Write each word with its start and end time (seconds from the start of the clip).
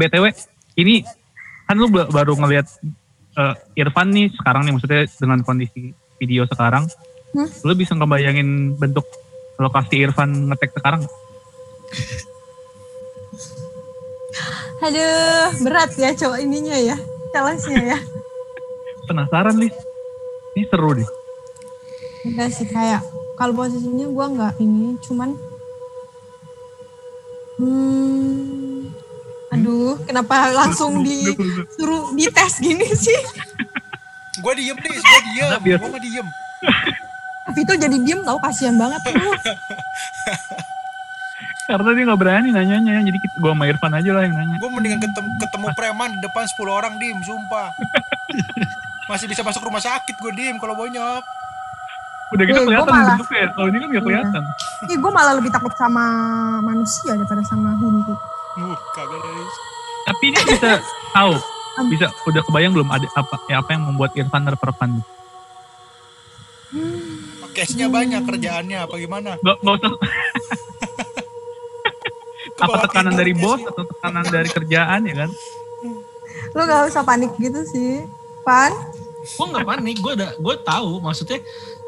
BTW, 0.00 0.32
ini 0.74 1.04
kan 1.68 1.76
lu 1.76 1.86
ba- 1.86 2.08
baru 2.08 2.32
ngelihat 2.34 2.66
eh, 3.30 3.54
Irfan 3.76 4.10
nih 4.10 4.32
sekarang 4.34 4.64
nih 4.64 4.72
maksudnya 4.72 5.04
dengan 5.20 5.44
kondisi 5.44 5.92
video 6.16 6.48
sekarang, 6.48 6.88
Hmm? 7.30 7.46
lu 7.62 7.78
bisa 7.78 7.94
ngebayangin 7.94 8.74
bentuk 8.74 9.06
lokasi 9.54 10.02
Irfan 10.02 10.50
ngetek 10.50 10.74
sekarang? 10.74 11.06
Aduh, 14.80 15.52
berat 15.60 15.92
ya 15.94 16.10
cowok 16.10 16.40
ininya 16.40 16.74
ya. 16.74 16.96
Challenge-nya 17.30 17.94
ya. 17.94 17.98
Penasaran 19.06 19.60
nih? 19.60 19.70
Ini 20.56 20.64
seru 20.66 20.96
deh. 20.96 21.06
Enggak 22.26 22.50
sih 22.50 22.66
kayak 22.66 23.04
kalau 23.36 23.54
posisinya 23.54 24.10
gua 24.10 24.26
nggak 24.26 24.54
ini, 24.58 24.98
cuman 25.04 25.30
hmm, 27.56 28.90
aduh, 29.50 29.98
kenapa 30.04 30.34
langsung 30.50 31.02
disuruh 31.02 32.10
dites 32.12 32.54
gini 32.58 32.86
sih? 32.92 33.18
Gue 34.38 34.52
diem 34.54 34.76
nih, 34.76 34.96
gue 34.96 35.20
diem. 35.28 35.50
Biar- 35.60 35.78
Gue 35.78 35.88
nggak 35.88 36.02
diem. 36.02 36.26
Vito 37.50 37.72
jadi 37.74 37.96
diem 37.96 38.20
tau 38.22 38.38
kasihan 38.38 38.74
banget 38.74 39.00
tuh. 39.02 39.14
Karena 41.66 41.90
dia 41.94 42.02
nggak 42.04 42.18
berani 42.18 42.48
nanyanya, 42.50 42.98
jadi 43.00 43.14
kita, 43.16 43.34
gua 43.38 43.54
sama 43.54 43.64
Irfan 43.64 43.94
aja 43.94 44.10
lah 44.10 44.22
yang 44.22 44.34
nanya. 44.34 44.58
Gue 44.58 44.70
mendingan 44.70 44.98
ketemu, 44.98 45.30
ketemu 45.38 45.66
preman 45.72 46.10
di 46.10 46.20
depan 46.20 46.44
10 46.44 46.66
orang 46.68 46.94
diem, 46.98 47.18
sumpah. 47.20 47.70
Masih 49.10 49.26
bisa 49.26 49.42
masuk 49.42 49.62
rumah 49.62 49.78
sakit 49.78 50.14
gue 50.14 50.32
diem 50.32 50.54
kalau 50.56 50.74
banyak. 50.74 51.22
Udah 52.30 52.44
gitu 52.44 52.58
gua 52.60 52.66
kelihatan 52.68 52.90
malah- 52.92 53.08
bentuknya, 53.12 53.44
kalau 53.50 53.66
ini 53.66 53.78
kan 53.78 53.88
nggak 53.88 54.04
kelihatan. 54.04 54.42
Ih, 54.84 54.96
gue 54.96 55.12
malah 55.12 55.34
lebih 55.34 55.50
takut 55.50 55.74
sama 55.74 56.04
manusia 56.60 57.14
daripada 57.14 57.42
sama 57.42 57.70
hantu. 57.72 58.14
Uh, 58.60 58.76
guys. 58.94 59.54
Tapi 60.08 60.24
ini 60.32 60.40
bisa 60.44 60.80
tahu, 61.12 61.34
bisa 61.92 62.06
udah 62.28 62.42
kebayang 62.44 62.72
belum 62.76 62.88
ada 62.92 63.06
apa 63.16 63.36
ya 63.48 63.60
apa 63.60 63.70
yang 63.76 63.82
membuat 63.88 64.12
Irfan 64.16 64.44
terperpan? 64.44 64.90
Case-nya 67.50 67.90
banyak 67.90 68.22
kerjaannya 68.24 68.78
apa 68.86 68.94
gimana? 68.94 69.34
Gak, 69.42 69.56
gak 69.58 69.74
usah 69.82 69.90
apa 72.60 72.76
tekanan 72.86 73.14
dari 73.16 73.32
bos 73.34 73.60
atau 73.64 73.82
tekanan 73.88 74.24
dari 74.28 74.48
kerjaan 74.52 75.00
ya 75.08 75.14
kan? 75.26 75.30
Lu 76.54 76.60
gak 76.62 76.86
usah 76.86 77.02
panik 77.02 77.34
gitu 77.42 77.60
sih. 77.66 78.06
Pan, 78.46 78.72
Gue 79.20 79.46
nggak 79.52 79.68
panik, 79.68 79.96
gue 80.00 80.12
udah 80.16 80.30
gue 80.40 80.54
tahu 80.64 80.90
maksudnya. 81.04 81.38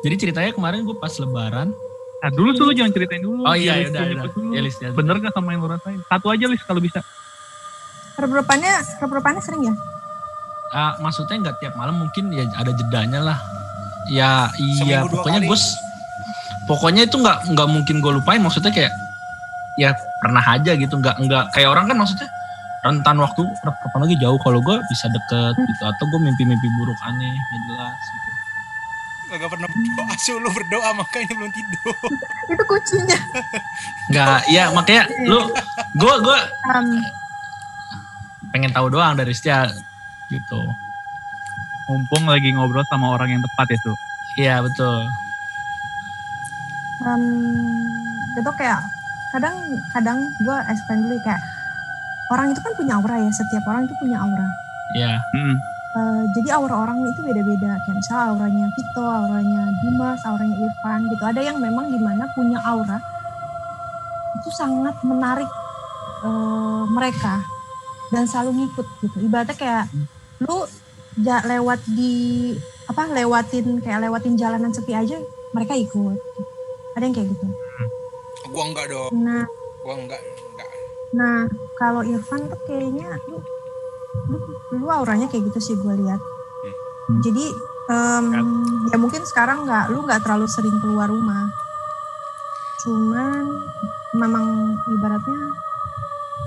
Jadi 0.05 0.15
ceritanya 0.21 0.53
kemarin 0.53 0.85
gue 0.85 0.97
pas 0.97 1.13
lebaran. 1.17 1.73
Nah 2.23 2.31
dulu 2.31 2.55
tuh 2.55 2.71
lu 2.71 2.73
jangan 2.73 2.93
ceritain 2.95 3.19
dulu. 3.19 3.43
Oh 3.43 3.51
iya, 3.53 3.83
Lis, 3.83 3.91
udah, 3.91 4.03
dulu, 4.07 4.15
udah. 4.15 4.27
dulu. 4.31 4.51
Ya, 4.55 4.61
Lis, 4.63 4.77
ya. 4.79 4.89
Bener 4.95 5.15
gak 5.19 5.35
sama 5.35 5.49
yang 5.51 5.67
lu 5.67 5.69
rasain? 5.69 5.99
Satu 6.07 6.27
aja 6.31 6.45
Lis 6.47 6.63
kalau 6.63 6.79
bisa. 6.79 7.03
rep-repannya, 8.13 8.73
rep-repannya 9.01 9.43
sering 9.43 9.63
ya? 9.67 9.75
Ah, 10.71 10.95
maksudnya 11.01 11.37
nggak 11.43 11.57
tiap 11.59 11.75
malam 11.75 11.97
mungkin 11.99 12.31
ya 12.31 12.45
ada 12.55 12.71
jedanya 12.71 13.21
lah. 13.21 13.39
Ya 14.07 14.53
iya 14.61 15.01
Seminggu 15.03 15.17
pokoknya 15.19 15.41
kali. 15.43 15.49
gue 15.49 15.59
pokoknya 16.69 17.03
itu 17.09 17.17
nggak 17.19 17.39
nggak 17.57 17.69
mungkin 17.73 17.97
gue 18.05 18.13
lupain 18.21 18.41
maksudnya 18.41 18.71
kayak 18.71 18.93
ya 19.75 19.93
pernah 20.21 20.45
aja 20.45 20.77
gitu 20.77 20.95
nggak 20.99 21.17
nggak 21.25 21.45
kayak 21.57 21.69
orang 21.73 21.89
kan 21.89 21.97
maksudnya 21.97 22.29
rentan 22.83 23.17
waktu 23.21 23.43
kapan 23.63 24.01
lagi 24.05 24.17
jauh 24.21 24.39
kalau 24.43 24.59
gue 24.61 24.77
bisa 24.91 25.07
deket 25.09 25.55
gitu 25.55 25.83
atau 25.87 26.05
gue 26.09 26.21
mimpi-mimpi 26.21 26.69
buruk 26.77 26.99
aneh 27.07 27.31
nggak 27.33 27.61
jelas 27.71 27.97
gitu. 27.97 28.31
Kagak 29.33 29.49
pernah 29.49 29.65
berdoa, 29.65 30.13
sih 30.21 30.37
lu 30.37 30.51
berdoa 30.53 30.93
makanya 30.93 31.33
belum 31.33 31.49
tidur. 31.57 31.97
Itu 32.53 32.65
kuncinya. 32.69 33.17
Nggak 34.13 34.39
ya 34.53 34.69
makanya 34.77 35.09
lu 35.25 35.49
gue 35.97 36.15
gue 36.21 36.39
Um, 36.69 36.89
pengen 38.53 38.77
tahu 38.77 38.93
doang 38.93 39.17
dari 39.17 39.33
Setia 39.33 39.73
gitu. 40.29 40.61
Mumpung 41.89 42.29
lagi 42.29 42.53
ngobrol 42.53 42.85
sama 42.93 43.17
orang 43.17 43.33
yang 43.33 43.41
tepat 43.41 43.73
ya 43.73 43.79
tuh. 43.81 43.97
Iya 44.37 44.55
betul. 44.61 45.09
um, 47.09 47.25
itu 48.37 48.51
kayak 48.55 48.81
kadang 49.33 49.57
kadang 49.91 50.19
gue 50.45 50.57
explain 50.71 51.03
dulu 51.09 51.17
kayak 51.25 51.41
orang 52.31 52.53
itu 52.53 52.61
kan 52.61 52.73
punya 52.77 52.95
aura 53.01 53.17
ya 53.19 53.31
setiap 53.33 53.65
orang 53.67 53.89
itu 53.89 53.95
punya 53.99 54.21
aura 54.23 54.47
Iya. 54.93 55.19
Mm. 55.33 55.57
Eh, 55.93 56.25
jadi 56.33 56.57
aura 56.57 56.89
orang 56.89 57.05
itu 57.05 57.21
beda-beda. 57.21 57.77
Kayak 57.85 57.97
misalnya 58.01 58.25
auranya 58.33 58.67
Vito 58.73 59.05
auranya 59.05 59.63
Dimas 59.85 60.21
auranya 60.25 60.57
Irfan 60.57 61.01
gitu. 61.13 61.23
Ada 61.23 61.41
yang 61.45 61.61
memang 61.61 61.93
di 61.93 62.01
mana 62.01 62.25
punya 62.33 62.59
aura 62.65 62.97
itu 64.41 64.49
sangat 64.57 64.97
menarik 65.05 65.49
eh, 66.25 66.85
mereka 66.89 67.45
dan 68.09 68.25
selalu 68.25 68.65
ngikut 68.65 68.87
gitu. 69.05 69.17
Ibaratnya 69.21 69.57
kayak 69.57 69.85
lu 70.41 70.65
ja- 71.21 71.45
lewat 71.45 71.85
di 71.85 72.57
apa 72.89 73.13
lewatin 73.13 73.85
kayak 73.85 74.09
lewatin 74.09 74.35
jalanan 74.35 74.73
sepi 74.73 74.97
aja 74.97 75.21
mereka 75.53 75.77
ikut. 75.77 76.17
Gitu. 76.17 76.41
ada 76.93 77.09
yang 77.09 77.17
kayak 77.17 77.29
gitu? 77.33 77.47
Gua 78.53 78.65
enggak 78.69 78.87
dong, 78.93 79.09
nah. 79.17 79.49
Gua 79.81 79.97
enggak, 79.97 80.21
enggak. 80.21 80.69
Nah, 81.17 81.49
kalau 81.81 82.05
Irfan 82.05 82.53
tuh 82.53 82.61
kayaknya 82.69 83.17
lu, 83.33 83.41
lu, 84.73 84.89
auranya 84.89 85.29
kayak 85.29 85.53
gitu 85.53 85.59
sih 85.61 85.75
gue 85.77 85.95
lihat. 86.05 86.21
Hmm. 86.21 87.21
Jadi 87.25 87.45
em, 87.91 88.27
ya 88.93 88.97
mungkin 89.01 89.23
sekarang 89.27 89.65
nggak 89.67 89.93
lu 89.93 90.05
nggak 90.05 90.23
terlalu 90.23 90.47
sering 90.49 90.77
keluar 90.81 91.09
rumah. 91.11 91.49
Cuman 92.83 93.47
memang 94.17 94.77
ibaratnya 94.91 95.41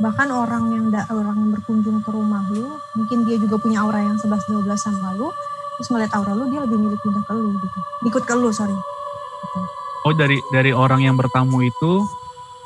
bahkan 0.03 0.27
orang 0.27 0.75
yang 0.75 0.85
da, 0.91 1.07
orang 1.07 1.39
yang 1.39 1.49
berkunjung 1.55 2.03
ke 2.03 2.11
rumah 2.11 2.43
lu, 2.51 2.75
mungkin 2.99 3.23
dia 3.23 3.39
juga 3.39 3.55
punya 3.55 3.79
aura 3.79 4.03
yang 4.03 4.19
11 4.19 4.51
12 4.51 4.67
sama 4.75 5.15
lu, 5.15 5.31
terus 5.79 5.87
ngeliat 5.87 6.11
aura 6.11 6.35
lu 6.35 6.51
dia 6.51 6.59
lebih 6.67 6.75
milih 6.75 6.99
pindah 6.99 7.23
ke 7.23 7.33
lu 7.33 7.55
gitu. 7.55 7.79
Ikut 8.11 8.23
ke 8.27 8.35
lu, 8.35 8.51
sorry. 8.51 8.75
Gitu. 8.75 9.59
Oh 10.05 10.13
dari 10.13 10.37
dari 10.51 10.75
orang 10.75 11.01
yang 11.07 11.15
bertamu 11.15 11.63
itu, 11.63 12.03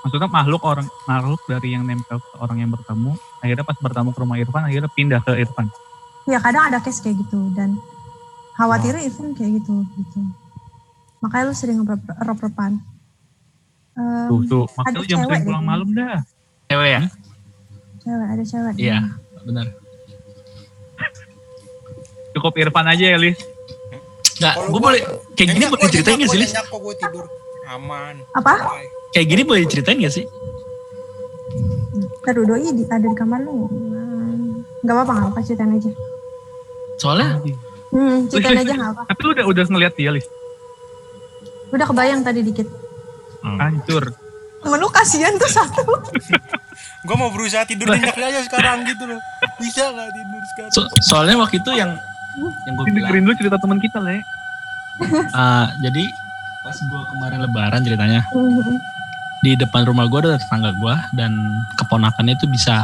maksudnya 0.01 0.25
makhluk 0.25 0.65
orang 0.65 0.89
makhluk 1.05 1.41
dari 1.45 1.77
yang 1.77 1.85
nempel 1.85 2.17
ke 2.17 2.33
orang 2.41 2.65
yang 2.65 2.73
bertamu, 2.73 3.13
akhirnya 3.39 3.63
pas 3.63 3.77
bertamu 3.77 4.11
ke 4.11 4.19
rumah 4.19 4.35
Irfan, 4.35 4.63
akhirnya 4.63 4.89
pindah 4.89 5.19
ke 5.19 5.31
Irfan. 5.37 5.67
Ya 6.25 6.37
kadang 6.37 6.63
ada 6.65 6.77
case 6.77 6.99
kayak 6.99 7.19
gitu 7.19 7.51
dan 7.53 7.79
khawatirnya 8.53 9.01
Irfan 9.01 9.33
kayak 9.33 9.59
gitu 9.59 9.81
gitu. 9.95 10.19
Makanya 11.19 11.43
lu 11.45 11.53
sering 11.53 11.79
rep-repan. 12.19 12.79
Em, 13.91 14.27
Tuh 14.27 14.41
tuh, 14.45 14.63
makanya 14.73 14.95
lu 14.95 15.05
jangan 15.05 15.25
sering 15.25 15.35
deh 15.35 15.45
pulang 15.45 15.59
kayaknya. 15.59 15.67
malam 15.67 15.89
dah. 15.91 16.17
Cewek 16.67 16.89
ya? 16.89 17.01
cewek 17.99 18.27
ada 18.27 18.43
cewek. 18.45 18.73
Iya, 18.77 18.97
benar. 19.43 19.65
Cukup 22.33 22.53
Irfan 22.55 22.87
aja 22.87 23.05
ya 23.05 23.17
Lis. 23.17 23.35
Nggak, 24.39 24.53
Kalau 24.55 24.65
gue 24.65 24.71
gua- 24.71 24.83
boleh 24.85 25.01
kayak 25.35 25.49
gini 25.51 25.65
boleh 25.67 25.89
ceritain 25.89 26.15
gak 26.17 26.29
sih, 26.29 26.39
Lis? 26.39 26.49
nyenyak 26.49 26.65
kok 26.65 26.79
gue 26.79 26.93
tidur. 26.95 27.25
Aman. 27.69 28.15
Apa? 28.33 28.53
Kayak 29.11 29.27
gini 29.27 29.41
boleh 29.43 29.61
ceritain 29.65 29.99
gak 29.99 30.13
sih? 30.13 30.25
Ntar 32.29 32.45
doi 32.45 32.61
di, 32.69 32.85
ada 32.85 33.01
di 33.01 33.17
kamar 33.17 33.41
lu. 33.41 33.65
Hmm, 33.65 34.61
Gak 34.79 34.93
apa-apa, 34.93 35.13
gak 35.17 35.27
apa 35.27 35.39
ceritain 35.41 35.73
aja. 35.73 35.89
Soalnya 36.95 37.41
Hmm, 37.89 38.29
ceritain 38.29 38.61
aja 38.61 38.73
gak 38.75 38.89
apa. 38.93 39.01
Tapi 39.09 39.19
lu 39.19 39.29
udah 39.33 39.45
udah 39.49 39.63
ngeliat 39.65 39.93
dia 39.97 40.13
Lis. 40.13 40.29
Udah 41.69 41.89
kebayang 41.89 42.21
tadi 42.21 42.45
dikit. 42.45 42.69
Hancur. 43.41 44.13
Temen 44.61 44.77
lu 44.77 44.89
kasihan 44.89 45.33
tuh 45.33 45.49
satu. 45.49 45.81
Gue 47.07 47.15
mau 47.17 47.33
berusaha 47.33 47.65
tidur 47.65 47.89
nyenyak 47.89 48.13
aja 48.13 48.45
sekarang 48.45 48.85
gitu 48.85 49.09
loh. 49.09 49.17
Bisa 49.57 49.89
gak 49.89 50.13
tidur 50.13 50.41
sekarang? 50.47 50.69
so- 50.69 50.91
soalnya 51.01 51.33
waktu 51.35 51.57
itu 51.57 51.71
yang 51.73 51.97
yang 52.37 52.73
gue 52.77 52.85
bilang 52.85 53.09
dengerin 53.09 53.23
dulu 53.25 53.35
cerita 53.35 53.57
teman 53.57 53.81
kita 53.81 53.97
Le. 53.97 54.21
ah, 55.33 55.73
jadi 55.81 56.05
pas 56.61 56.77
gue 56.77 57.01
kemarin 57.09 57.39
lebaran 57.41 57.81
ceritanya 57.81 58.21
Hmm, 58.29 58.77
di 59.41 59.55
depan 59.55 59.83
rumah 59.83 60.05
gue 60.05 60.19
ada 60.21 60.35
tetangga 60.35 60.71
gue 60.73 60.95
dan 61.13 61.31
keponakannya 61.75 62.33
itu 62.33 62.45
bisa 62.45 62.83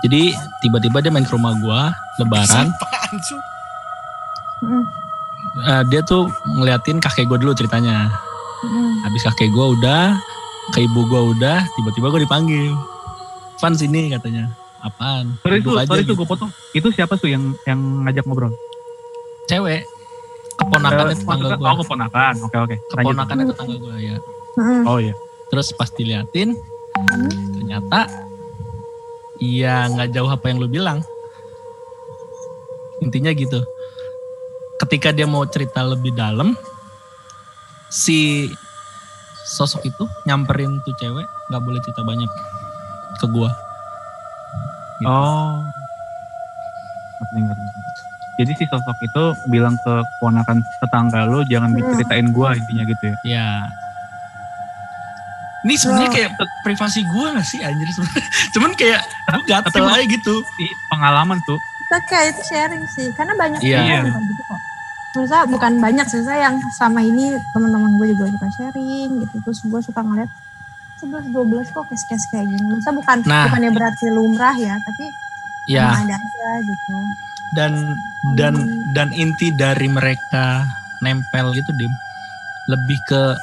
jadi 0.00 0.32
tiba-tiba 0.60 1.00
dia 1.00 1.08
main 1.08 1.24
ke 1.24 1.32
rumah 1.32 1.52
gue 1.54 1.80
lebaran 2.18 2.68
Eh, 5.60 5.82
dia 5.88 6.00
tuh 6.00 6.30
ngeliatin 6.46 7.00
kakek 7.00 7.26
gue 7.26 7.36
dulu 7.36 7.50
ceritanya 7.52 8.06
hmm. 8.62 9.02
habis 9.02 9.24
kakek 9.24 9.50
gue 9.50 9.66
udah 9.74 10.14
ke 10.70 10.80
ibu 10.80 11.00
gue 11.02 11.22
udah 11.34 11.58
tiba-tiba 11.74 12.06
gue 12.08 12.20
dipanggil 12.22 12.70
Van 13.58 13.74
sini 13.74 14.08
katanya 14.08 14.46
apaan 14.80 15.36
Sorry 15.42 15.58
aja 15.58 15.84
sorry 15.84 16.00
tuh 16.00 16.06
gitu. 16.06 16.14
gue 16.14 16.26
potong. 16.26 16.50
Itu 16.72 16.88
siapa 16.88 17.12
tuh 17.14 17.28
yang 17.28 17.52
yang 17.64 17.76
ngajak 18.04 18.24
ngobrol? 18.24 18.52
cewek 19.44 19.82
keponakannya 20.54 21.12
Eh, 21.12 21.18
tetangga 21.18 21.34
maksudnya- 21.42 21.58
gue 21.58 21.66
Oh 21.66 21.76
keponakan. 21.82 22.34
Oke 22.40 22.56
oke. 22.56 22.76
Lanjut. 22.78 22.96
keponakannya 23.02 23.44
tetangga 23.46 23.76
gue 23.76 23.96
ya 23.98 24.16
Hmm, 24.50 24.82
Oh 24.84 24.98
iya. 24.98 25.14
Terus 25.50 25.74
pas 25.74 25.90
diliatin 25.90 26.54
ternyata 27.58 28.06
iya 29.42 29.90
nggak 29.90 30.14
jauh 30.14 30.30
apa 30.30 30.48
yang 30.50 30.62
lu 30.62 30.70
bilang 30.70 31.02
intinya 33.02 33.34
gitu 33.34 33.60
ketika 34.80 35.10
dia 35.12 35.26
mau 35.28 35.44
cerita 35.44 35.84
lebih 35.84 36.14
dalam 36.14 36.54
si 37.90 38.48
sosok 39.44 39.90
itu 39.90 40.04
nyamperin 40.24 40.78
tuh 40.86 40.94
cewek 40.96 41.26
nggak 41.50 41.62
boleh 41.62 41.80
cerita 41.82 42.02
banyak 42.06 42.30
ke 43.18 43.26
gua 43.28 43.50
Gitu. 45.00 45.08
Oh. 45.08 45.64
Jadi 48.36 48.52
si 48.56 48.64
sosok 48.68 48.96
itu 49.00 49.24
bilang 49.48 49.76
ke 49.80 49.92
keponakan 50.16 50.60
tetangga 50.80 51.24
lu 51.24 51.40
jangan 51.48 51.72
Hmm. 51.72 51.80
diceritain 51.80 52.28
gua 52.36 52.52
intinya 52.52 52.84
gitu 52.84 53.04
ya. 53.08 53.16
Ya. 53.24 53.48
Ini 55.60 55.74
sebenarnya 55.76 56.08
Wah. 56.08 56.16
kayak 56.16 56.30
privasi 56.62 57.00
gue 57.04 57.26
gak 57.30 57.44
sih 57.44 57.60
anjir 57.60 57.88
sebenarnya. 57.90 58.26
Cuman 58.54 58.70
kayak 58.72 59.00
gue 59.04 59.42
gatel 59.44 59.70
Tapi- 59.82 59.92
aja 59.92 60.04
gitu. 60.06 60.34
Pengalaman 60.88 61.38
tuh. 61.44 61.58
Kita 61.58 61.98
kayak 62.06 62.26
itu 62.30 62.42
sharing 62.46 62.84
sih, 62.88 63.06
karena 63.12 63.34
banyak 63.34 63.58
juga 63.58 63.82
yang 63.82 64.06
kayak 64.06 64.24
gitu 64.24 64.42
kok. 64.46 64.60
Maksudnya 65.10 65.42
bukan 65.44 65.72
banyak 65.76 66.06
sih, 66.06 66.22
saya 66.22 66.40
yang 66.46 66.56
selama 66.72 67.02
ini 67.02 67.24
teman-teman 67.50 67.98
gue 67.98 68.14
juga 68.14 68.30
suka 68.30 68.48
sharing 68.52 69.10
gitu. 69.20 69.36
Terus 69.42 69.58
gue 69.64 69.80
suka 69.82 70.00
ngeliat 70.00 70.30
11-12 70.98 71.34
kok 71.66 71.84
case-case 71.88 72.26
kayak 72.30 72.46
gini. 72.46 72.62
Maksudnya 72.70 72.94
bukan 72.94 73.16
Nah. 73.24 73.44
bukannya 73.48 73.70
berarti 73.70 74.06
lumrah 74.08 74.54
ya, 74.54 74.74
tapi 74.76 75.04
Ya. 75.66 75.90
ada 75.92 76.14
aja 76.14 76.48
gitu. 76.62 76.96
Dan 77.50 77.72
dan 78.32 78.54
dan 78.88 79.10
inti 79.10 79.50
dari 79.50 79.86
mereka 79.86 80.62
nempel 81.00 81.50
gitu 81.52 81.74
dim 81.74 81.90
lebih 82.66 83.02
ke 83.02 83.34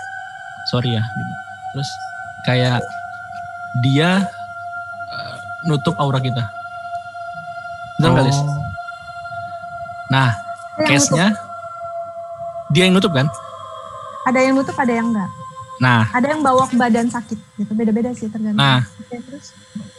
sorry 0.66 0.96
ya 0.96 1.04
gitu. 1.04 1.34
Terus 1.74 1.90
kayak 2.46 2.80
dia 3.84 4.26
eh, 5.12 5.36
nutup 5.68 5.96
aura 6.00 6.22
kita. 6.22 6.48
Lis? 7.98 8.38
Oh. 8.38 8.62
Nah, 10.14 10.38
nutup, 10.78 10.86
case-nya 10.86 11.34
dia 12.70 12.86
yang 12.86 12.96
nutup 12.96 13.12
kan? 13.12 13.28
ada 14.28 14.44
yang 14.44 14.60
nutup, 14.60 14.76
ada 14.76 14.92
yang 14.92 15.08
enggak. 15.16 15.32
Nah, 15.80 16.04
Ada 16.12 16.36
yang 16.36 16.44
bawa 16.44 16.68
ke 16.68 16.76
badan 16.76 17.08
sakit 17.08 17.40
gitu. 17.56 17.72
Beda-beda 17.72 18.12
sih 18.12 18.28
tergantung. 18.28 18.60
nah 18.60 18.84
Oke, 19.00 19.24
terus 19.24 19.56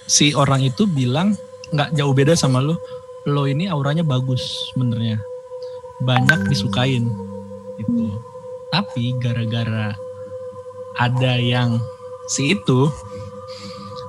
si 0.09 0.33
orang 0.35 0.65
itu 0.65 0.85
bilang 0.89 1.33
nggak 1.71 1.93
jauh 1.95 2.17
beda 2.17 2.33
sama 2.33 2.65
lo 2.65 2.81
lo 3.29 3.45
ini 3.45 3.69
auranya 3.69 4.01
bagus 4.01 4.41
sebenarnya 4.73 5.21
banyak 6.01 6.49
disukain 6.49 7.13
gitu 7.77 8.17
tapi 8.73 9.13
gara-gara 9.21 9.93
ada 10.99 11.35
yang 11.35 11.79
si 12.27 12.53
itu 12.53 12.91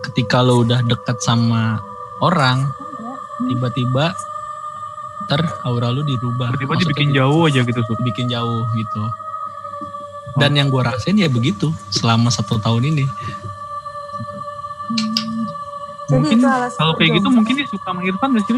ketika 0.01 0.41
lo 0.41 0.59
udah 0.59 0.81
deket 0.81 1.18
sama 1.19 1.77
orang 2.19 2.68
tiba-tiba 3.41 4.12
ter 5.25 5.39
aura 5.63 5.89
lu 5.89 6.01
dirubah 6.01 6.50
Tiba-tiba 6.51 6.74
Maksudnya 6.74 6.89
dibikin 6.89 7.09
di- 7.09 7.15
jauh 7.15 7.41
aja 7.45 7.62
gitu 7.62 7.80
tuh. 7.80 7.95
dibikin 7.95 8.27
jauh 8.27 8.65
gitu 8.74 9.03
dan 10.36 10.51
yang 10.51 10.68
gue 10.68 10.80
rasain 10.80 11.13
ya 11.13 11.27
begitu 11.27 11.69
selama 11.89 12.30
satu 12.30 12.57
tahun 12.57 12.89
ini 12.89 13.06
Hmm. 14.89 15.45
Mungkin 16.09 16.42
kalau 16.74 16.97
kayak 16.97 17.21
gitu 17.21 17.30
mungkin 17.30 17.53
dia 17.53 17.69
suka 17.69 17.85
sama 17.85 18.01
Irfan 18.01 18.33
gak 18.33 18.42
sih? 18.44 18.57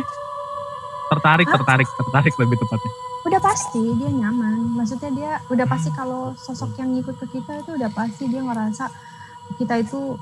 Tertarik, 1.11 1.43
Hah? 1.43 1.59
tertarik, 1.59 1.87
tertarik 1.91 2.33
lebih 2.37 2.55
tepatnya. 2.55 2.91
Udah 3.21 3.39
pasti 3.39 3.81
dia 3.97 4.09
nyaman. 4.09 4.73
Maksudnya 4.75 5.09
dia 5.13 5.31
udah 5.47 5.65
pasti 5.65 5.89
kalau 5.93 6.33
sosok 6.37 6.73
yang 6.77 6.89
ngikut 6.93 7.15
ke 7.21 7.37
kita 7.37 7.61
itu 7.61 7.71
udah 7.77 7.89
pasti 7.93 8.25
dia 8.25 8.41
ngerasa 8.41 8.89
kita 9.57 9.77
itu 9.79 10.17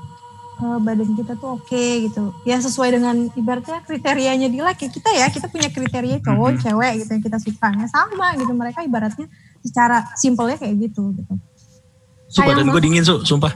eh, 0.60 0.78
badan 0.78 1.16
kita 1.16 1.32
tuh 1.40 1.56
oke 1.56 1.84
gitu. 2.04 2.36
Ya 2.44 2.60
sesuai 2.60 3.00
dengan 3.00 3.16
ibaratnya 3.32 3.80
kriterianya 3.80 4.52
dia 4.52 4.62
lah 4.62 4.76
kayak 4.76 4.92
kita 4.92 5.10
ya, 5.16 5.26
kita 5.32 5.48
punya 5.48 5.72
kriteria 5.72 6.20
cowok, 6.20 6.50
Mhm. 6.52 6.60
cewek 6.60 6.92
gitu 7.00 7.10
yang 7.16 7.24
kita 7.24 7.38
sukanya 7.40 7.86
sama 7.88 8.36
gitu. 8.36 8.52
Mereka 8.52 8.84
ibaratnya 8.84 9.26
secara 9.64 10.04
simpelnya 10.14 10.60
kayak 10.60 10.76
gitu 10.90 11.16
gitu. 11.16 11.32
Su 12.28 12.44
Sayang 12.44 12.60
badan 12.60 12.66
gue 12.68 12.80
dingin 12.80 13.02
su 13.02 13.24
sumpah 13.24 13.50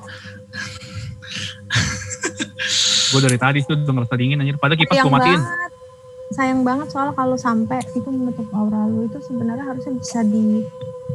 Gue 3.12 3.20
dari 3.22 3.38
tadi 3.38 3.62
tuh 3.62 3.78
udah 3.78 3.94
ngerasa 3.94 4.14
dingin 4.18 4.42
anjir. 4.42 4.58
Padahal 4.58 4.78
kipas 4.80 4.96
gue 4.98 5.12
matiin. 5.12 5.38
banget 5.38 5.72
sayang 6.32 6.64
banget 6.64 6.88
soal 6.88 7.12
kalau 7.12 7.36
sampai 7.36 7.84
itu 7.92 8.08
menutup 8.08 8.48
aura 8.56 8.88
lu 8.88 9.04
itu 9.04 9.20
sebenarnya 9.20 9.64
harusnya 9.68 9.92
bisa 9.98 10.24
di 10.24 10.64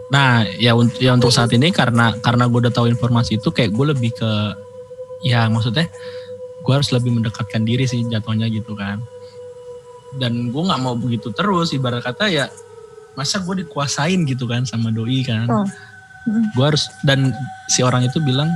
Nah, 0.09 0.41
ya 0.57 0.73
untuk 0.73 0.97
ya 0.97 1.13
untuk 1.13 1.29
saat 1.29 1.53
ini 1.53 1.69
karena 1.69 2.17
karena 2.17 2.50
gue 2.50 2.59
udah 2.65 2.73
tahu 2.73 2.89
informasi 2.89 3.38
itu 3.38 3.53
kayak 3.53 3.69
gue 3.69 3.85
lebih 3.94 4.11
ke 4.17 4.31
ya 5.21 5.45
maksudnya 5.53 5.85
gue 6.65 6.73
harus 6.73 6.89
lebih 6.89 7.13
mendekatkan 7.13 7.61
diri 7.61 7.85
sih 7.85 8.01
jatuhnya 8.09 8.50
gitu 8.50 8.73
kan. 8.73 8.97
Dan 10.17 10.50
gue 10.50 10.61
nggak 10.65 10.81
mau 10.81 10.97
begitu 10.97 11.29
terus 11.29 11.77
ibarat 11.77 12.01
kata 12.01 12.25
ya 12.25 12.50
masa 13.13 13.38
gue 13.45 13.61
dikuasain 13.61 14.25
gitu 14.25 14.50
kan 14.50 14.65
sama 14.65 14.89
doi 14.89 15.21
kan. 15.21 15.45
Mm. 16.25 16.57
Gue 16.57 16.65
harus 16.65 16.89
dan 17.06 17.29
si 17.69 17.85
orang 17.85 18.01
itu 18.09 18.17
bilang 18.17 18.50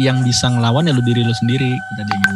yang 0.00 0.24
bisa 0.24 0.48
ngelawan 0.48 0.88
ya 0.88 0.96
lu 0.96 1.04
diri 1.04 1.20
lu 1.20 1.36
sendiri 1.36 1.68
kata 1.68 2.02
dia 2.08 2.16
gitu. 2.16 2.34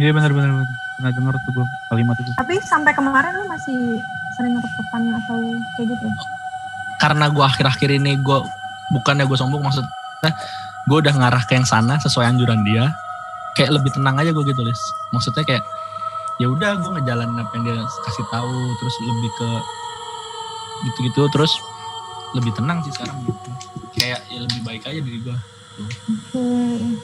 Iya 0.00 0.10
benar-benar 0.16 0.64
pernah 0.96 1.12
denger 1.12 1.34
tuh 1.44 1.52
gue 1.60 1.66
kalimat 1.92 2.16
itu. 2.18 2.30
tapi 2.40 2.54
sampai 2.64 2.92
kemarin 2.96 3.32
lu 3.36 3.44
masih 3.48 4.00
sering 4.36 4.56
ngetep 4.56 4.86
atau 4.92 5.38
kayak 5.76 5.86
gitu 5.92 6.06
Karena 6.96 7.28
gue 7.28 7.44
akhir-akhir 7.44 7.92
ini 7.92 8.16
gue 8.24 8.38
bukannya 8.96 9.28
gue 9.28 9.36
sombong 9.36 9.60
maksudnya 9.60 10.32
gue 10.88 10.96
udah 10.96 11.12
ngarah 11.12 11.44
ke 11.44 11.52
yang 11.60 11.68
sana 11.68 12.00
sesuai 12.00 12.32
anjuran 12.32 12.64
dia 12.64 12.88
kayak 13.60 13.76
lebih 13.76 13.92
tenang 13.92 14.16
aja 14.16 14.32
gue 14.32 14.44
gitu 14.48 14.60
Lis 14.64 14.80
maksudnya 15.12 15.44
kayak 15.44 15.64
ya 16.40 16.48
udah 16.48 16.80
gue 16.80 16.90
ngejalanin 16.96 17.36
apa 17.36 17.52
yang 17.60 17.64
dia 17.68 17.78
kasih 17.84 18.24
tahu 18.32 18.56
terus 18.80 18.94
lebih 19.04 19.30
ke 19.36 19.48
gitu-gitu 20.88 21.22
terus 21.32 21.52
lebih 22.32 22.52
tenang 22.56 22.80
sih 22.84 22.92
sekarang 22.96 23.16
gitu 23.24 23.50
kayak 23.96 24.20
ya 24.32 24.40
lebih 24.44 24.60
baik 24.64 24.82
aja 24.88 25.00
diri 25.00 25.20
gue 25.20 25.36
Hmm. 26.32 26.96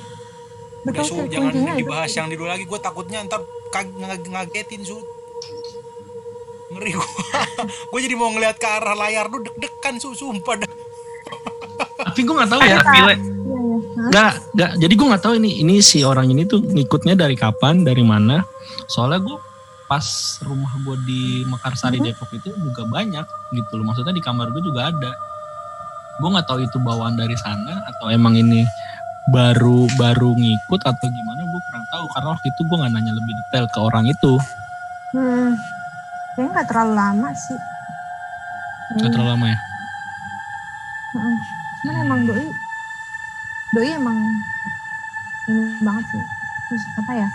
Udah 0.83 0.93
Betul 0.97 1.05
sih 1.05 1.29
jangan 1.29 1.77
dibahas 1.77 2.11
yang 2.17 2.27
dulu 2.33 2.49
lagi. 2.49 2.65
Gue 2.65 2.81
takutnya 2.81 3.21
ntar 3.29 3.45
kag- 3.73 3.97
ngag- 3.97 4.29
ngagetin 4.29 4.83
su. 4.83 5.01
Ngeri 6.71 6.93
gue. 6.93 7.09
gue 7.91 8.01
jadi 8.01 8.15
mau 8.15 8.29
ngeliat 8.29 8.57
ke 8.57 8.65
arah 8.67 8.95
layar 8.95 9.27
lu 9.27 9.41
deg-degan 9.41 9.97
su, 9.97 10.13
sumpah 10.13 10.57
dah. 10.59 10.73
tapi 12.03 12.21
gue 12.21 12.35
nggak 12.35 12.51
tahu 12.51 12.61
ya. 12.61 12.77
Iya, 12.77 12.83
iya. 12.85 13.17
Nggak 14.03 14.31
nggak 14.53 14.71
jadi 14.79 14.93
gue 14.93 15.07
nggak 15.09 15.23
tahu 15.23 15.35
ini 15.37 15.51
ini 15.59 15.75
si 15.81 16.03
orang 16.03 16.29
ini 16.29 16.45
tuh 16.45 16.61
ngikutnya 16.61 17.15
dari 17.15 17.33
kapan 17.35 17.81
dari 17.81 18.03
mana 18.03 18.45
soalnya 18.85 19.23
gue 19.23 19.39
pas 19.87 20.05
rumah 20.43 20.73
gue 20.83 20.97
di 21.05 21.23
Mekarsari 21.45 21.97
Mhm. 21.97 22.05
Depok 22.07 22.31
itu 22.33 22.49
juga 22.51 22.83
banyak 22.85 23.25
gitu 23.53 23.73
loh 23.75 23.85
maksudnya 23.87 24.11
di 24.11 24.21
kamar 24.21 24.51
gue 24.51 24.61
juga 24.61 24.89
ada 24.89 25.13
gue 26.19 26.29
nggak 26.29 26.45
tahu 26.45 26.59
itu 26.61 26.77
bawaan 26.79 27.15
dari 27.15 27.37
sana 27.37 27.81
atau 27.87 28.09
emang 28.09 28.35
ini 28.35 28.65
baru 29.29 29.87
baru 29.95 30.35
ngikut 30.35 30.81
atau 30.83 31.07
gimana 31.07 31.41
tahu 31.93 32.05
karena 32.09 32.29
waktu 32.33 32.47
itu 32.49 32.61
gue 32.65 32.77
nggak 32.81 32.93
nanya 32.97 33.13
lebih 33.13 33.33
detail 33.37 33.67
ke 33.69 33.79
orang 33.79 34.05
itu 34.09 34.33
Hmm. 35.13 35.53
Kayaknya 36.33 36.51
nggak 36.57 36.69
terlalu 36.73 36.93
lama 36.97 37.29
sih. 37.37 37.59
nggak 38.97 39.09
Hmm. 39.09 39.13
terlalu 39.13 39.31
lama 39.37 39.47
ya 39.53 39.59
Heeh. 41.13 41.37
Cuman 41.83 41.95
emang 42.01 42.21
doi, 42.25 42.47
doi 43.77 43.89
emang 43.93 44.17
ini 45.51 45.77
banget 45.85 46.05
sih. 46.09 46.25
Terus 46.73 46.85
apa 46.97 47.13
ya? 47.13 47.29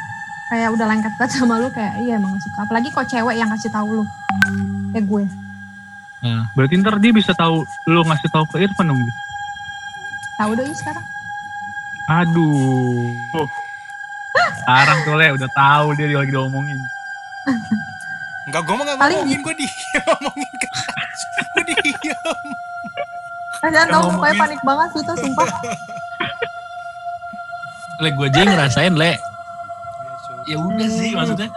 Kayak 0.50 0.70
udah 0.74 0.86
lengket 0.90 1.14
banget 1.20 1.32
sama 1.38 1.62
lu 1.62 1.70
kayak 1.70 1.94
iya 2.02 2.18
emang 2.18 2.34
suka. 2.42 2.66
Apalagi 2.66 2.90
kok 2.90 3.06
cewek 3.06 3.38
yang 3.38 3.54
kasih 3.54 3.70
tahu 3.70 4.02
lu. 4.02 4.04
Kayak 4.96 5.06
gue. 5.06 5.24
Berarti 6.58 6.74
ntar 6.82 6.98
dia 6.98 7.14
bisa 7.14 7.38
tahu 7.38 7.62
lu 7.86 8.02
ngasih 8.02 8.34
tahu 8.34 8.50
ke 8.50 8.66
Irfan 8.66 8.90
dong. 8.90 8.98
Gil. 8.98 9.14
Tahu 10.42 10.52
doi 10.58 10.74
sekarang. 10.74 11.06
Aduh. 12.10 13.14
Oh. 13.38 13.67
Sekarang 14.68 15.00
tuh 15.02 15.16
Le 15.16 15.28
udah 15.32 15.50
tahu 15.50 15.88
dia 15.96 16.12
lagi 16.12 16.28
diomongin. 16.28 16.76
Enggak, 18.44 18.62
gue 18.62 18.76
mah 18.76 18.84
gak 18.86 18.98
Paling 18.98 19.16
ngomongin. 19.24 19.40
Gue 19.40 19.56
diem 19.56 20.04
ngomongin 20.20 20.52
Gue 21.50 21.64
diem. 21.66 22.46
Kasihan 23.58 23.88
tau 23.88 24.00
ngomongin. 24.04 24.12
mukanya 24.14 24.36
panik 24.38 24.62
banget 24.62 24.88
sih 24.92 25.02
tuh 25.02 25.16
sumpah. 25.18 25.48
le 27.98 28.10
gue 28.12 28.28
aja 28.28 28.38
yang 28.38 28.52
ngerasain 28.52 28.94
le 28.94 29.12
Iya, 30.46 30.54
ya 30.54 30.58
udah 30.60 30.88
sih 30.88 31.10
maksudnya 31.12 31.50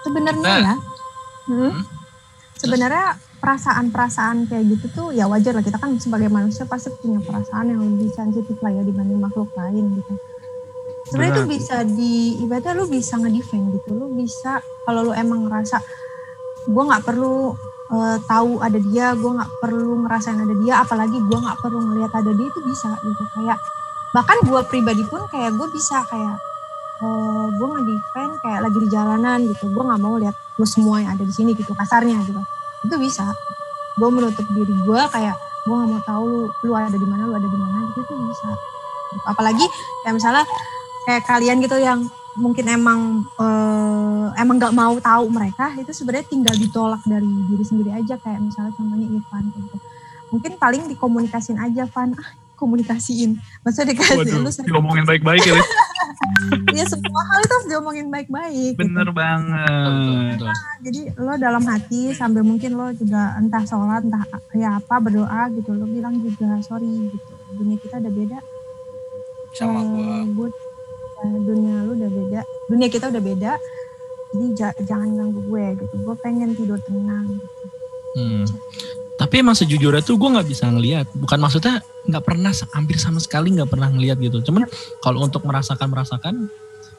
Sebenarnya 0.00 0.40
Nah. 0.40 0.58
ya. 0.64 0.74
Hmm, 1.44 1.58
Hmm? 1.66 1.82
sebenarnya 2.56 3.06
perasaan-perasaan 3.36 4.46
kayak 4.46 4.64
gitu 4.70 4.86
tuh 4.90 5.06
ya 5.10 5.26
wajar 5.26 5.52
lah 5.52 5.60
kita 5.60 5.74
kan 5.74 5.92
sebagai 5.96 6.28
manusia 6.28 6.64
pasti 6.64 6.88
punya 6.96 7.18
perasaan 7.20 7.68
yang 7.68 7.82
lebih 7.82 8.08
sensitif 8.10 8.54
lah 8.60 8.70
ya 8.70 8.80
dibanding 8.80 9.18
makhluk 9.18 9.50
lain 9.52 9.92
gitu. 9.92 10.12
Sebenarnya 11.10 11.42
itu 11.42 11.44
bisa 11.50 11.76
di 11.82 12.38
ibaratnya 12.46 12.72
lu 12.78 12.86
bisa 12.86 13.18
ngedefend 13.18 13.74
gitu, 13.74 13.88
lu 13.98 14.06
bisa 14.14 14.62
kalau 14.86 15.10
lu 15.10 15.12
emang 15.12 15.50
ngerasa 15.50 15.82
gue 16.70 16.82
nggak 16.86 17.02
perlu 17.02 17.50
eh, 17.90 18.18
tahu 18.30 18.62
ada 18.62 18.78
dia, 18.78 19.18
gue 19.18 19.30
nggak 19.34 19.50
perlu 19.58 20.06
ngerasain 20.06 20.38
ada 20.38 20.54
dia, 20.54 20.74
apalagi 20.86 21.18
gue 21.18 21.38
nggak 21.42 21.58
perlu 21.58 21.78
ngelihat 21.90 22.12
ada 22.14 22.30
dia 22.30 22.46
itu 22.46 22.60
bisa 22.62 22.94
gitu. 23.02 23.22
Kayak 23.34 23.58
bahkan 24.14 24.38
gue 24.46 24.60
pribadi 24.70 25.02
pun 25.06 25.26
kayak 25.26 25.50
gue 25.58 25.68
bisa 25.74 26.06
kayak 26.06 26.38
eh 27.00 27.46
gue 27.58 27.68
ngedefend 27.74 28.32
kayak 28.44 28.60
lagi 28.62 28.78
di 28.78 28.88
jalanan 28.92 29.38
gitu, 29.50 29.66
gue 29.66 29.82
nggak 29.82 30.00
mau 30.00 30.14
lihat 30.14 30.36
lu 30.60 30.66
semua 30.68 31.02
yang 31.02 31.16
ada 31.18 31.24
di 31.26 31.34
sini 31.34 31.58
gitu 31.58 31.74
kasarnya 31.74 32.22
gitu. 32.22 32.38
Itu 32.86 32.94
bisa. 33.02 33.26
Gue 33.98 34.08
menutup 34.14 34.46
diri 34.54 34.70
gue 34.70 35.02
kayak 35.10 35.34
gue 35.66 35.74
nggak 35.74 35.90
mau 35.90 36.02
tahu 36.06 36.24
lu, 36.28 36.40
lu 36.64 36.72
ada 36.78 36.94
di 36.94 37.08
mana 37.08 37.26
lu 37.26 37.34
ada 37.34 37.48
di 37.50 37.58
mana 37.58 37.82
gitu 37.90 38.06
itu 38.06 38.14
bisa. 38.30 38.48
Apalagi 39.26 39.66
kayak 40.06 40.14
misalnya 40.14 40.44
kayak 41.10 41.26
kalian 41.26 41.58
gitu 41.58 41.74
yang 41.82 42.06
mungkin 42.38 42.70
emang 42.70 43.26
eh, 43.42 44.26
emang 44.38 44.62
nggak 44.62 44.76
mau 44.78 44.94
tahu 45.02 45.26
mereka 45.26 45.74
itu 45.74 45.90
sebenarnya 45.90 46.30
tinggal 46.30 46.54
ditolak 46.54 47.02
dari 47.02 47.26
diri 47.50 47.64
sendiri 47.66 47.90
aja 47.90 48.14
kayak 48.22 48.38
misalnya 48.38 48.70
contohnya 48.78 49.10
Irfan 49.10 49.50
gitu 49.50 49.76
mungkin 50.30 50.52
paling 50.54 50.86
dikomunikasin 50.86 51.58
aja 51.58 51.90
Van 51.90 52.14
ah 52.14 52.30
komunikasiin 52.54 53.34
maksudnya 53.66 53.98
dikasih 53.98 54.22
Waduh, 54.22 54.44
lu 54.46 54.50
sering 54.54 54.70
diomongin 54.70 55.02
baik-baik 55.02 55.42
ya. 55.42 55.58
Ya 56.72 56.84
semua 56.88 57.22
hal 57.32 57.40
itu 57.44 57.52
harus 57.52 57.68
diomongin 57.68 58.08
baik-baik 58.08 58.76
gitu. 58.76 58.80
Bener 58.80 59.08
Betul, 59.10 59.18
banget. 59.18 60.36
betul. 60.38 60.48
jadi 60.80 61.00
lo 61.18 61.32
dalam 61.36 61.62
hati 61.66 62.12
sambil 62.16 62.42
mungkin 62.46 62.76
lo 62.78 62.92
juga 62.96 63.36
entah 63.36 63.64
sholat 63.66 64.04
entah 64.06 64.24
ya 64.56 64.78
apa 64.80 64.96
berdoa 65.02 65.50
gitu 65.58 65.74
lo 65.74 65.84
bilang 65.88 66.16
juga 66.22 66.60
sorry 66.64 67.10
gitu 67.12 67.32
dunia 67.58 67.76
kita 67.82 67.98
udah 68.00 68.12
beda 68.12 68.38
sama 69.50 69.80
Eh, 69.82 70.22
gua 70.32 70.48
eh, 70.48 70.52
dunia 71.22 71.84
lu 71.84 71.92
udah 71.94 72.10
beda 72.10 72.40
dunia 72.66 72.88
kita 72.88 73.08
udah 73.08 73.22
beda 73.22 73.52
jadi 74.30 74.46
ja- 74.54 74.78
jangan 74.80 75.08
ganggu 75.10 75.40
gue 75.42 75.64
gitu 75.76 75.94
gue 76.00 76.14
pengen 76.22 76.54
tidur 76.54 76.78
tenang 76.80 77.26
gitu. 77.34 77.64
Hmm. 78.10 78.44
Tapi 79.14 79.34
emang 79.38 79.52
sejujurnya 79.52 80.00
tuh 80.00 80.16
gue 80.16 80.30
nggak 80.32 80.48
bisa 80.48 80.64
ngelihat. 80.66 81.06
Bukan 81.12 81.36
maksudnya 81.36 81.78
nggak 82.08 82.24
pernah 82.24 82.50
hampir 82.72 82.96
sama 82.96 83.20
sekali 83.20 83.52
nggak 83.52 83.68
pernah 83.68 83.92
ngelihat 83.92 84.16
gitu. 84.16 84.40
Cuman 84.40 84.64
kalau 84.98 85.22
untuk 85.22 85.44
merasakan 85.44 85.92
merasakan, 85.92 86.34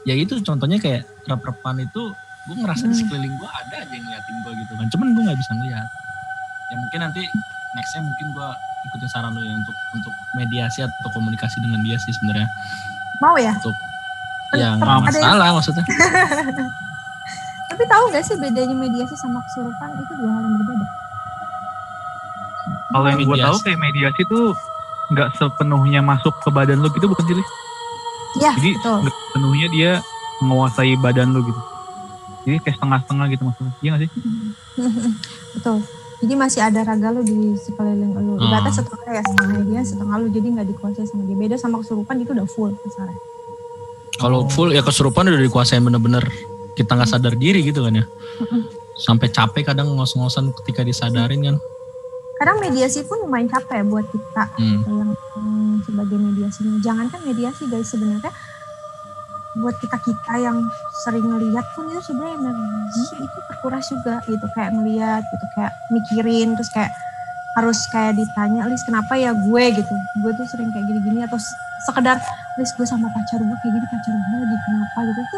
ya 0.05 0.13
itu 0.13 0.37
contohnya 0.39 0.77
kayak 0.77 1.01
rep-repan 1.25 1.81
itu 1.81 2.01
gue 2.45 2.55
ngerasa 2.61 2.85
di 2.85 2.93
Hmm. 2.93 2.99
sekeliling 2.99 3.33
gue 3.33 3.49
ada 3.49 3.75
aja 3.79 3.89
yang 3.89 4.05
ngeliatin 4.05 4.35
gue 4.45 4.53
gitu 4.61 4.73
kan. 4.77 4.87
Cuman 4.93 5.07
gue 5.17 5.23
nggak 5.25 5.39
bisa 5.39 5.51
ngelihat. 5.55 5.87
Ya 6.69 6.75
mungkin 6.77 6.99
nanti 7.01 7.21
nextnya 7.73 8.01
mungkin 8.03 8.27
gue 8.31 8.49
ikutin 8.85 9.09
saran 9.09 9.31
lu 9.33 9.41
ya 9.41 9.53
untuk 9.55 9.75
untuk 9.95 10.13
mediasi 10.35 10.79
atau 10.83 11.09
komunikasi 11.11 11.57
dengan 11.59 11.79
dia 11.81 11.97
sih 11.97 12.13
sebenarnya. 12.13 12.47
mau 13.19 13.37
ya 13.37 13.53
Untuk 13.53 13.75
ya 14.53 14.69
nggak 14.73 14.83
ada 14.83 14.91
yang- 14.91 15.03
masalah 15.05 15.47
maksudnya. 15.53 15.83
tapi 17.71 17.83
tahu 17.85 18.03
gak 18.09 18.19
sih 18.21 18.35
bedanya 18.35 18.75
mediasi 18.75 19.15
sama 19.15 19.39
kesurupan 19.41 19.89
itu 19.95 20.11
dua 20.13 20.29
hal 20.29 20.43
yang 20.43 20.55
berbeda 20.55 20.87
Kalau 22.91 23.07
yang 23.07 23.19
gue 23.21 23.37
tahu 23.39 23.57
kayak 23.63 23.79
mediasi 23.79 24.21
tuh 24.25 24.45
nggak 25.09 25.29
sepenuhnya 25.33 25.99
masuk 26.01 26.35
ke 26.37 26.49
badan 26.49 26.79
lu 26.79 26.87
gitu 26.89 27.05
bukan 27.05 27.23
sih? 27.25 27.35
Iya 28.37 28.51
Jadi 28.53 28.71
betul 28.75 28.97
nggak 29.01 29.15
sepenuhnya 29.17 29.67
dia 29.69 29.91
menguasai 30.41 30.93
badan 30.95 31.31
lu 31.31 31.39
gitu. 31.41 31.61
Jadi 32.41 32.57
kayak 32.59 32.75
setengah-setengah 32.75 33.25
gitu 33.29 33.43
maksudnya. 33.45 33.73
Iya 33.77 33.89
gak 33.89 34.01
sih? 34.01 34.09
betul 35.53 35.77
jadi 36.21 36.33
masih 36.37 36.61
ada 36.61 36.79
raga 36.81 37.09
lu 37.09 37.21
di 37.21 37.33
sekeliling 37.57 38.13
lu 38.13 38.33
Hmm. 38.33 38.45
ibaratnya 38.45 38.73
setengah 38.73 39.09
ya 39.09 39.23
setengah 39.25 39.59
dia 39.63 39.81
setengah 39.81 40.15
lu 40.17 40.27
jadi 40.27 40.47
nggak 40.49 40.67
dikuasai 40.69 41.01
sama 41.03 41.23
dia 41.23 41.33
beda 41.35 41.55
sama 41.55 41.75
kesurupan 41.79 42.15
itu 42.17 42.31
udah 42.31 42.45
full 42.45 42.69
kasarnya 42.77 43.17
Kalau 44.21 44.45
full 44.47 44.69
ya 44.71 44.85
kesurupan 44.85 45.25
udah 45.27 45.41
dikuasain 45.41 45.81
bener-bener 45.81 46.21
kita 46.77 46.93
nggak 46.93 47.09
sadar 47.09 47.33
diri 47.33 47.65
gitu 47.65 47.81
kan 47.81 47.97
ya. 47.97 48.05
Mm-mm. 48.05 48.61
Sampai 48.95 49.33
capek 49.33 49.73
kadang 49.73 49.97
ngos-ngosan 49.97 50.53
ketika 50.61 50.85
disadarin 50.85 51.41
kan. 51.41 51.57
kadang 52.37 52.57
mediasi 52.57 53.05
pun 53.05 53.21
lumayan 53.21 53.45
capek 53.45 53.85
buat 53.85 54.01
kita 54.09 54.49
Hmm. 54.57 54.81
yang 54.89 55.13
hmm, 55.13 55.85
sebagai 55.85 56.17
mediasinya. 56.17 56.73
Jangankan 56.81 57.21
mediasi 57.21 57.69
guys 57.69 57.85
sebenarnya 57.85 58.33
buat 59.61 59.77
kita 59.77 60.01
kita 60.01 60.33
yang 60.41 60.57
sering 61.05 61.21
ngelihat 61.21 61.61
pun 61.77 61.85
itu 61.93 62.01
sebenarnya 62.01 62.41
energi 62.41 63.03
itu 63.21 63.37
terkuras 63.45 63.85
juga 63.93 64.25
gitu 64.25 64.45
kayak 64.57 64.73
ngelihat 64.73 65.21
gitu 65.21 65.45
kayak 65.53 65.73
mikirin 65.93 66.57
terus 66.57 66.71
kayak 66.73 66.89
harus 67.59 67.79
kayak 67.91 68.15
ditanya 68.15 68.63
Lis 68.67 68.83
kenapa 68.87 69.13
ya 69.19 69.35
gue? 69.35 69.63
gitu. 69.75 69.95
Gue 70.23 70.31
tuh 70.35 70.47
sering 70.47 70.71
kayak 70.71 70.87
gini-gini 70.87 71.23
atau 71.27 71.39
sekedar 71.87 72.17
Lis 72.55 72.71
gue 72.75 72.87
sama 72.87 73.11
pacar 73.11 73.39
gue 73.39 73.57
kayak 73.59 73.73
gini 73.75 73.87
pacar 73.91 74.13
gue 74.15 74.37
lagi 74.39 74.57
kenapa? 74.67 74.99
gitu. 75.11 75.19
Itu 75.19 75.37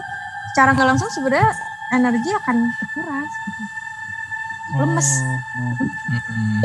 secara 0.54 0.70
nggak 0.78 0.88
langsung 0.94 1.10
sebenarnya 1.10 1.52
energi 1.94 2.30
akan 2.44 2.56
terkuras 2.82 3.32
gitu. 3.50 3.64
Lemes. 4.74 5.10
Oh, 5.22 5.86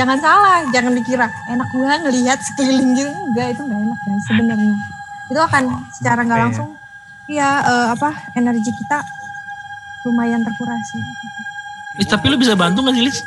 jangan 0.01 0.17
salah 0.23 0.65
jangan 0.73 0.97
dikira 0.97 1.29
enak 1.51 1.69
gue 1.73 1.93
ngelihat 2.09 2.39
sekeliling 2.41 2.97
gitu. 2.97 3.11
Enggak 3.13 3.57
itu 3.57 3.63
nggak 3.65 3.81
enak 3.85 3.99
guys 4.05 4.25
sebenarnya. 4.29 4.77
Itu 5.29 5.41
akan 5.45 5.65
secara 5.93 6.21
nggak 6.25 6.41
langsung 6.41 6.69
ya 7.29 7.61
eh, 7.61 7.87
apa 7.93 8.33
energi 8.37 8.73
kita 8.73 9.05
lumayan 10.09 10.41
terkuras 10.41 10.81
sih. 10.89 11.03
Lis, 12.01 12.09
tapi 12.09 12.31
lu 12.33 12.37
bisa 12.41 12.55
bantu 12.55 12.87
gak 12.87 12.95
sih 12.97 13.05
Lis? 13.05 13.19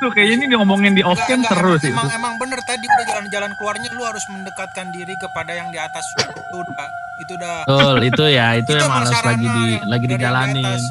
Tuh 0.00 0.08
kayaknya 0.08 0.34
ini 0.40 0.54
ngomongin 0.54 0.92
di 0.92 1.02
off 1.02 1.20
cam 1.20 1.40
seru 1.42 1.70
emang, 1.70 1.78
sih. 1.78 1.92
emang, 1.92 2.08
emang 2.10 2.34
bener 2.36 2.56
tadi 2.62 2.82
udah 2.82 3.04
jalan-jalan 3.06 3.52
keluarnya 3.54 3.88
lu 3.92 4.02
harus 4.02 4.24
mendekatkan 4.26 4.88
diri 4.90 5.12
kepada 5.14 5.52
yang 5.52 5.68
di 5.68 5.76
atas 5.76 6.08
itu 6.10 6.24
udah 6.56 6.88
itu 7.20 7.32
udah 7.36 7.54
Betul, 7.62 7.96
itu 8.02 8.24
ya, 8.26 8.46
itu, 8.60 8.70
Itu 8.70 8.80
emang 8.80 9.04
harus 9.04 9.12
lagi 9.14 9.44
di 9.44 9.46
yang 9.46 9.52
lagi 9.52 9.68
dari 9.68 9.84
yang 9.84 10.00
di 10.00 10.08
dijalanin. 10.16 10.64
atas. 10.66 10.82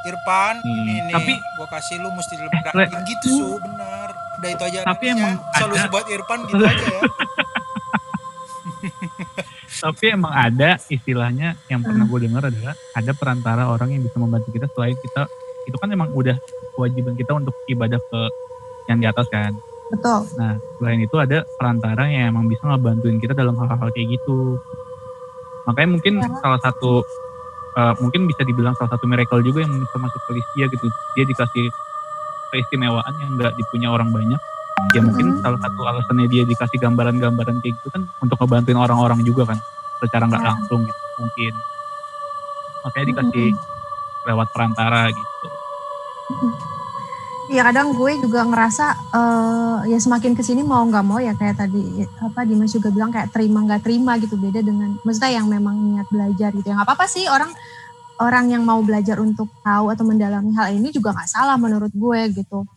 Irfan 0.00 0.54
Hmm, 0.58 0.78
ini 0.78 0.94
nih 1.02 1.12
tapi- 1.12 1.40
gua 1.54 1.66
kasih 1.68 1.96
lu 1.98 2.08
mesti 2.10 2.34
lebih 2.38 2.60
rajin 2.62 3.00
gitu 3.04 3.28
su 3.30 3.46
benar 3.58 4.08
udah 4.38 4.50
itu 4.50 4.62
aja 4.64 4.78
Tapi 4.86 5.04
ya. 5.04 5.12
emang 5.12 5.34
solusi 5.52 5.80
ada- 5.80 5.90
buat 5.90 6.06
Irfan 6.06 6.38
gitu 6.46 6.62
aja 6.62 6.84
ya 6.86 7.00
Tapi 9.80 10.04
emang 10.08 10.32
ada 10.32 10.70
istilahnya 10.86 11.48
yang 11.66 11.80
pernah 11.80 12.04
gue 12.04 12.20
dengar 12.20 12.42
adalah 12.44 12.74
ada 12.92 13.12
perantara 13.12 13.62
orang 13.66 13.90
yang 13.90 14.02
bisa 14.02 14.16
membantu 14.16 14.48
kita 14.50 14.66
selain 14.68 14.96
kita 14.96 15.26
itu 15.64 15.76
kan 15.76 15.88
emang 15.88 16.08
udah 16.10 16.34
kewajiban 16.72 17.12
kita 17.12 17.32
untuk 17.32 17.52
ibadah 17.66 18.00
ke 18.00 18.20
yang 18.88 18.98
di 18.98 19.06
atas 19.06 19.28
kan. 19.28 19.52
betul 19.88 20.20
Nah 20.36 20.56
selain 20.76 21.00
itu 21.00 21.16
ada 21.16 21.44
perantara 21.56 22.08
yang 22.08 22.32
emang 22.32 22.44
bisa 22.48 22.64
ngebantuin 22.64 23.16
kita 23.16 23.32
dalam 23.32 23.56
hal-hal 23.56 23.88
kayak 23.92 24.08
gitu. 24.16 24.56
Makanya 25.64 25.88
mungkin 25.92 26.14
Ya. 26.18 26.28
salah 26.40 26.60
satu 26.60 27.04
eh, 27.78 27.94
mungkin 28.02 28.26
bisa 28.26 28.42
dibilang 28.42 28.74
salah 28.74 28.90
satu 28.90 29.06
miracle 29.06 29.38
juga 29.40 29.62
yang 29.62 29.70
bisa 29.70 29.96
masuk 29.96 30.18
ke 30.26 30.30
list 30.34 30.50
dia 30.56 30.66
gitu. 30.66 30.86
Dia 31.14 31.24
dikasih 31.24 31.68
keistimewaan 32.50 33.12
yang 33.20 33.36
nggak 33.38 33.54
dipunya 33.54 33.86
orang 33.86 34.10
banyak. 34.10 34.40
Ya 34.96 35.04
mungkin 35.04 35.36
Mhm. 35.36 35.44
salah 35.44 35.60
satu 35.60 35.80
alasannya 35.84 36.26
dia 36.26 36.42
dikasih 36.42 36.78
gambaran-gambaran 36.80 37.60
kayak 37.60 37.76
gitu 37.78 37.88
kan 37.92 38.08
untuk 38.18 38.40
ngebantuin 38.40 38.78
orang-orang 38.78 39.20
juga 39.22 39.46
kan 39.52 39.58
secara 40.00 40.26
nggak 40.26 40.42
Ya. 40.42 40.48
langsung 40.48 40.80
gitu 40.82 41.02
mungkin. 41.20 41.52
Makanya 42.82 43.06
dikasih 43.12 43.46
lewat 44.26 44.48
perantara 44.50 45.00
gitu. 45.12 45.46
Iya 47.48 47.64
kadang 47.64 47.96
gue 47.96 48.12
juga 48.20 48.44
ngerasa 48.44 48.86
eh, 49.16 49.78
ya 49.88 49.98
semakin 49.98 50.36
ke 50.36 50.44
sini 50.44 50.60
mau 50.60 50.84
nggak 50.84 51.04
mau 51.04 51.16
ya 51.16 51.32
kayak 51.32 51.56
tadi 51.56 52.04
apa 52.20 52.44
Dimas 52.44 52.76
juga 52.76 52.92
bilang 52.92 53.08
kayak 53.08 53.32
terima 53.32 53.64
nggak 53.64 53.80
terima 53.88 54.20
gitu 54.20 54.36
beda 54.36 54.60
dengan 54.60 55.00
maksudnya 55.00 55.40
yang 55.40 55.48
memang 55.48 55.76
niat 55.80 56.08
belajar 56.12 56.52
gitu 56.52 56.66
ya. 56.68 56.76
Nggak 56.76 56.88
apa-apa 56.92 57.06
sih 57.08 57.24
orang 57.24 57.48
orang 58.20 58.52
yang 58.52 58.62
mau 58.68 58.84
belajar 58.84 59.16
untuk 59.16 59.48
tahu 59.64 59.88
atau 59.88 60.04
mendalami 60.04 60.52
hal 60.52 60.76
ini 60.76 60.92
juga 60.92 61.16
nggak 61.16 61.30
salah 61.30 61.56
menurut 61.56 61.88
gue 61.96 62.20
gitu. 62.36 62.68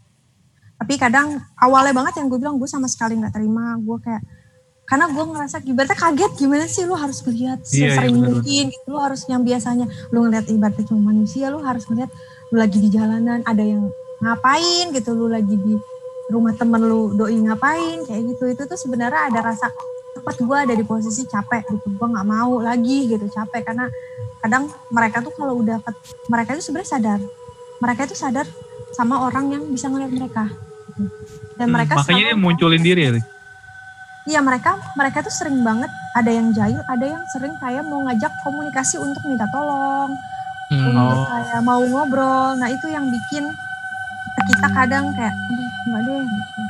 Tapi 0.80 0.94
kadang 0.96 1.36
awalnya 1.60 1.92
banget 1.92 2.24
yang 2.24 2.32
gue 2.32 2.40
bilang 2.40 2.56
gue 2.56 2.70
sama 2.72 2.88
sekali 2.88 3.20
nggak 3.20 3.36
terima. 3.36 3.76
Gue 3.76 4.00
kayak 4.00 4.24
karena 4.88 5.08
gue 5.08 5.24
ngerasa 5.24 5.64
ibaratnya 5.64 5.96
kaget 5.96 6.32
gimana 6.36 6.66
sih 6.68 6.84
lu 6.84 6.96
harus 7.00 7.24
ngeliat 7.24 7.64
Iya, 7.64 7.72
iya, 7.72 7.88
sesering 7.96 8.16
mungkin 8.20 8.66
gitu. 8.76 8.88
lu 8.92 8.98
harus 9.00 9.24
yang 9.32 9.40
biasanya 9.40 9.88
lu 10.12 10.28
ngeliat 10.28 10.52
ibaratnya 10.52 10.84
cuma 10.84 11.16
manusia 11.16 11.48
lu 11.48 11.64
harus 11.64 11.88
ngeliat 11.88 12.12
lu 12.52 12.60
lagi 12.60 12.76
di 12.84 12.92
jalanan 12.92 13.40
ada 13.48 13.64
yang 13.64 13.88
ngapain 14.22 14.94
gitu 14.94 15.12
lu 15.12 15.28
lagi 15.28 15.58
di 15.58 15.74
rumah 16.30 16.54
temen 16.54 16.80
lu 16.80 17.12
doi 17.12 17.36
ngapain 17.36 18.06
kayak 18.06 18.22
gitu 18.32 18.44
itu 18.48 18.64
tuh 18.64 18.78
sebenarnya 18.78 19.28
ada 19.28 19.52
rasa 19.52 19.68
tepat 20.14 20.38
gue 20.38 20.58
ada 20.58 20.74
di 20.74 20.86
posisi 20.86 21.26
capek 21.26 21.66
gitu 21.68 21.88
gue 21.92 22.08
nggak 22.08 22.28
mau 22.28 22.62
lagi 22.62 23.10
gitu 23.10 23.26
capek 23.28 23.66
karena 23.66 23.90
kadang 24.40 24.70
mereka 24.90 25.20
tuh 25.20 25.34
kalau 25.34 25.60
udah 25.60 25.82
mereka 26.28 26.56
itu 26.56 26.64
sebenarnya 26.64 26.90
sadar 26.90 27.20
mereka 27.78 28.02
itu 28.06 28.16
sadar 28.16 28.46
sama 28.92 29.26
orang 29.26 29.50
yang 29.50 29.64
bisa 29.68 29.90
ngeliat 29.90 30.12
mereka 30.12 30.46
gitu. 30.88 31.04
dan 31.58 31.68
Hmm, 31.68 31.76
mereka 31.76 31.94
makanya 31.98 32.24
dia 32.30 32.38
munculin 32.38 32.82
diri 32.82 33.02
ya. 33.02 33.12
Iya 34.22 34.38
mereka 34.38 34.78
mereka 34.94 35.26
tuh 35.26 35.34
sering 35.34 35.66
banget 35.66 35.90
ada 36.14 36.30
yang 36.30 36.54
jahil, 36.54 36.78
ada 36.86 37.06
yang 37.08 37.24
sering 37.34 37.58
kayak 37.58 37.82
mau 37.82 38.06
ngajak 38.06 38.30
komunikasi 38.46 39.02
untuk 39.02 39.18
minta 39.26 39.50
tolong, 39.50 40.14
Hmm. 40.70 40.94
untuk 40.94 41.18
Oh. 41.18 41.26
kayak 41.26 41.62
mau 41.66 41.82
ngobrol. 41.82 42.54
Nah 42.54 42.70
itu 42.70 42.86
yang 42.86 43.10
bikin 43.10 43.50
kita, 44.44 44.52
kita 44.52 44.68
kadang 44.72 45.06
kayak, 45.12 45.34
aduh 45.34 45.68
enggak 45.86 46.02
deh. 46.02 46.22
Gitu. 46.22 46.62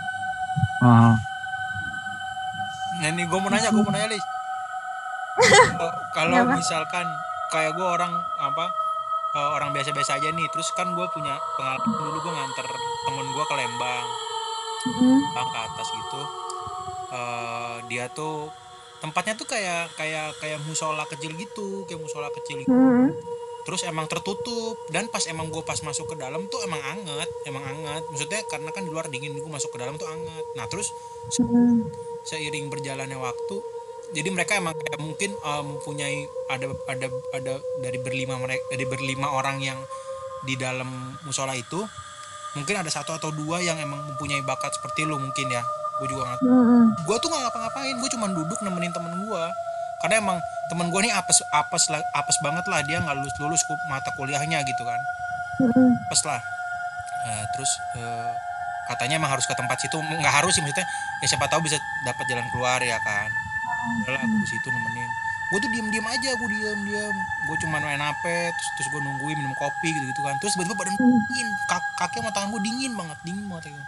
Oh. 0.82 1.14
Nah 2.94 3.08
ini 3.10 3.24
gue 3.24 3.40
mau 3.40 3.50
nanya, 3.50 3.70
gue 3.70 3.82
mau 3.82 3.90
nanya 3.90 4.08
Lis. 4.08 4.26
Kalau- 6.16 6.52
misalkan 6.52 7.08
kayak 7.50 7.74
gue 7.74 7.84
orang 7.84 8.12
apa 8.38 8.66
eh, 9.32 9.50
orang 9.50 9.72
biasa-biasa 9.72 10.18
aja 10.18 10.30
nih, 10.30 10.48
terus 10.50 10.70
kan 10.72 10.92
gue 10.92 11.08
punya 11.10 11.36
pengalaman 11.56 11.88
dulu 11.90 12.18
gue 12.20 12.34
nganter 12.34 12.68
temen 13.02 13.28
gue 13.28 13.46
ke 13.46 13.56
Lembang, 13.56 14.08
Mm, 14.82 14.98
Lembang 15.22 15.48
ke 15.48 15.60
atas 15.62 15.88
gitu. 15.90 16.22
Eh, 17.12 17.76
dia 17.88 18.10
tuh 18.10 18.50
tempatnya 18.98 19.34
tuh 19.34 19.46
kayak 19.46 19.90
kayak 19.94 20.34
kayak 20.38 20.58
musola 20.62 21.06
kecil 21.06 21.34
gitu, 21.34 21.86
kayak 21.86 22.00
musola 22.00 22.30
kecil 22.32 22.60
gitu. 22.60 22.70
mm, 22.70 23.08
Terus 23.62 23.86
emang 23.86 24.10
tertutup 24.10 24.78
dan 24.90 25.08
pas 25.08 25.22
emang 25.30 25.50
gue 25.54 25.62
pas 25.62 25.78
masuk 25.86 26.14
ke 26.14 26.16
dalam 26.18 26.50
tuh 26.50 26.62
emang 26.66 26.82
anget, 26.82 27.30
emang 27.46 27.62
anget. 27.62 28.04
Maksudnya 28.10 28.42
karena 28.50 28.70
kan 28.74 28.86
di 28.86 28.92
luar 28.92 29.08
dingin, 29.08 29.38
gue 29.38 29.52
masuk 29.52 29.74
ke 29.74 29.78
dalam 29.78 29.96
tuh 30.02 30.10
anget. 30.10 30.46
Nah 30.58 30.66
terus 30.66 30.90
mm, 31.38 31.90
seiring 32.26 32.70
berjalannya 32.70 33.18
waktu 33.18 33.82
jadi 34.12 34.30
mereka 34.30 34.60
emang 34.60 34.76
kayak 34.76 35.00
mungkin 35.00 35.32
uh, 35.40 35.64
mempunyai 35.64 36.28
ada 36.52 36.68
ada 36.88 37.08
ada 37.32 37.54
dari 37.80 38.00
berlima 38.00 38.36
mereka 38.36 38.64
dari 38.68 38.84
berlima 38.84 39.32
orang 39.32 39.64
yang 39.64 39.80
di 40.44 40.60
dalam 40.60 41.16
musola 41.24 41.56
itu 41.56 41.80
mungkin 42.52 42.76
ada 42.84 42.92
satu 42.92 43.16
atau 43.16 43.32
dua 43.32 43.64
yang 43.64 43.80
emang 43.80 44.04
mempunyai 44.12 44.44
bakat 44.44 44.76
seperti 44.76 45.08
lu 45.08 45.16
mungkin 45.16 45.48
ya 45.48 45.64
gue 46.04 46.08
juga 46.12 46.28
nggak 46.28 46.40
gue 47.08 47.16
tuh 47.22 47.28
nggak 47.32 47.42
ngapa-ngapain 47.48 47.96
gue 47.96 48.10
cuma 48.12 48.28
duduk 48.36 48.60
nemenin 48.66 48.92
temen 48.92 49.14
gue 49.24 49.44
karena 50.02 50.20
emang 50.20 50.38
temen 50.68 50.90
gue 50.90 51.02
nih 51.06 51.14
apes 51.14 51.40
apes 51.50 51.88
lah 51.88 52.02
apes 52.12 52.38
banget 52.42 52.66
lah. 52.68 52.82
Dia 52.82 53.00
nggak 53.00 53.16
lulus 53.16 53.36
lulus 53.38 53.62
mata 53.88 54.10
kuliahnya 54.14 54.62
gitu 54.66 54.84
kan. 54.84 55.00
Apes 56.10 56.22
lah. 56.26 56.42
Eh, 57.22 57.44
terus 57.54 57.72
eh, 57.96 58.32
katanya 58.90 59.22
emang 59.22 59.32
harus 59.32 59.46
ke 59.46 59.54
tempat 59.54 59.78
situ. 59.78 59.98
Nggak 59.98 60.34
harus 60.42 60.58
sih 60.58 60.62
maksudnya 60.66 60.88
ya 61.22 61.26
siapa 61.30 61.46
tahu 61.48 61.62
bisa 61.64 61.78
dapat 62.04 62.26
jalan 62.28 62.46
keluar 62.50 62.82
ya 62.82 62.98
kan. 63.02 63.30
Udah 64.06 64.12
lah 64.18 64.24
gue 64.26 64.40
ke 64.42 64.50
situ 64.50 64.68
nemenin. 64.68 65.12
Gue 65.52 65.60
tuh 65.60 65.70
diem 65.76 65.88
diem 65.92 66.08
aja 66.08 66.30
gue 66.32 66.50
diem 66.50 66.80
diem 66.88 67.16
gue 67.46 67.56
cuma 67.60 67.78
main 67.84 68.00
hp 68.00 68.24
terus 68.26 68.70
terus 68.80 68.88
gue 68.88 69.02
nungguin 69.04 69.36
minum 69.36 69.54
kopi 69.54 69.90
gitu 69.92 70.06
gitu 70.10 70.22
kan. 70.24 70.36
Terus 70.42 70.56
tiba-tiba 70.56 70.76
badan 70.80 70.94
gue 70.96 71.08
dingin. 71.30 71.48
Kak- 71.68 71.92
kaki 72.00 72.24
sama 72.24 72.32
tangan 72.32 72.50
gue 72.56 72.62
dingin 72.64 72.92
banget 72.96 73.18
dingin 73.22 73.46
banget 73.52 73.76
gitu. 73.76 73.84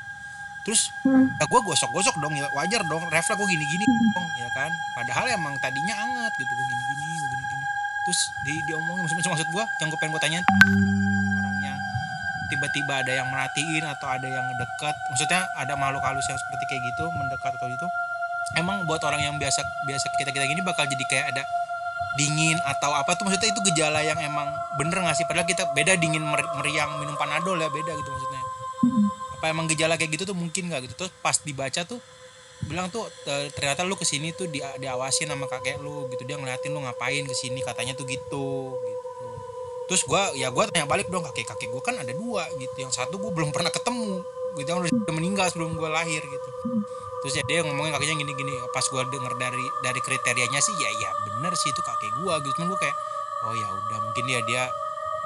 Terus 0.63 0.89
Mm. 1.03 1.35
ya 1.35 1.45
gue 1.45 1.59
gosok-gosok 1.59 2.15
dong 2.17 2.33
ya 2.33 2.47
wajar 2.55 2.81
dong 2.87 3.03
refleks 3.11 3.35
gue 3.35 3.47
gini-gini 3.51 3.83
dong 4.15 4.27
ya 4.39 4.47
kan 4.55 4.71
padahal 4.95 5.27
emang 5.27 5.53
tadinya 5.59 5.95
anget 5.99 6.31
gitu 6.39 6.51
gue 6.51 6.65
gini-gini 6.65 7.13
gue 7.19 7.29
gini-gini 7.29 7.65
terus 8.03 8.19
di 8.43 8.53
diomongin 8.67 9.03
maksud, 9.03 9.27
maksud 9.27 9.47
gue 9.51 9.63
yang 9.79 9.87
gue 9.91 9.99
pengen 9.99 10.11
gue 10.15 10.21
tanyain 10.23 10.45
orang 11.35 11.57
yang 11.61 11.79
tiba-tiba 12.47 12.93
ada 13.03 13.11
yang 13.11 13.27
merhatiin 13.27 13.83
atau 13.83 14.07
ada 14.07 14.27
yang 14.27 14.47
dekat 14.55 14.95
maksudnya 15.11 15.41
ada 15.55 15.73
makhluk 15.75 16.03
halus 16.03 16.23
yang 16.27 16.39
seperti 16.39 16.63
kayak 16.71 16.83
gitu 16.91 17.05
mendekat 17.11 17.51
atau 17.55 17.67
itu 17.67 17.87
emang 18.55 18.83
buat 18.87 19.03
orang 19.03 19.19
yang 19.19 19.35
biasa 19.35 19.59
biasa 19.83 20.05
kita 20.15 20.31
kita 20.31 20.45
gini 20.47 20.63
bakal 20.63 20.87
jadi 20.87 21.03
kayak 21.07 21.25
ada 21.35 21.43
dingin 22.13 22.61
atau 22.61 22.93
apa 22.93 23.17
tuh 23.17 23.25
maksudnya 23.25 23.49
itu 23.49 23.61
gejala 23.73 23.99
yang 24.05 24.19
emang 24.21 24.45
bener 24.77 25.01
nggak 25.01 25.17
sih 25.17 25.25
padahal 25.25 25.49
kita 25.49 25.65
beda 25.73 25.97
dingin 25.97 26.21
mer- 26.21 26.45
meriang 26.61 26.93
minum 27.01 27.17
panadol 27.17 27.57
ya 27.57 27.65
beda 27.67 27.91
gitu 27.97 28.09
maksudnya. 28.13 28.32
Apa 29.43 29.51
emang 29.51 29.67
gejala 29.67 29.99
kayak 29.99 30.15
gitu 30.15 30.31
tuh 30.31 30.37
mungkin 30.39 30.71
nggak 30.71 30.87
gitu. 30.87 31.03
Terus 31.03 31.11
pas 31.19 31.35
dibaca 31.35 31.83
tuh 31.83 31.99
bilang 32.63 32.87
tuh 32.87 33.03
e, 33.27 33.51
ternyata 33.51 33.83
lu 33.83 33.99
ke 33.99 34.07
sini 34.07 34.31
tuh 34.31 34.47
di, 34.47 34.63
diawasin 34.63 35.27
sama 35.27 35.51
kakek 35.51 35.83
lu 35.83 36.07
gitu. 36.15 36.23
Dia 36.23 36.39
ngeliatin 36.39 36.71
lu 36.71 36.79
ngapain 36.79 37.27
ke 37.27 37.35
sini 37.35 37.59
katanya 37.59 37.91
tuh 37.91 38.07
gitu 38.07 38.79
gitu. 38.79 39.27
Terus 39.91 40.07
gua 40.07 40.31
ya 40.31 40.47
gua 40.47 40.71
tanya 40.71 40.87
balik 40.87 41.11
dong 41.11 41.27
kakek 41.27 41.43
kakek 41.43 41.75
gua 41.75 41.83
kan 41.83 41.99
ada 41.99 42.15
dua 42.15 42.47
gitu. 42.55 42.87
Yang 42.87 43.03
satu 43.03 43.19
gua 43.19 43.35
belum 43.35 43.51
pernah 43.51 43.67
ketemu 43.67 44.23
gitu. 44.55 44.67
Yang 44.71 44.95
udah 44.95 45.11
meninggal 45.11 45.51
sebelum 45.51 45.75
gua 45.75 45.91
lahir 45.91 46.23
gitu. 46.23 46.49
Terus 47.27 47.33
ya 47.35 47.43
dia 47.43 47.67
ngomongin 47.67 47.91
kakeknya 47.99 48.23
gini 48.23 48.31
gini 48.39 48.55
pas 48.71 48.87
gua 48.87 49.03
denger 49.11 49.35
dari 49.35 49.67
dari 49.83 49.99
kriterianya 49.99 50.63
sih 50.63 50.71
ya 50.79 50.87
ya 51.03 51.11
bener 51.27 51.51
sih 51.59 51.67
itu 51.67 51.83
kakek 51.83 52.15
gua 52.23 52.39
gitu. 52.39 52.63
Cuman 52.63 52.71
gua 52.71 52.79
kayak 52.79 52.95
oh 53.43 53.59
ya 53.59 53.67
udah 53.67 54.07
mungkin 54.07 54.23
dia 54.23 54.39
dia 54.47 54.71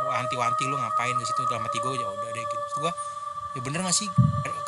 oh, 0.02 0.10
anti-wanti 0.10 0.66
lu 0.66 0.74
ngapain 0.74 1.14
ke 1.14 1.22
situ 1.22 1.46
dalam 1.46 1.62
hati 1.70 1.78
gua 1.78 1.94
ya 1.94 2.10
udah 2.10 2.30
deh 2.34 2.42
gitu. 2.42 2.66
Terus 2.74 2.82
gua 2.82 2.94
ya 3.58 3.62
bener 3.66 3.82
gak 3.82 3.98
sih 3.98 4.06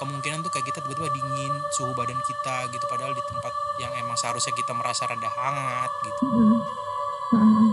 kemungkinan 0.01 0.41
tuh 0.41 0.49
kayak 0.49 0.65
kita 0.71 0.79
tiba-tiba 0.81 1.11
dingin 1.13 1.53
suhu 1.75 1.93
badan 1.93 2.17
kita 2.25 2.71
gitu 2.73 2.81
padahal 2.89 3.13
di 3.13 3.21
tempat 3.21 3.53
yang 3.77 3.91
emang 3.99 4.17
seharusnya 4.17 4.55
kita 4.55 4.73
merasa 4.73 5.05
rada 5.05 5.29
hangat 5.29 5.91
gitu 6.07 6.21
Mm-mm. 6.25 6.57
Mm-mm. 7.37 7.67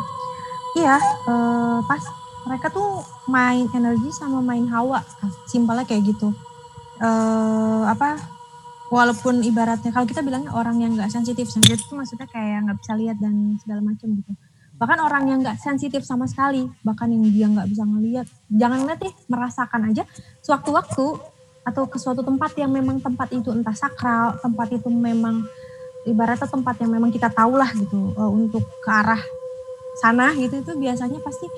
Iya, 0.77 1.01
eh, 1.01 1.79
pas 1.89 2.03
mereka 2.45 2.69
tuh 2.69 3.01
main 3.27 3.65
energi 3.73 4.13
sama 4.13 4.45
main 4.45 4.69
hawa, 4.69 5.01
simpelnya 5.49 5.89
kayak 5.89 6.13
gitu. 6.13 6.37
eh 7.01 7.83
apa? 7.89 8.21
Walaupun 8.93 9.41
ibaratnya 9.43 9.89
kalau 9.91 10.05
kita 10.05 10.21
bilangnya 10.21 10.53
orang 10.53 10.77
yang 10.79 10.93
nggak 10.95 11.09
sensitif, 11.11 11.49
sensitif 11.49 11.81
itu 11.89 11.95
maksudnya 11.97 12.29
kayak 12.29 12.69
nggak 12.69 12.79
bisa 12.85 12.93
lihat 12.93 13.17
dan 13.19 13.57
segala 13.65 13.81
macam 13.83 14.09
gitu. 14.15 14.33
Bahkan 14.77 14.99
orang 15.01 15.25
yang 15.29 15.39
nggak 15.41 15.57
sensitif 15.57 16.05
sama 16.05 16.29
sekali, 16.29 16.69
bahkan 16.85 17.09
yang 17.09 17.25
dia 17.33 17.47
nggak 17.49 17.69
bisa 17.73 17.83
ngelihat, 17.89 18.27
jangan 18.53 18.85
ngeliat 18.85 19.01
deh, 19.01 19.15
merasakan 19.29 19.81
aja. 19.89 20.03
Sewaktu-waktu 20.45 21.07
atau 21.67 21.83
ke 21.91 21.99
suatu 21.99 22.23
tempat 22.23 22.55
yang 22.61 22.71
memang 22.71 23.01
tempat 23.01 23.33
itu 23.33 23.51
entah 23.51 23.75
sakral, 23.75 24.39
tempat 24.39 24.71
itu 24.77 24.87
memang 24.87 25.43
ibaratnya 26.07 26.47
tempat 26.47 26.79
yang 26.79 26.95
memang 26.95 27.11
kita 27.11 27.27
tahu 27.27 27.59
lah 27.59 27.67
gitu 27.75 28.15
eh, 28.15 28.31
untuk 28.31 28.63
ke 28.63 28.91
arah 28.91 29.19
sana 29.99 30.31
gitu 30.39 30.63
itu 30.63 30.73
biasanya 30.79 31.19
pasti 31.19 31.51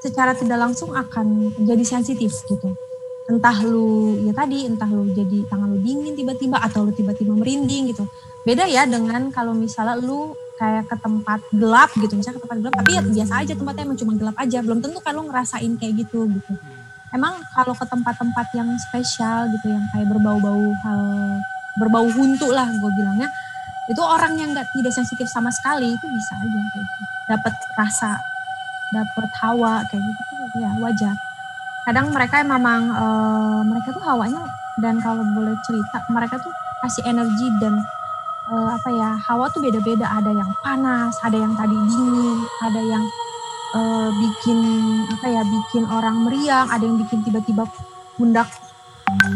secara 0.00 0.32
tidak 0.32 0.56
langsung 0.60 0.94
akan 0.94 1.52
jadi 1.66 1.84
sensitif 1.84 2.32
gitu. 2.46 2.72
Entah 3.28 3.62
lu 3.66 4.20
ya 4.24 4.32
tadi 4.32 4.64
entah 4.64 4.88
lu 4.88 5.10
jadi 5.12 5.44
tangan 5.50 5.76
lu 5.76 5.78
dingin 5.82 6.14
tiba-tiba 6.16 6.60
atau 6.60 6.88
lu 6.88 6.92
tiba-tiba 6.94 7.34
merinding 7.34 7.92
gitu. 7.92 8.04
Beda 8.46 8.64
ya 8.64 8.88
dengan 8.88 9.28
kalau 9.28 9.52
misalnya 9.52 10.00
lu 10.00 10.32
kayak 10.60 10.84
ke 10.92 10.96
tempat 11.00 11.40
gelap 11.56 11.88
gitu 11.96 12.12
misalnya 12.12 12.36
ke 12.36 12.42
tempat 12.44 12.58
gelap 12.60 12.74
tapi 12.76 12.90
ya 12.92 13.00
biasa 13.00 13.32
aja 13.40 13.52
tempatnya 13.56 13.82
emang 13.88 13.98
cuma 13.98 14.12
gelap 14.12 14.36
aja. 14.36 14.58
Belum 14.60 14.78
tentu 14.84 15.00
kan 15.00 15.16
lu 15.16 15.24
ngerasain 15.24 15.72
kayak 15.80 15.94
gitu 16.04 16.28
gitu. 16.28 16.52
Emang 17.16 17.40
kalau 17.56 17.72
ke 17.72 17.84
tempat-tempat 17.88 18.46
yang 18.52 18.68
spesial 18.76 19.48
gitu 19.56 19.72
yang 19.72 19.82
kayak 19.96 20.06
berbau-bau 20.12 20.68
hal 20.84 21.02
berbau 21.80 22.06
huntu 22.12 22.52
lah 22.52 22.68
gue 22.68 22.90
bilangnya 22.92 23.30
itu 23.88 24.02
orang 24.04 24.36
yang 24.36 24.52
nggak 24.52 24.68
tidak 24.76 24.92
sensitif 24.92 25.26
sama 25.32 25.48
sekali 25.48 25.96
itu 25.96 26.06
bisa 26.06 26.32
aja 26.36 26.60
kayak 26.76 26.84
gitu. 26.84 27.02
Dapat 27.32 27.54
rasa 27.80 28.10
dapat 28.92 29.30
hawa 29.40 29.80
kayak 29.88 30.02
gitu 30.04 30.34
ya 30.60 30.70
wajar. 30.84 31.16
Kadang 31.88 32.12
mereka 32.12 32.44
memang 32.44 32.92
eh, 32.92 33.60
mereka 33.64 33.96
tuh 33.96 34.04
hawanya 34.04 34.44
dan 34.78 35.00
kalau 35.00 35.24
boleh 35.24 35.56
cerita 35.64 36.04
mereka 36.12 36.36
tuh 36.36 36.52
kasih 36.84 37.04
energi 37.08 37.48
dan 37.58 37.80
eh, 38.50 38.70
apa 38.74 38.88
ya 38.90 39.10
hawa 39.30 39.46
tuh 39.54 39.62
beda-beda. 39.62 40.06
Ada 40.10 40.30
yang 40.34 40.50
panas 40.60 41.14
ada 41.22 41.36
yang 41.38 41.54
tadi 41.54 41.76
dingin 41.76 42.38
ada 42.62 42.80
yang 42.82 43.04
eh, 43.78 44.08
bikin 44.18 44.58
apa 45.06 45.26
ya 45.30 45.42
bikin 45.46 45.84
orang 45.86 46.16
meriang 46.26 46.66
ada 46.68 46.82
yang 46.82 46.98
bikin 46.98 47.22
tiba-tiba 47.22 47.64
pundak 48.18 48.50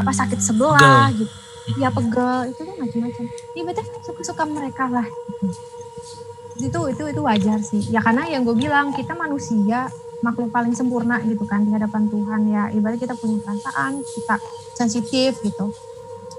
apa 0.03 0.13
sakit 0.13 0.39
sebelah 0.43 1.11
gitu. 1.15 1.31
Ya 1.81 1.89
pegel. 1.89 2.53
Itu 2.53 2.61
tuh 2.69 2.77
macam-macam. 2.77 3.25
Ya 3.57 3.63
betul. 3.65 3.85
Suka-suka 4.05 4.45
mereka 4.45 4.85
lah. 4.91 5.07
Gitu. 6.55 6.69
itu 6.71 6.81
itu 6.87 7.03
itu 7.11 7.21
wajar 7.25 7.59
sih. 7.59 7.83
Ya 7.91 7.99
karena 7.99 8.31
yang 8.31 8.47
gue 8.47 8.55
bilang 8.55 8.95
kita 8.95 9.19
manusia 9.19 9.91
makhluk 10.23 10.55
paling 10.55 10.71
sempurna 10.71 11.19
gitu 11.27 11.43
kan 11.49 11.67
di 11.67 11.73
hadapan 11.75 12.07
Tuhan. 12.07 12.41
Ya 12.47 12.63
ibarat 12.71 13.01
kita 13.01 13.19
punya 13.19 13.43
perasaan 13.43 14.05
kita 14.05 14.37
sensitif 14.77 15.43
gitu. 15.43 15.75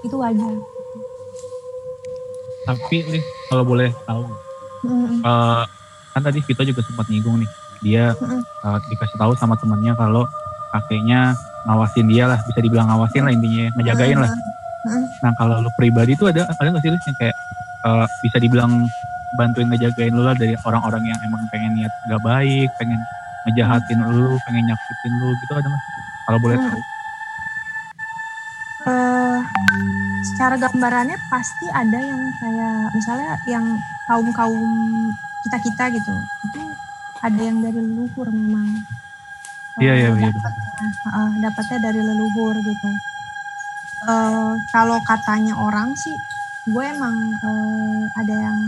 Itu 0.00 0.16
wajar 0.16 0.75
Tapi 2.66 2.96
nih 3.06 3.22
kalau 3.46 3.62
boleh 3.62 3.94
tahu, 4.02 4.24
Mm-mm. 4.82 5.22
eh, 5.22 5.64
kan 6.12 6.20
tadi 6.20 6.42
Vito 6.42 6.62
juga 6.62 6.82
sempat 6.82 7.06
nyinggung 7.06 7.38
nih, 7.38 7.50
dia 7.80 8.04
Mm-mm. 8.18 8.42
eh, 8.42 8.78
dikasih 8.90 9.16
tahu 9.16 9.32
sama 9.38 9.54
temannya 9.54 9.94
kalau 9.94 10.26
kakeknya 10.74 11.32
ngawasin 11.64 12.06
dia 12.10 12.26
lah, 12.26 12.38
bisa 12.42 12.58
dibilang 12.58 12.90
ngawasin 12.90 13.22
lah 13.22 13.32
intinya, 13.32 13.70
ngejagain 13.78 14.18
lah. 14.18 14.30
Mm-mm. 14.86 15.04
Nah 15.22 15.30
kalau 15.34 15.62
lu 15.62 15.70
pribadi 15.74 16.18
tuh 16.18 16.30
ada 16.30 16.50
ada 16.50 16.68
nggak 16.68 16.82
sih 16.82 16.90
yang 16.90 17.16
kayak 17.16 17.36
eh, 17.86 18.06
bisa 18.26 18.36
dibilang 18.42 18.72
bantuin 19.38 19.68
ngejagain 19.70 20.10
lu 20.10 20.26
lah 20.26 20.34
dari 20.34 20.58
orang-orang 20.64 21.06
yang 21.06 21.18
emang 21.22 21.42
pengen 21.50 21.70
niat 21.76 21.92
gak 22.08 22.22
baik, 22.22 22.70
pengen 22.78 22.98
ngejahatin 23.46 24.00
lu, 24.02 24.34
pengen 24.42 24.64
nyakitin 24.66 25.12
lu 25.22 25.28
gitu 25.38 25.52
ada 25.54 25.66
nggak? 25.66 25.82
sih? 25.82 26.02
Kalau 26.26 26.38
boleh 26.42 26.58
Hmm. 26.58 26.66
tahu. 26.66 26.80
Secara 30.26 30.54
gambarannya 30.56 31.18
pasti 31.26 31.66
ada 31.70 31.98
yang 31.98 32.22
kayak 32.36 32.78
misalnya 32.92 33.32
yang 33.46 33.64
kaum 34.04 34.28
kaum 34.32 34.60
kita 35.42 35.58
kita 35.62 35.84
gitu 35.94 36.14
itu 36.44 36.60
ada 37.20 37.40
yang 37.40 37.58
dari 37.60 37.78
leluhur 37.78 38.28
memang 38.28 38.82
Iya 39.76 39.92
iya 39.92 40.08
iya. 40.10 40.32
dapatnya, 40.32 40.88
dapatnya 41.42 41.78
dari 41.82 42.00
leluhur 42.00 42.56
gitu 42.56 42.88
Eh 43.98 44.52
kalau 44.70 45.00
katanya 45.02 45.52
orang 45.54 45.92
sih 45.94 46.12
gue 46.66 46.84
emang 46.86 47.12
eh, 47.34 48.02
ada 48.14 48.34
yang 48.36 48.58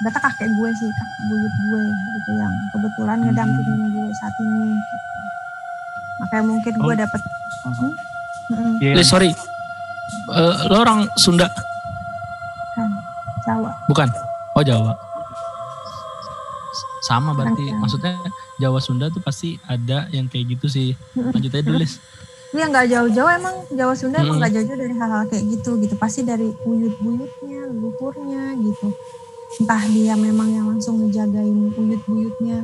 data 0.00 0.18
kakek 0.18 0.48
gue 0.50 0.70
sih 0.72 0.88
kakek 0.88 1.20
buyut 1.26 1.54
gue 1.62 1.82
gitu 2.16 2.30
yang 2.36 2.54
kebetulan 2.70 3.16
Hmm. 3.16 3.24
ngedampingin 3.26 3.80
gue 3.90 4.06
saat 4.14 4.34
ini 4.38 4.72
gitu. 4.72 4.96
makanya 6.18 6.44
mungkin 6.46 6.74
gue 6.76 6.94
Oh. 6.94 6.98
dapet 6.98 7.20
Uh-huh. 7.62 7.90
mm, 8.50 8.74
Iya. 8.82 8.92
Lis, 8.98 9.06
sorry. 9.06 9.30
Eh, 10.32 10.54
lo 10.70 10.76
orang 10.80 11.08
Sunda 11.18 11.50
kan 12.72 12.88
Jawa 13.44 13.70
bukan? 13.90 14.08
Oh 14.56 14.64
Jawa. 14.64 14.92
Sama 17.02 17.34
berarti. 17.34 17.74
Maksudnya 17.74 18.14
Jawa 18.62 18.78
Sunda 18.78 19.10
tuh 19.10 19.18
pasti 19.18 19.58
ada 19.66 20.06
yang 20.14 20.30
kayak 20.30 20.54
gitu 20.54 20.70
sih. 20.70 20.94
Lanjut 21.18 21.50
aja 21.50 21.64
dulu. 21.66 21.82
Iya 22.52 22.64
nggak 22.68 22.86
jauh-jauh 22.92 23.30
emang 23.32 23.56
Jawa 23.72 23.94
Sunda 23.96 24.20
emang 24.20 24.36
nggak 24.38 24.52
jauh-jauh 24.52 24.78
dari 24.78 24.94
hal-hal 24.94 25.24
kayak 25.26 25.44
gitu 25.56 25.80
gitu 25.80 25.94
pasti 25.96 26.20
dari 26.20 26.52
buyut-buyutnya 26.62 27.60
leluhurnya 27.72 28.44
gitu 28.60 28.92
entah 29.60 29.82
dia 29.88 30.14
memang 30.20 30.48
yang 30.52 30.66
langsung 30.68 31.00
ngejagain 31.00 31.72
buyut-buyutnya 31.72 32.60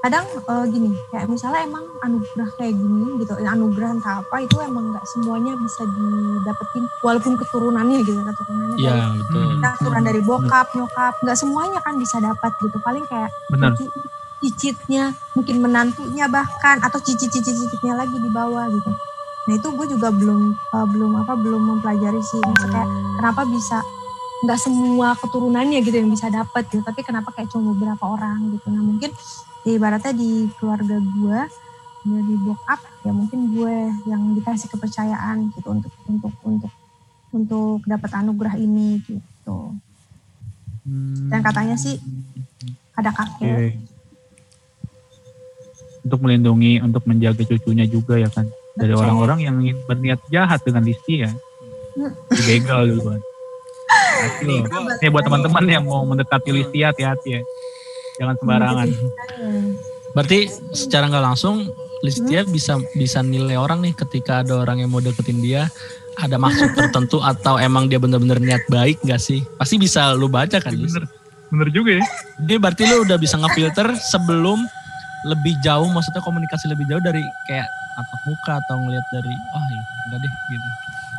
kadang 0.00 0.24
eh, 0.24 0.64
gini 0.72 0.90
kayak 1.12 1.28
misalnya 1.28 1.60
emang 1.60 1.84
anugerah 2.00 2.48
kayak 2.56 2.72
gini 2.72 3.20
gitu 3.20 3.36
anugerah 3.36 4.00
entah 4.00 4.24
apa 4.24 4.36
itu 4.40 4.56
emang 4.64 4.96
nggak 4.96 5.04
semuanya 5.04 5.52
bisa 5.60 5.84
didapetin 5.84 6.84
walaupun 7.04 7.36
keturunannya 7.36 8.00
gitu 8.00 8.16
keturunannya 8.16 8.76
Iya 8.80 8.92
dari 8.96 9.18
betul. 9.20 9.44
Kita 9.60 9.68
keturunan 9.76 10.04
dari 10.08 10.20
bokap 10.24 10.66
nyokap 10.72 11.14
nggak 11.20 11.36
semuanya 11.36 11.78
kan 11.84 11.94
bisa 12.00 12.16
dapat 12.16 12.52
gitu 12.58 12.76
paling 12.80 13.04
kayak 13.04 13.28
Benar. 13.52 13.76
cici- 13.76 14.08
cicitnya 14.40 15.04
mungkin 15.36 15.56
menantunya 15.60 16.24
bahkan 16.32 16.80
atau 16.80 16.96
cicit-cicit-cicitnya 16.96 17.92
lagi 17.92 18.16
di 18.16 18.30
bawah 18.32 18.72
gitu 18.72 18.90
nah 19.48 19.56
itu 19.56 19.68
gue 19.68 19.86
juga 19.88 20.08
belum 20.08 20.40
eh, 20.52 20.86
belum 20.96 21.12
apa 21.20 21.36
belum 21.36 21.60
mempelajari 21.76 22.20
sih 22.24 22.40
maksudnya 22.40 22.88
kenapa 23.20 23.44
bisa 23.44 23.84
nggak 24.40 24.56
semua 24.56 25.12
keturunannya 25.20 25.84
gitu 25.84 26.00
yang 26.00 26.08
bisa 26.08 26.32
dapat 26.32 26.64
gitu 26.72 26.80
tapi 26.80 27.04
kenapa 27.04 27.28
kayak 27.36 27.52
cuma 27.52 27.76
beberapa 27.76 28.16
orang 28.16 28.48
gitu 28.48 28.72
nah 28.72 28.80
mungkin 28.80 29.12
ya 29.66 29.70
ibaratnya 29.76 30.12
di 30.16 30.48
keluarga 30.56 30.96
gue 30.96 31.40
dari 32.00 32.34
bokap 32.48 32.80
ya 33.04 33.12
mungkin 33.12 33.52
gue 33.52 33.74
yang 34.08 34.32
dikasih 34.32 34.72
kepercayaan 34.72 35.52
gitu 35.52 35.68
untuk 35.68 35.92
untuk 36.08 36.32
untuk 36.44 36.72
untuk 37.30 37.80
dapat 37.84 38.10
anugerah 38.24 38.56
ini 38.56 39.04
gitu 39.04 39.76
Dan 41.30 41.40
katanya 41.44 41.76
sih 41.76 42.00
ada 42.96 43.12
kakek 43.12 43.76
Untuk 46.00 46.20
melindungi, 46.24 46.80
untuk 46.80 47.04
menjaga 47.04 47.44
cucunya 47.44 47.84
juga 47.84 48.16
ya 48.16 48.32
kan. 48.32 48.48
Dari 48.72 48.96
orang-orang 48.96 49.44
yang 49.44 49.60
ingin 49.60 49.76
berniat 49.84 50.20
jahat 50.32 50.64
dengan 50.64 50.88
Listi 50.88 51.20
ya. 51.20 51.30
Hmm. 51.30 52.12
Dibegal 52.32 52.88
duluan. 52.88 53.20
Nih 54.96 55.10
buat 55.12 55.24
teman-teman 55.28 55.64
yang 55.68 55.84
mau 55.84 56.00
mendekati 56.08 56.50
Listi 56.56 56.80
hati-hati 56.80 57.28
ya. 57.36 57.42
Jangan 58.20 58.34
sembarangan. 58.36 58.86
Hmm. 59.40 59.70
Berarti 60.12 60.38
secara 60.76 61.08
nggak 61.08 61.24
langsung 61.24 61.72
Listia 62.00 62.48
bisa 62.48 62.80
bisa 62.96 63.20
nilai 63.20 63.60
orang 63.60 63.84
nih 63.84 63.92
ketika 63.92 64.40
ada 64.40 64.56
orang 64.60 64.80
yang 64.80 64.88
mau 64.88 65.04
deketin 65.04 65.40
dia 65.44 65.68
ada 66.16 66.36
maksud 66.40 66.72
tertentu 66.72 67.20
atau 67.32 67.56
emang 67.60 67.88
dia 67.88 68.00
bener-bener 68.00 68.40
niat 68.40 68.64
baik 68.68 69.00
gak 69.04 69.20
sih? 69.20 69.44
Pasti 69.56 69.76
bisa 69.80 70.12
lu 70.16 70.28
baca 70.28 70.60
kan, 70.60 70.72
Lis? 70.72 70.96
Bener, 70.96 71.04
bener 71.52 71.68
juga 71.72 72.00
ya. 72.00 72.04
Jadi 72.40 72.56
berarti 72.56 72.82
lu 72.88 73.04
udah 73.04 73.16
bisa 73.20 73.36
ngefilter 73.36 73.88
sebelum 74.12 74.64
lebih 75.28 75.52
jauh, 75.60 75.88
maksudnya 75.92 76.24
komunikasi 76.24 76.72
lebih 76.72 76.88
jauh 76.88 77.04
dari 77.04 77.20
kayak 77.44 77.68
tatap 78.00 78.20
muka 78.24 78.52
atau 78.64 78.76
ngeliat 78.80 79.04
dari, 79.12 79.28
oh 79.28 79.66
iya, 79.68 79.82
enggak 80.08 80.18
deh 80.24 80.32
gitu. 80.48 80.68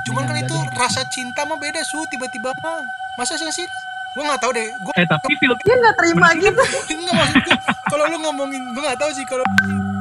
cuman 0.02 0.24
kan 0.26 0.38
itu 0.42 0.56
gitu. 0.58 0.82
rasa 0.82 1.02
cinta 1.14 1.46
mah 1.46 1.62
beda 1.62 1.86
su 1.86 2.02
tiba-tiba 2.10 2.50
mah 2.66 2.82
masa 3.22 3.38
sih 3.38 3.70
gue 4.12 4.24
nggak 4.28 4.42
tahu 4.44 4.52
deh. 4.52 4.68
Gue 4.68 4.94
Eh 5.00 5.08
tapi 5.08 5.32
filter 5.40 5.64
dia 5.64 5.76
nggak 5.80 5.96
terima 5.96 6.28
gitu. 6.36 6.64
enggak 6.96 7.16
maksud 7.20 7.40
gue 7.48 7.58
kalau 7.88 8.04
lu 8.12 8.18
ngomongin 8.20 8.62
gue 8.76 8.84
nggak 8.84 9.00
tahu 9.00 9.12
sih 9.16 9.26
kalau 9.28 9.46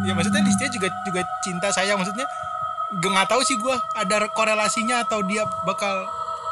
ya 0.06 0.12
maksudnya 0.16 0.42
Listia 0.42 0.68
juga 0.70 0.88
juga 1.06 1.20
cinta 1.46 1.68
sayang 1.70 1.98
maksudnya 2.00 2.26
gue 2.98 3.10
nggak 3.10 3.28
tahu 3.30 3.40
sih 3.46 3.54
gue 3.54 3.76
ada 3.94 4.26
korelasinya 4.34 5.06
atau 5.06 5.22
dia 5.22 5.46
bakal 5.62 6.06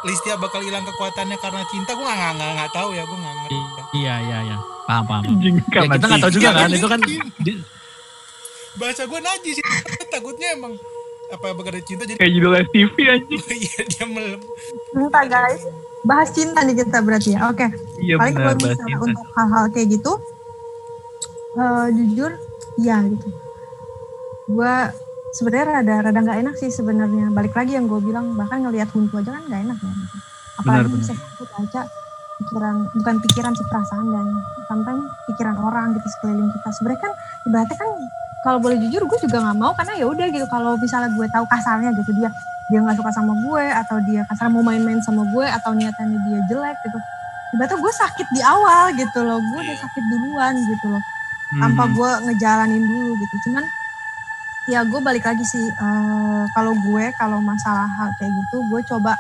Listia 0.07 0.39
bakal 0.39 0.63
hilang 0.63 0.87
kekuatannya 0.87 1.37
karena 1.43 1.63
cinta. 1.71 1.91
Gue 1.99 2.07
nggak 2.07 2.33
nggak 2.39 2.51
nggak 2.63 2.71
tahu 2.71 2.89
ya 2.95 3.03
gue 3.03 3.19
nggak 3.19 3.35
ngerti. 3.43 3.59
Iya, 3.99 4.15
iya, 4.23 4.39
iya. 4.47 4.57
Paham, 4.87 5.05
paham. 5.05 5.23
Ya, 5.43 5.51
kita 5.85 6.07
nggak 6.07 6.23
tahu 6.23 6.33
juga 6.33 6.49
kan, 6.55 6.69
itu 6.73 6.89
kan 6.89 7.01
bahasa 8.79 9.03
gue 9.11 9.21
najis 9.21 9.55
sih. 9.59 9.65
Takutnya 10.15 10.55
emang 10.55 10.79
apa 11.29 11.53
bakal 11.53 11.77
ada 11.77 11.85
cinta 11.85 12.09
jadi 12.09 12.17
kayak 12.17 12.33
judul 12.33 12.53
TV 12.73 12.95
anjing. 13.05 13.43
iya 13.69 13.81
dia 13.85 14.05
melem 14.09 14.41
entah 14.97 15.25
guys 15.29 15.63
bahas 16.07 16.31
cinta 16.31 16.63
nih 16.63 16.85
kita 16.85 16.99
berarti 17.03 17.35
ya. 17.35 17.51
Oke. 17.51 17.67
Iya 17.99 18.15
paling 18.19 18.37
benar 18.39 18.55
kalau 18.55 18.59
misalnya 18.63 18.87
cinta. 18.87 19.07
untuk 19.07 19.27
hal-hal 19.35 19.65
kayak 19.75 19.89
gitu 19.99 20.13
eh, 21.59 21.87
jujur 21.95 22.31
iya 22.79 22.97
gitu. 23.07 23.29
Gue 24.49 24.75
sebenarnya 25.35 25.67
rada 25.83 25.95
rada 26.09 26.21
nggak 26.23 26.39
enak 26.47 26.55
sih 26.57 26.71
sebenarnya. 26.71 27.31
Balik 27.35 27.55
lagi 27.55 27.75
yang 27.75 27.91
gue 27.91 28.01
bilang 28.03 28.39
bahkan 28.39 28.63
ngelihat 28.63 28.89
huntu 28.95 29.19
aja 29.19 29.35
kan 29.35 29.43
nggak 29.47 29.63
enak 29.71 29.79
ya 29.83 29.93
gitu. 29.93 30.17
apalagi 30.59 30.91
Benar, 30.91 30.99
bisa 30.99 31.15
aku 31.15 31.45
baca 31.47 31.83
pikiran 32.39 32.77
bukan 32.99 33.15
pikiran 33.23 33.53
sih 33.55 33.67
perasaan 33.71 34.07
dan 34.11 34.27
sometimes 34.67 35.07
pikiran 35.31 35.57
orang 35.59 35.95
gitu 35.95 36.07
sekeliling 36.19 36.51
kita. 36.51 36.69
Sebenarnya 36.79 37.01
kan 37.03 37.13
ibaratnya 37.47 37.77
kan 37.79 37.91
kalau 38.47 38.59
boleh 38.63 38.79
jujur 38.79 39.03
gue 39.07 39.19
juga 39.23 39.39
nggak 39.43 39.59
mau 39.59 39.75
karena 39.75 39.93
ya 39.99 40.07
udah 40.07 40.27
gitu. 40.31 40.47
Kalau 40.47 40.79
misalnya 40.79 41.11
gue 41.15 41.27
tahu 41.31 41.45
kasarnya 41.47 41.91
gitu 41.99 42.11
dia 42.19 42.31
dia 42.69 42.79
nggak 42.85 42.97
suka 43.01 43.11
sama 43.11 43.33
gue 43.33 43.65
atau 43.65 43.97
dia 44.05 44.23
kasar 44.29 44.53
mau 44.53 44.61
main-main 44.61 45.01
sama 45.01 45.25
gue 45.25 45.47
atau 45.49 45.73
niatannya 45.73 46.19
dia 46.29 46.39
jelek 46.49 46.77
gitu. 46.85 46.99
Ibaratnya 47.57 47.81
gue 47.81 47.93
sakit 47.97 48.29
di 48.29 48.41
awal 48.45 48.93
gitu 48.93 49.25
loh. 49.25 49.41
Gue 49.41 49.61
udah 49.65 49.73
Iya. 49.73 49.83
sakit 49.83 50.05
duluan 50.05 50.55
gitu 50.65 50.87
loh. 50.89 51.03
Hmm. 51.49 51.65
tanpa 51.65 51.89
gue 51.89 52.11
ngejalanin 52.29 52.85
dulu 52.85 53.17
gitu. 53.17 53.35
Cuman 53.49 53.65
ya 54.69 54.85
gue 54.85 55.01
balik 55.01 55.25
lagi 55.25 55.41
sih 55.41 55.65
eh, 55.65 56.43
kalau 56.53 56.77
gue 56.77 57.05
kalau 57.17 57.41
masalah 57.41 57.89
hal 57.89 58.13
kayak 58.21 58.37
gitu 58.37 58.61
gue 58.69 58.81
coba 58.85 59.17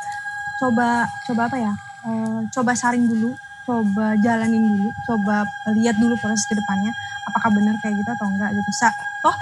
coba 0.60 1.08
coba 1.24 1.42
apa 1.48 1.56
ya? 1.56 1.72
Eh, 2.04 2.40
coba 2.52 2.76
saring 2.76 3.08
dulu 3.08 3.32
coba 3.64 4.12
jalanin 4.20 4.60
dulu 4.60 4.92
coba 5.08 5.44
lihat 5.72 5.96
dulu 5.96 6.16
proses 6.20 6.44
ke 6.44 6.52
depannya 6.52 6.92
apakah 7.24 7.48
benar 7.48 7.76
kayak 7.80 7.96
gitu 7.96 8.10
atau 8.12 8.28
enggak 8.28 8.52
gitu. 8.52 8.70
Sa 8.76 8.92
toh 9.24 9.32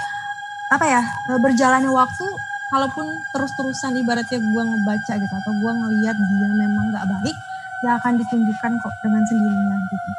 apa 0.71 0.85
ya 0.87 1.01
eh, 1.03 1.39
berjalannya 1.43 1.91
waktu 1.91 2.23
kalaupun 2.67 3.05
terus-terusan 3.31 3.95
ibaratnya 4.03 4.39
gue 4.39 4.63
ngebaca 4.63 5.13
gitu 5.15 5.33
atau 5.33 5.51
gue 5.55 5.71
ngelihat 5.71 6.15
dia 6.19 6.51
memang 6.51 6.85
nggak 6.91 7.05
baik 7.07 7.37
ya 7.85 7.95
akan 8.01 8.13
ditunjukkan 8.19 8.71
kok 8.81 8.93
dengan 9.05 9.23
sendirinya 9.23 9.77
gitu. 9.87 10.09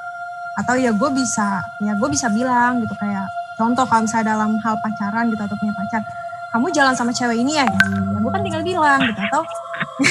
Atau 0.59 0.75
ya 0.81 0.91
gue 0.91 1.11
bisa 1.13 1.61
ya 1.85 1.93
gue 1.95 2.09
bisa 2.09 2.27
bilang 2.33 2.81
gitu 2.83 2.95
kayak 2.97 3.27
contoh 3.59 3.85
kalau 3.85 4.07
misalnya 4.07 4.39
dalam 4.39 4.51
hal 4.63 4.75
pacaran 4.81 5.29
gitu 5.29 5.43
atau 5.43 5.57
punya 5.59 5.75
pacar 5.75 6.03
kamu 6.49 6.67
jalan 6.73 6.95
sama 6.97 7.13
cewek 7.13 7.37
ini 7.37 7.61
ya? 7.61 7.67
Gitu. 7.69 7.87
ya 7.93 8.19
gue 8.25 8.31
kan 8.33 8.43
tinggal 8.43 8.63
bilang 8.65 9.01
gitu. 9.05 9.21
Atau 9.21 9.43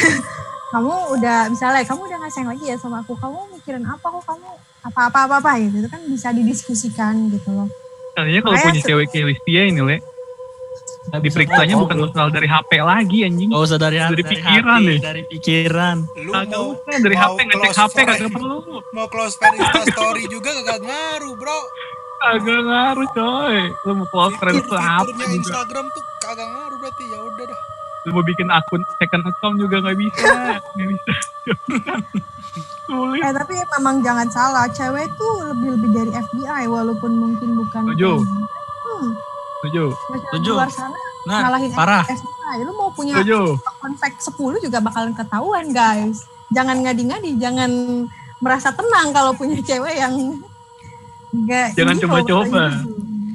kamu 0.78 0.93
udah 1.17 1.38
misalnya 1.50 1.82
kamu 1.88 2.02
udah 2.06 2.17
nggak 2.21 2.32
sayang 2.36 2.50
lagi 2.54 2.65
ya 2.67 2.76
sama 2.78 3.02
aku 3.02 3.17
kamu 3.17 3.39
mikirin 3.58 3.84
apa 3.88 4.06
kok? 4.06 4.23
Kamu 4.30 4.47
apa 4.86 5.00
apa 5.10 5.19
apa 5.26 5.36
apa 5.41 5.52
gitu. 5.63 5.76
Itu 5.82 5.89
kan 5.89 6.02
bisa 6.06 6.30
didiskusikan 6.30 7.34
gitu 7.34 7.50
loh. 7.50 7.67
Kayaknya 8.13 8.41
kalau 8.41 8.58
punya 8.58 8.82
cewek 8.82 9.08
kayak 9.13 9.26
Listia 9.30 9.62
ini 9.69 9.82
le, 9.82 9.97
bisa 11.10 11.17
diperiksanya 11.24 11.74
ngomong. 11.74 11.88
bukan 11.88 12.12
soal 12.12 12.30
dari 12.30 12.48
HP 12.48 12.72
lagi 12.78 13.17
anjing. 13.24 13.50
Gak 13.50 13.63
usah 13.63 13.78
dari, 13.78 13.98
Dari 13.98 14.08
dari 14.10 14.24
pikiran 14.26 14.67
hati, 14.74 14.86
nih. 14.86 15.00
dari 15.00 15.22
pikiran. 15.26 15.96
lu 16.17 16.32
Kagak 16.32 16.52
mau 16.54 16.65
usah 16.70 16.98
dari 16.98 17.15
mau 17.15 17.24
HP 17.24 17.38
ngecek 17.39 17.72
HP 17.74 17.96
kagak 18.04 18.30
perlu. 18.30 18.58
mau 18.91 19.08
close 19.08 19.36
friend 19.36 19.56
Insta 19.56 19.82
story 19.89 20.24
juga 20.28 20.50
gak 20.62 20.80
ngaruh 20.80 21.34
bro 21.34 21.60
Kagak 22.17 22.62
ngaruh 22.62 23.08
coy. 23.12 23.58
Lu 23.82 23.91
mau 23.93 24.08
close 24.08 24.36
friend 24.36 24.58
fiturnya 24.58 24.98
juga. 25.02 25.26
Instagram 25.30 25.86
tuh 25.88 26.04
kagak 26.20 26.48
ngaruh 26.48 26.78
berarti 26.78 27.04
ya 27.06 27.20
udah 27.22 27.46
dah 27.46 27.62
Lu 28.00 28.12
mau 28.12 28.24
bikin 28.24 28.48
akun 28.48 28.82
second 28.98 29.24
account 29.24 29.56
juga 29.58 29.76
gak 29.82 29.96
bisa. 29.96 30.32
Gak 30.74 30.88
bisa. 30.88 31.13
Sulit. 32.84 33.20
eh 33.20 33.34
tapi 33.34 33.52
memang 33.70 34.00
jangan 34.00 34.28
salah 34.28 34.65
cewek 34.67 35.12
tuh 35.13 35.43
lebih 35.46 35.76
lebih 35.76 35.89
dari 35.93 36.12
FBI 36.15 36.65
walaupun 36.65 37.12
mungkin 37.13 37.50
bukan 37.58 37.84
Setuju. 37.86 38.12
hmm, 38.17 39.10
Setuju. 39.62 39.84
Setuju. 39.93 40.54
luar 40.54 40.72
sana 40.72 40.98
Nah, 41.28 41.43
ngalahin 41.43 41.72
parah. 41.76 42.08
FBI 42.08 42.63
lu 42.63 42.72
mau 42.72 42.88
punya 42.96 43.20
Setuju. 43.20 43.60
konflik 43.84 44.15
10 44.15 44.63
juga 44.63 44.80
bakalan 44.80 45.12
ketahuan 45.12 45.76
guys. 45.76 46.24
Jangan 46.56 46.80
ngadi-ngadi, 46.88 47.36
jangan 47.36 47.72
merasa 48.39 48.72
tenang 48.72 49.12
kalau 49.12 49.36
punya 49.36 49.60
cewek 49.60 50.00
yang 50.00 50.15
enggak 51.36 51.76
Jangan 51.76 51.96
coba-coba. 52.00 52.63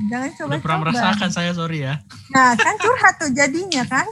Jangan 0.09 0.29
Udah 0.33 0.41
pernah 0.41 0.59
coba-coba. 0.61 0.83
merasakan 0.89 1.29
saya, 1.29 1.51
sorry 1.53 1.85
ya. 1.85 2.01
Nah, 2.33 2.57
kan 2.57 2.81
curhat 2.81 3.21
tuh 3.21 3.29
jadinya 3.37 3.85
kan. 3.85 4.09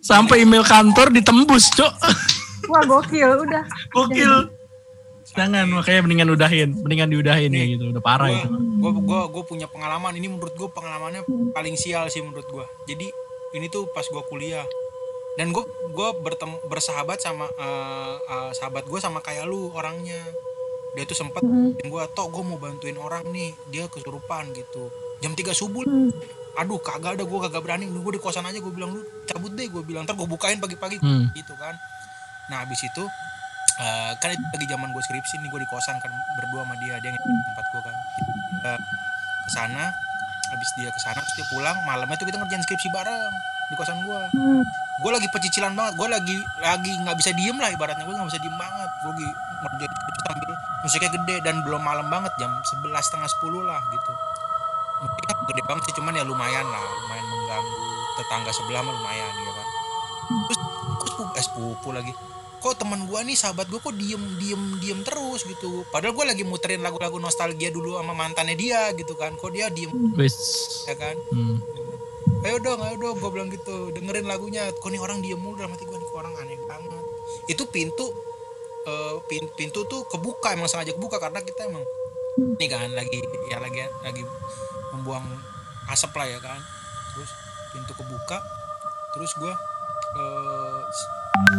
Sampai 0.00 0.48
email 0.48 0.64
kantor 0.64 1.12
ditembus, 1.12 1.68
Cok. 1.76 1.92
Wah, 2.72 2.82
gokil 2.88 3.44
udah. 3.44 3.64
Gokil. 3.92 4.48
Jangan, 5.32 5.64
makanya 5.66 6.00
mendingan 6.02 6.28
udahin. 6.30 6.68
Mendingan 6.76 7.08
diudahin 7.08 7.50
ya 7.50 7.64
gitu. 7.66 7.84
Udah 7.88 8.00
parah 8.00 8.28
gue 8.28 8.38
itu. 8.38 8.48
gue 8.78 8.90
gue 9.00 9.20
gue 9.30 9.42
punya 9.44 9.66
pengalaman 9.66 10.12
ini 10.12 10.26
menurut 10.26 10.52
gue 10.52 10.66
pengalamannya 10.68 11.22
paling 11.50 11.74
sial 11.74 12.06
sih 12.06 12.18
menurut 12.18 12.44
gue 12.44 12.66
jadi 12.84 13.06
ini 13.52 13.66
tuh 13.68 13.86
pas 13.86 14.02
gue 14.02 14.22
kuliah 14.24 14.66
dan 15.32 15.48
gue 15.48 15.62
gue 15.88 16.08
bertem 16.18 16.50
bersahabat 16.66 17.16
sama 17.16 17.46
eh, 17.48 18.14
eh, 18.20 18.50
sahabat 18.52 18.82
gue 18.82 18.98
sama 18.98 19.18
kayak 19.18 19.46
lu 19.46 19.70
orangnya 19.70 20.18
dia 20.92 21.04
tuh 21.04 21.14
sempet 21.14 21.40
Hmm. 21.40 21.72
gue 21.72 22.02
tok 22.10 22.28
gue 22.28 22.42
mau 22.42 22.58
bantuin 22.58 22.96
orang 22.96 23.22
nih 23.28 23.54
dia 23.68 23.86
kesurupan 23.86 24.50
gitu 24.50 24.90
jam 25.18 25.30
3 25.30 25.52
subuh 25.52 25.82
Hmm. 25.82 26.10
aduh 26.52 26.76
kagak 26.76 27.16
ada 27.16 27.24
gue 27.24 27.38
kagak 27.40 27.62
berani 27.62 27.86
gue 27.86 28.12
di 28.12 28.20
kosan 28.20 28.42
aja 28.42 28.58
gue 28.58 28.72
bilang 28.72 28.92
lu 28.92 29.00
cabut 29.24 29.48
deh 29.48 29.64
gue 29.64 29.80
bilang 29.80 30.02
ntar 30.02 30.12
gue 30.12 30.26
bukain 30.26 30.58
pagi-pagi 30.58 30.98
Hmm. 30.98 31.30
gitu 31.32 31.54
kan 31.54 31.78
nah 32.48 32.66
habis 32.66 32.82
itu 32.82 33.04
eh, 33.82 34.12
kan 34.22 34.30
itu 34.30 34.44
lagi 34.46 34.66
zaman 34.70 34.88
gue 34.94 35.02
skripsi 35.02 35.42
nih 35.42 35.48
gue 35.50 35.60
di 35.66 35.68
kosan 35.68 35.98
kan 35.98 36.10
berdua 36.38 36.62
sama 36.62 36.74
dia 36.78 37.02
dia 37.02 37.10
yang 37.10 37.18
tempat 37.18 37.66
gue 37.74 37.82
kan. 37.82 37.96
Dia 38.62 38.74
ke 39.42 39.50
sana 39.50 39.90
habis 40.52 40.70
dia 40.76 40.88
ke 40.92 41.00
sana 41.00 41.18
terus 41.24 41.34
dia 41.34 41.46
pulang 41.48 41.74
malamnya 41.88 42.14
tuh 42.20 42.28
kita 42.28 42.36
ngerjain 42.36 42.60
skripsi 42.60 42.92
bareng 42.92 43.32
di 43.72 43.74
kosan 43.80 44.04
gue 44.04 44.20
gue 45.00 45.10
lagi 45.10 45.28
pecicilan 45.32 45.72
banget 45.72 45.96
gue 45.96 46.08
lagi 46.12 46.36
lagi 46.60 46.92
nggak 47.00 47.16
bisa 47.16 47.32
diem 47.32 47.56
lah 47.56 47.72
ibaratnya 47.72 48.04
gue 48.04 48.14
nggak 48.14 48.28
bisa 48.30 48.40
diem 48.40 48.56
banget. 48.56 48.90
Gue 49.02 49.10
lagi 49.16 49.28
ngerjain 49.62 49.92
skripsi 49.92 50.22
sambil 50.28 50.50
musiknya 50.82 51.10
gede 51.16 51.36
dan 51.42 51.54
belum 51.64 51.82
malam 51.82 52.06
banget 52.12 52.32
jam 52.38 52.50
11 52.50 52.86
setengah 53.02 53.28
10 53.28 53.66
lah 53.66 53.80
gitu. 53.90 54.12
Mungkin 55.02 55.22
nggak 55.26 55.38
gede 55.50 55.62
banget 55.66 55.82
sih 55.90 55.94
cuman 55.98 56.12
ya 56.14 56.24
lumayan 56.26 56.66
lah 56.68 56.84
lumayan 57.02 57.26
mengganggu 57.26 57.78
tetangga 58.12 58.50
sebelah 58.54 58.80
mah 58.84 58.94
lumayan 58.94 59.32
ya 59.32 59.52
kan. 59.56 59.68
Terus 60.46 60.58
sepupu, 60.60 61.22
eh, 61.34 61.42
sepupu 61.42 61.88
lagi 61.90 62.12
kok 62.62 62.78
teman 62.78 63.10
gua 63.10 63.26
nih 63.26 63.34
sahabat 63.34 63.66
gua 63.66 63.82
kok 63.82 63.98
diem 63.98 64.22
diem 64.38 64.62
diem 64.78 65.00
terus 65.02 65.42
gitu. 65.42 65.82
Padahal 65.90 66.14
gua 66.14 66.30
lagi 66.30 66.46
muterin 66.46 66.78
lagu-lagu 66.78 67.18
nostalgia 67.18 67.74
dulu 67.74 67.98
sama 67.98 68.14
mantannya 68.14 68.54
dia 68.54 68.94
gitu 68.94 69.18
kan. 69.18 69.34
Kok 69.34 69.50
dia 69.50 69.66
diem? 69.66 69.90
Wis. 70.14 70.38
ya 70.86 70.94
kan? 70.94 71.18
Hmm. 71.34 71.58
ayo 72.42 72.58
dong 72.58 72.82
ayo 72.82 72.98
dong 72.98 73.22
gue 73.22 73.30
bilang 73.30 73.50
gitu. 73.50 73.90
Dengerin 73.94 74.26
lagunya. 74.26 74.70
Kok 74.74 74.90
nih 74.90 75.02
orang 75.02 75.18
diem 75.22 75.38
mulu 75.38 75.58
dalam 75.58 75.74
hati 75.74 75.82
gue 75.82 75.94
nih 75.94 76.06
kok 76.06 76.18
orang 76.22 76.34
aneh 76.38 76.58
banget. 76.66 77.04
Itu 77.50 77.66
pintu 77.70 78.06
pin- 79.30 79.52
pintu 79.54 79.86
tuh 79.86 80.02
kebuka 80.10 80.54
emang 80.54 80.66
sengaja 80.66 80.90
kebuka 80.94 81.22
karena 81.22 81.38
kita 81.38 81.70
emang 81.70 81.86
ini 82.58 82.66
kan 82.66 82.90
lagi 82.98 83.22
ya 83.46 83.62
lagi 83.62 83.86
lagi 84.02 84.22
membuang 84.90 85.22
asap 85.86 86.18
lah 86.18 86.26
ya 86.26 86.38
kan. 86.42 86.58
Terus 87.14 87.30
pintu 87.70 87.92
kebuka 87.94 88.42
terus 89.12 89.32
gue 89.38 89.54
eh, 90.18 90.80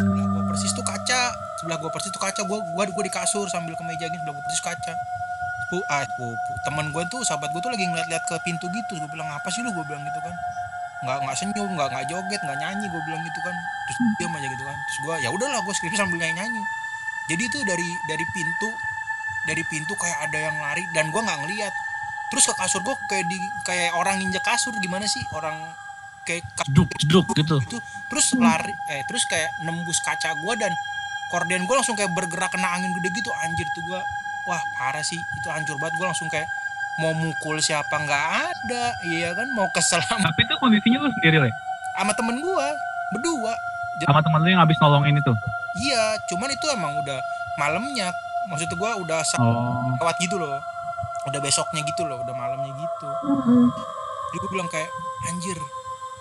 gue 0.04 0.13
persis 0.54 0.72
tuh 0.78 0.86
kaca. 0.86 1.34
Sebelah 1.58 1.82
gue 1.82 1.90
persis 1.90 2.14
tuh 2.14 2.22
kaca. 2.22 2.46
Gue 2.46 2.62
gua 2.78 2.86
gua 2.86 3.04
di 3.04 3.10
kasur 3.10 3.50
sambil 3.50 3.74
ke 3.74 3.84
meja 3.84 4.06
gini 4.06 4.22
sebelah 4.22 4.38
gue 4.38 4.46
persis 4.46 4.62
kaca. 4.62 4.94
Sepu, 4.94 5.82
ah, 5.90 6.06
sepupu. 6.06 6.54
teman 6.70 6.86
gue 6.94 7.04
tuh 7.10 7.26
sahabat 7.26 7.50
gue 7.50 7.62
tuh 7.66 7.74
lagi 7.74 7.90
ngeliat-liat 7.90 8.24
ke 8.30 8.36
pintu 8.46 8.70
gitu. 8.70 9.02
Gue 9.02 9.10
bilang 9.10 9.28
apa 9.34 9.50
sih 9.50 9.66
lu? 9.66 9.74
Gue 9.74 9.84
bilang 9.90 10.06
gitu 10.06 10.20
kan. 10.22 10.36
Nggak 11.04 11.18
nggak 11.26 11.36
senyum 11.36 11.70
nggak 11.74 11.90
nggak 11.90 12.06
joget 12.08 12.42
nggak 12.46 12.58
nyanyi 12.62 12.86
gue 12.86 13.02
bilang 13.10 13.22
gitu 13.26 13.40
kan. 13.42 13.56
Terus 13.90 13.98
diam 14.22 14.34
aja 14.38 14.48
gitu 14.48 14.64
kan. 14.64 14.78
Terus 14.78 14.98
gue 15.02 15.16
ya 15.26 15.30
udahlah 15.34 15.60
gue 15.66 15.74
skripsi 15.74 15.98
sambil 15.98 16.22
nyanyi 16.22 16.38
nyanyi 16.38 16.64
jadi 17.32 17.44
itu 17.48 17.60
dari 17.64 17.90
dari 18.08 18.26
pintu 18.36 18.70
dari 19.48 19.64
pintu 19.68 19.96
kayak 19.96 20.28
ada 20.28 20.40
yang 20.40 20.56
lari 20.60 20.84
dan 20.92 21.08
gue 21.12 21.22
nggak 21.24 21.40
ngeliat. 21.44 21.74
Terus 22.32 22.44
ke 22.52 22.54
kasur 22.58 22.82
gue 22.84 22.96
kayak 23.08 23.26
di 23.32 23.38
kayak 23.64 23.96
orang 23.96 24.20
injek 24.20 24.44
kasur. 24.44 24.76
Gimana 24.80 25.08
sih 25.08 25.24
orang 25.32 25.56
kayak 26.24 26.44
Jeduk, 26.64 26.90
jeduk 26.98 27.26
gitu. 27.34 27.58
itu 27.60 27.78
terus 28.08 28.32
lari 28.36 28.72
eh 28.90 29.02
terus 29.06 29.24
kayak 29.26 29.50
nembus 29.62 30.00
kaca 30.02 30.32
gua 30.40 30.54
dan 30.56 30.72
korden 31.28 31.66
gue 31.66 31.76
langsung 31.76 31.94
kayak 31.94 32.12
bergerak 32.12 32.50
kena 32.50 32.70
angin 32.72 32.94
gede 32.94 33.10
gitu. 33.16 33.30
Anjir 33.36 33.66
tuh 33.70 33.84
gua 33.86 34.02
wah 34.46 34.62
parah 34.76 35.02
sih. 35.02 35.18
Itu 35.18 35.48
hancur 35.50 35.76
banget. 35.78 35.98
Gue 35.98 36.06
langsung 36.06 36.30
kayak 36.30 36.46
mau 36.96 37.10
mukul 37.12 37.58
siapa 37.58 37.90
nggak 37.92 38.24
ada. 38.46 38.84
Iya 39.04 39.34
kan 39.34 39.48
mau 39.52 39.66
kesel 39.70 39.98
sama, 40.04 40.22
Tapi 40.26 40.42
itu 40.42 40.54
kondisinya 40.56 40.98
lu 41.00 41.10
sendiri 41.12 41.38
lah. 41.40 41.50
sama 41.94 42.14
temen 42.14 42.38
gua 42.38 42.70
berdua. 43.12 43.54
Sama 44.02 44.20
teman 44.20 44.40
lu 44.40 44.50
yang 44.50 44.62
habis 44.62 44.78
nolongin 44.78 45.16
itu. 45.16 45.34
iya 45.76 46.18
cuman 46.28 46.50
itu 46.50 46.66
emang 46.70 46.94
udah 46.98 47.18
malamnya. 47.56 48.14
Maksud 48.46 48.70
gua 48.76 48.94
udah 48.96 49.26
Oh. 49.38 49.90
lewat 49.98 50.18
gitu 50.20 50.38
loh. 50.38 50.62
Udah 51.24 51.40
besoknya 51.40 51.82
gitu 51.82 52.04
loh 52.04 52.20
udah 52.20 52.32
malamnya 52.32 52.70
gitu. 52.70 53.08
Jadi 54.28 54.38
gue 54.38 54.50
bilang 54.52 54.68
kayak 54.68 54.90
anjir 55.26 55.56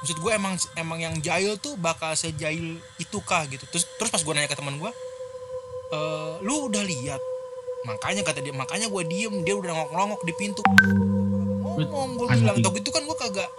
maksud 0.02 0.18
gue 0.18 0.32
emang 0.34 0.58
emang 0.74 0.98
yang 0.98 1.14
jahil 1.22 1.54
tuh 1.62 1.78
bakal 1.78 2.10
sejail 2.18 2.76
itu 2.98 3.18
kah 3.22 3.46
gitu. 3.46 3.62
Terus 3.70 3.86
terus 3.96 4.10
pas 4.10 4.18
gue 4.18 4.32
nanya 4.34 4.50
ke 4.50 4.58
teman 4.58 4.74
gue 4.76 4.90
eh 5.94 6.32
lu 6.42 6.66
udah 6.66 6.82
lihat? 6.82 7.22
Makanya 7.86 8.26
kata 8.26 8.42
dia 8.42 8.54
makanya 8.54 8.90
gue 8.90 9.02
diem 9.06 9.34
dia 9.46 9.54
udah 9.54 9.70
ngongok-ngongok 9.70 10.22
di 10.26 10.32
pintu. 10.34 10.62
Ngomong 11.78 12.18
gue 12.18 12.26
bilang 12.34 12.58
tau 12.58 12.74
gitu 12.74 12.90
kan 12.90 13.02
gue 13.06 13.16
kagak 13.16 13.50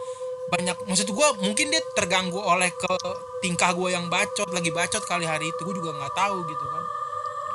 banyak 0.53 0.77
maksud 0.85 1.09
gue 1.09 1.27
mungkin 1.41 1.73
dia 1.73 1.81
terganggu 1.97 2.37
oleh 2.37 2.69
ke 2.69 2.93
tingkah 3.41 3.73
gue 3.73 3.89
yang 3.89 4.05
bacot 4.05 4.45
lagi 4.53 4.69
bacot 4.69 5.01
kali 5.09 5.25
hari 5.25 5.49
itu 5.49 5.61
gue 5.65 5.75
juga 5.81 5.97
nggak 5.97 6.13
tahu 6.13 6.37
gitu 6.45 6.65
kan 6.69 6.82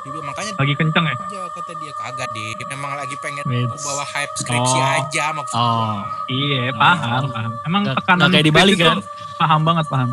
dia 0.09 0.15
bilang, 0.15 0.27
makanya 0.27 0.51
Lagi 0.55 0.73
kenceng 0.73 1.05
ya? 1.05 1.15
aja 1.15 1.39
kata 1.49 1.71
dia 1.75 1.91
kagak 1.93 2.27
deh 2.27 2.49
memang 2.67 2.91
lagi 2.95 3.15
pengen 3.15 3.45
Wits. 3.45 3.79
bawa 3.79 4.01
hype 4.03 4.33
skripsi 4.35 4.73
Oh. 4.75 4.97
aja 4.97 5.25
maksud 5.31 5.53
Oh. 5.55 6.01
Iya, 6.25 6.73
paham, 6.73 7.29
paham. 7.29 7.51
Emang 7.63 7.81
Nggak- 7.83 7.97
tekanan 7.99 8.27
kayak 8.27 8.43
di 8.43 8.51
Bali, 8.51 8.73
itu 8.73 8.83
kan? 8.83 8.97
Paham 9.37 9.61
banget, 9.61 9.85
paham. 9.87 10.09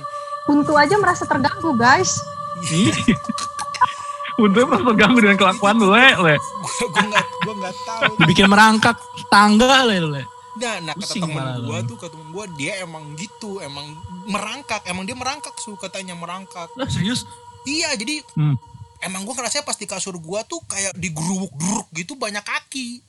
Kuntu 0.48 0.72
aja 0.72 0.94
merasa 0.96 1.24
terganggu 1.24 1.74
guys. 1.74 2.22
Untungnya 4.36 4.66
merasa 4.70 4.84
terganggu 4.86 5.18
dengan 5.18 5.36
kelakuan 5.36 5.74
lu, 5.76 5.90
le, 5.90 6.00
le. 6.16 6.36
gue 6.80 7.04
nggak 7.04 7.26
gue 7.40 7.54
nggak 7.56 7.74
tahu 7.84 8.12
Dibikin 8.16 8.46
merangkak 8.46 8.96
tangga 9.28 9.84
lah 9.84 10.00
le. 10.00 10.24
nah, 10.56 10.76
nah 10.80 10.92
kata 10.92 11.04
Pusing 11.04 11.22
temen 11.22 11.44
gue 11.62 11.78
tuh 11.84 11.96
kata 11.98 12.10
temen 12.10 12.28
gue 12.30 12.44
dia 12.54 12.72
emang 12.80 13.04
gitu 13.14 13.60
emang 13.60 13.84
merangkak 14.24 14.80
emang 14.84 15.04
dia 15.04 15.12
merangkak 15.14 15.52
su 15.54 15.72
katanya 15.74 16.12
merangkak 16.14 16.68
Lah 16.72 16.84
serius? 16.86 17.28
iya 17.62 17.92
jadi 17.92 18.24
Hmm. 18.32 18.56
Emang 19.00 19.24
gue 19.24 19.34
ngerasa 19.34 19.64
pas 19.64 19.76
di 19.76 19.86
kasur 19.88 20.16
gue 20.16 20.40
tuh 20.46 20.60
kayak 20.68 20.92
digerubuk 20.96 21.52
geruk 21.56 21.88
gitu 21.92 22.14
banyak 22.16 22.44
kaki. 22.44 23.00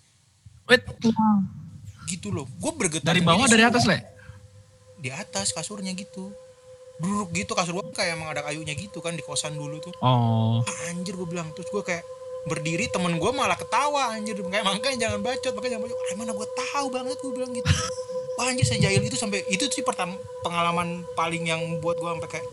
Wait, 0.69 0.83
Wow. 0.87 1.43
gitu 2.07 2.31
loh. 2.31 2.47
Gue 2.59 2.71
bergetar 2.75 3.11
dari 3.11 3.21
bawah 3.23 3.47
dari 3.47 3.63
atas 3.63 3.83
le? 3.87 3.99
di 5.01 5.09
atas 5.09 5.49
kasurnya 5.51 5.91
gitu. 5.97 6.29
Duruk 7.01 7.33
gitu 7.33 7.57
kasur 7.57 7.81
gue 7.81 7.89
kayak 7.97 8.13
emang 8.13 8.29
ada 8.29 8.45
kayunya 8.45 8.77
gitu 8.77 9.01
kan 9.01 9.17
di 9.17 9.25
kosan 9.25 9.57
dulu 9.57 9.81
tuh. 9.81 9.91
Oh. 9.99 10.61
ah, 10.61 10.77
anjir 10.93 11.17
gue 11.17 11.25
bilang. 11.25 11.49
Terus 11.57 11.67
gue 11.73 11.81
kayak 11.81 12.05
berdiri 12.45 12.85
temen 12.93 13.17
gue 13.17 13.31
malah 13.33 13.57
ketawa 13.57 14.13
anjir. 14.13 14.37
Kayak 14.37 14.63
makanya 14.63 14.97
jangan 15.09 15.19
bacot 15.25 15.53
makanya 15.57 15.73
jangan 15.81 15.85
bacot. 15.89 15.97
Ah, 15.97 16.15
mana 16.15 16.31
gue 16.37 16.47
tahu 16.53 16.85
banget 16.93 17.17
gue 17.17 17.31
bilang 17.33 17.51
gitu. 17.57 17.71
Wah 18.37 18.47
anjir 18.53 18.65
sejahil 18.69 19.01
itu 19.01 19.17
sampai 19.17 19.41
itu 19.49 19.65
sih 19.67 19.81
pertama 19.81 20.13
pengalaman 20.45 21.01
paling 21.17 21.49
yang 21.49 21.61
buat 21.81 21.97
gue 21.97 22.05
sampai 22.07 22.29
kayak 22.37 22.47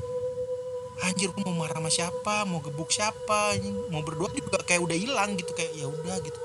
anjir 1.01 1.31
gue 1.31 1.45
mau 1.45 1.57
marah 1.57 1.79
sama 1.79 1.89
siapa 1.89 2.43
mau 2.43 2.59
gebuk 2.59 2.89
siapa 2.89 3.55
mau 3.89 4.03
berdoa 4.03 4.29
juga 4.33 4.59
kayak 4.61 4.83
udah 4.83 4.97
hilang 4.97 5.31
gitu 5.35 5.53
kayak 5.53 5.71
ya 5.73 5.87
udah 5.87 6.17
gitu 6.19 6.39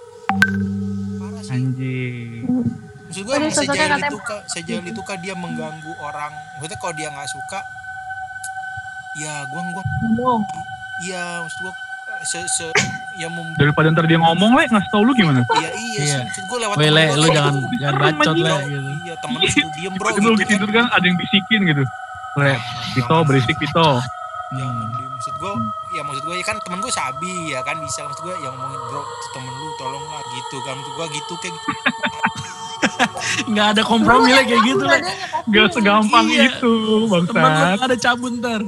parah 1.18 1.42
sih 1.42 1.54
Anjir. 1.54 2.46
maksud 3.04 3.24
gue 3.24 3.34
emang 3.36 3.52
katanya- 3.52 3.98
itu 4.04 4.18
kak 4.20 4.42
sejahil 4.48 4.84
itu 4.84 5.02
kak 5.02 5.18
dia 5.20 5.34
mengganggu 5.34 5.92
orang 6.00 6.30
maksudnya 6.56 6.78
kalau 6.78 6.94
dia 6.94 7.10
nggak 7.10 7.28
suka 7.28 7.60
ya 9.16 9.34
gue 9.44 9.62
gua 9.68 9.84
Ngomong. 9.84 10.42
iya 11.04 11.24
maksud 11.40 11.60
gue 11.60 11.74
se, 12.24 12.40
se 12.48 12.66
ya 13.16 13.28
mem, 13.28 13.46
Daripada 13.56 13.90
ntar 13.90 14.06
dia 14.06 14.16
ngomong, 14.16 14.54
le, 14.54 14.64
ngasih 14.66 14.90
tau 14.90 15.02
lu 15.02 15.12
gimana? 15.12 15.44
iya 15.56 15.70
iya 15.72 15.98
sih 16.00 16.08
Iya. 16.08 16.20
maksud 16.24 16.44
gue 16.46 16.58
lewat 16.60 16.76
Weh 16.76 16.84
temen 16.84 16.96
le, 16.96 17.04
gua 17.04 17.16
lu 17.16 17.28
jangan 17.28 17.54
jangan 17.76 18.00
bacot 18.16 18.36
le 18.36 18.52
gitu. 18.64 18.92
iya 19.02 19.14
temen 19.18 19.36
lu 19.36 19.48
diem 19.72 19.94
bro 19.94 20.06
Pas 20.06 20.16
lu 20.16 20.32
gitu 20.36 20.46
tidur 20.48 20.70
kan 20.72 20.86
ada 20.90 21.04
yang 21.04 21.18
bisikin 21.18 21.60
gitu. 21.66 21.84
Le, 22.36 22.54
Pito, 22.92 23.18
berisik 23.24 23.56
Pito. 23.56 23.88
Jangan 24.54 24.88
di 24.92 25.04
maksud 25.06 25.34
gue 25.36 25.54
Hmm. 25.54 25.70
ya 25.92 26.02
maksud 26.02 26.24
gue 26.24 26.36
ya 26.36 26.46
kan 26.46 26.58
temen 26.62 26.80
gue 26.80 26.90
sabi 26.90 27.34
ya 27.50 27.60
kan 27.62 27.78
bisa 27.80 28.04
maksud 28.04 28.22
gue 28.24 28.36
yang 28.42 28.54
ngomongin 28.54 28.82
bro 28.90 29.02
temen 29.32 29.54
lu 29.54 29.68
tolong 29.76 30.06
lah 30.06 30.24
gitu 30.32 30.58
kan 30.62 30.74
maksud 30.76 30.94
gue 30.94 31.08
gitu 31.16 31.34
kayak 31.38 31.54
gitu. 31.54 31.70
Nggak 33.52 33.68
ada 33.74 33.82
kompromi 33.82 34.30
le 34.30 34.44
kayak 34.44 34.64
gitu 34.68 34.84
le. 34.84 35.00
Gak 35.50 35.68
segampang 35.72 36.28
Iya. 36.28 36.52
itu, 36.52 36.74
Temen 37.08 37.52
lu 37.52 37.80
ada 37.80 37.96
cabut 37.96 38.32
ntar. 38.38 38.62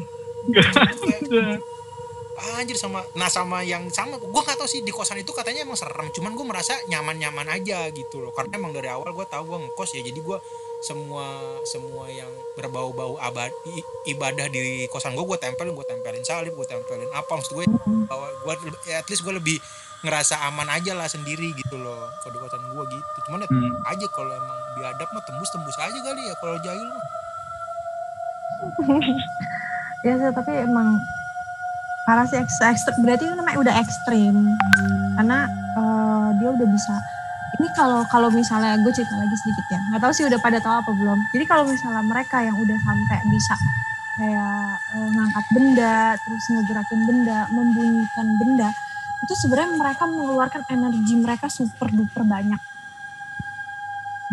Anjir 2.56 2.76
sama 2.76 3.00
nah 3.16 3.32
sama 3.32 3.64
yang 3.64 3.88
sama 3.90 4.20
gue 4.20 4.28
gak 4.28 4.60
tahu 4.60 4.68
sih 4.68 4.84
di 4.84 4.92
kosan 4.92 5.18
itu 5.18 5.32
katanya 5.32 5.64
emang 5.64 5.80
serem 5.80 6.12
cuman 6.12 6.36
gue 6.36 6.46
merasa 6.46 6.76
nyaman 6.88 7.16
nyaman 7.16 7.48
aja 7.48 7.88
gitu 7.90 8.20
loh 8.22 8.32
karena 8.36 8.60
emang 8.60 8.76
dari 8.76 8.92
awal 8.92 9.08
gue 9.12 9.26
tahu 9.26 9.56
gue 9.56 9.60
ngekos 9.66 9.96
ya 9.96 10.02
jadi 10.04 10.20
gue 10.20 10.38
semua 10.82 11.26
semua 11.64 12.06
yang 12.06 12.28
berbau-bau 12.54 13.16
abad 13.18 13.48
i- 13.66 13.86
ibadah 14.08 14.48
di 14.48 14.60
kosan 14.88 15.14
gue 15.14 15.24
gue 15.24 15.38
tempelin 15.38 15.72
gue 15.72 15.84
tempelin 15.84 16.22
salib 16.22 16.54
gue 16.54 16.66
tempelin 16.66 17.08
apa 17.12 17.28
maksud 17.30 17.54
gue 17.54 17.66
bahwa 18.06 18.28
gue 18.30 18.54
ya 18.86 18.98
at 18.98 19.08
least 19.08 19.22
gue 19.22 19.32
lebih 19.32 19.58
ngerasa 20.02 20.38
aman 20.44 20.70
aja 20.70 20.94
lah 20.94 21.06
sendiri 21.06 21.50
gitu 21.54 21.76
loh 21.76 21.98
di 22.24 22.36
kosan 22.36 22.62
gue 22.64 22.84
gitu 22.92 23.18
cuman 23.24 23.40
ya 23.40 23.48
Hmm. 23.48 23.74
aja 23.88 24.06
kalau 24.10 24.32
emang 24.32 24.60
biadab 24.76 25.08
mah 25.10 25.24
tembus 25.24 25.50
tembus 25.50 25.78
aja 25.78 25.98
kali 25.98 26.22
ya 26.22 26.34
kalau 26.36 26.58
jahil 26.60 26.86
mah 26.86 27.06
Ya 30.02 30.14
sih, 30.16 30.30
tapi 30.32 30.54
emang 30.56 31.02
parah 32.04 32.24
sih 32.24 32.38
eks- 32.38 32.62
ekstrim. 32.62 33.02
Berarti 33.02 33.26
itu 33.26 33.34
namanya 33.34 33.58
udah 33.58 33.74
ekstrim. 33.76 34.36
Karena 35.16 35.50
eh, 35.50 36.28
dia 36.38 36.50
udah 36.52 36.68
bisa. 36.68 36.94
Ini 37.56 37.68
kalau 37.72 38.04
kalau 38.12 38.30
misalnya 38.32 38.76
gue 38.84 38.92
cerita 38.92 39.16
lagi 39.16 39.36
sedikit 39.40 39.66
ya. 39.72 39.80
Nggak 39.92 40.02
tahu 40.04 40.12
sih 40.12 40.26
udah 40.28 40.40
pada 40.44 40.60
tahu 40.60 40.76
apa 40.76 40.92
belum. 40.92 41.20
Jadi 41.32 41.46
kalau 41.48 41.64
misalnya 41.68 42.04
mereka 42.04 42.44
yang 42.44 42.58
udah 42.60 42.78
sampai 42.84 43.20
bisa 43.32 43.56
kayak 44.16 44.80
eh, 44.96 45.10
ngangkat 45.12 45.46
benda, 45.52 45.98
terus 46.24 46.44
ngegerakin 46.52 47.02
benda, 47.08 47.40
membunyikan 47.52 48.28
benda, 48.40 48.70
itu 49.24 49.34
sebenarnya 49.40 49.76
mereka 49.76 50.04
mengeluarkan 50.08 50.64
energi 50.72 51.14
mereka 51.20 51.48
super 51.48 51.88
duper 51.92 52.24
banyak. 52.24 52.60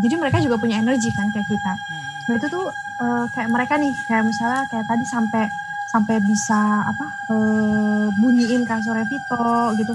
Jadi 0.02 0.14
mereka 0.18 0.42
juga 0.42 0.56
punya 0.58 0.80
energi 0.82 1.12
kan 1.14 1.28
kayak 1.30 1.46
kita. 1.46 1.72
Hmm. 1.78 2.02
Nah 2.26 2.34
itu 2.38 2.46
tuh 2.50 2.66
eh, 3.02 3.24
kayak 3.38 3.50
mereka 3.50 3.74
nih, 3.78 3.92
kayak 4.10 4.24
misalnya 4.26 4.62
kayak 4.70 4.86
tadi 4.90 5.04
sampai 5.06 5.44
sampai 5.92 6.16
bisa 6.24 6.60
apa 6.88 7.06
eh, 7.30 8.06
bunyiin 8.18 8.62
kasurnya 8.64 9.06
Vito 9.06 9.54
gitu. 9.78 9.92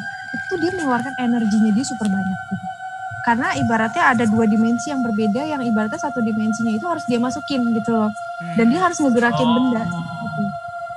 Itu 0.47 0.53
dia 0.59 0.71
mengeluarkan 0.75 1.15
energinya 1.19 1.71
dia 1.73 1.85
super 1.87 2.07
banyak 2.07 2.39
gitu. 2.53 2.66
Karena 3.27 3.51
ibaratnya 3.53 4.03
ada 4.07 4.23
dua 4.23 4.47
dimensi 4.47 4.87
yang 4.87 5.03
berbeda 5.03 5.43
yang 5.43 5.59
ibaratnya 5.61 5.99
satu 5.99 6.23
dimensinya 6.23 6.71
itu 6.71 6.85
harus 6.87 7.03
dia 7.05 7.19
masukin 7.19 7.59
gitu 7.75 7.91
loh. 7.91 8.07
Dan 8.55 8.71
dia 8.71 8.79
harus 8.79 8.95
ngegerakin 8.97 9.43
Oh. 9.43 9.53
benda 9.53 9.83
gitu. 9.83 10.43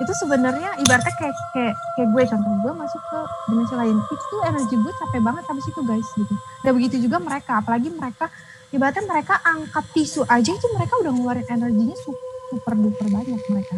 itu 0.00 0.12
sebenarnya 0.16 0.80
ibaratnya 0.80 1.12
kayak 1.12 1.36
kayak 1.52 1.74
kayak 1.92 2.08
gue 2.08 2.22
contoh 2.24 2.52
gue 2.56 2.72
masuk 2.72 3.02
ke 3.04 3.18
dimensi 3.46 3.74
lain 3.76 3.96
itu 4.00 4.36
energi 4.42 4.74
gue 4.74 4.92
capek 4.96 5.20
banget 5.20 5.44
habis 5.44 5.64
itu 5.66 5.80
guys 5.84 6.08
gitu 6.16 6.34
dan 6.58 6.70
begitu 6.72 6.96
juga 6.98 7.20
mereka 7.20 7.60
apalagi 7.60 7.92
mereka 7.92 8.32
ibaratnya 8.72 9.04
mereka 9.04 9.36
angkat 9.44 9.84
tisu 9.92 10.24
aja 10.24 10.50
itu 10.50 10.66
mereka 10.72 10.96
udah 10.96 11.12
ngeluarin 11.12 11.44
energinya 11.52 11.92
su- 11.98 12.16
super 12.48 12.74
duper 12.74 13.12
banyak 13.12 13.40
mereka 13.44 13.76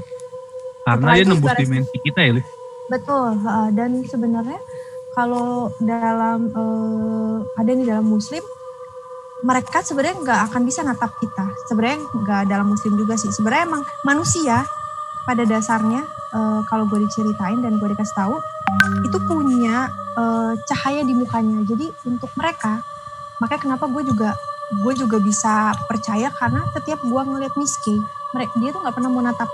Karena 0.82 1.10
dia 1.12 1.24
nembus 1.24 1.52
dimensi 1.56 1.96
kita 2.00 2.20
ya, 2.20 2.32
Lis. 2.34 2.48
Betul, 2.86 3.28
heeh. 3.38 3.66
dan 3.72 3.90
sebenarnya 4.04 4.58
kalau 5.12 5.68
dalam 5.80 6.48
eh, 6.48 7.36
ada 7.60 7.70
nih 7.72 7.86
dalam 7.88 8.08
Muslim, 8.08 8.40
mereka 9.44 9.84
sebenarnya 9.84 10.16
nggak 10.22 10.40
akan 10.50 10.62
bisa 10.64 10.80
natap 10.86 11.12
kita. 11.20 11.46
Sebenarnya 11.68 12.00
nggak 12.00 12.42
dalam 12.48 12.66
Muslim 12.72 12.96
juga 12.96 13.14
sih. 13.20 13.28
Sebenarnya 13.28 13.68
emang 13.68 13.82
manusia 14.06 14.64
pada 15.28 15.44
dasarnya 15.44 16.02
eh, 16.32 16.60
kalau 16.66 16.88
gue 16.88 17.04
diceritain 17.04 17.60
dan 17.60 17.76
gue 17.76 17.88
dikasih 17.92 18.16
tahu 18.16 18.36
itu 19.04 19.18
punya 19.28 19.92
eh, 20.16 20.52
cahaya 20.66 21.04
di 21.04 21.12
mukanya. 21.12 21.60
Jadi 21.68 21.92
untuk 22.08 22.32
mereka, 22.34 22.80
makanya 23.38 23.60
kenapa 23.68 23.84
gue 23.92 24.02
juga 24.08 24.32
gue 24.72 24.94
juga 24.96 25.20
bisa 25.20 25.76
percaya 25.84 26.32
karena 26.32 26.64
setiap 26.72 27.04
gue 27.04 27.22
ngeliat 27.28 27.52
Miski, 27.60 27.92
mereka 28.32 28.56
dia 28.56 28.72
tuh 28.72 28.80
nggak 28.80 28.96
pernah 28.96 29.10
mau 29.12 29.20
natap, 29.20 29.50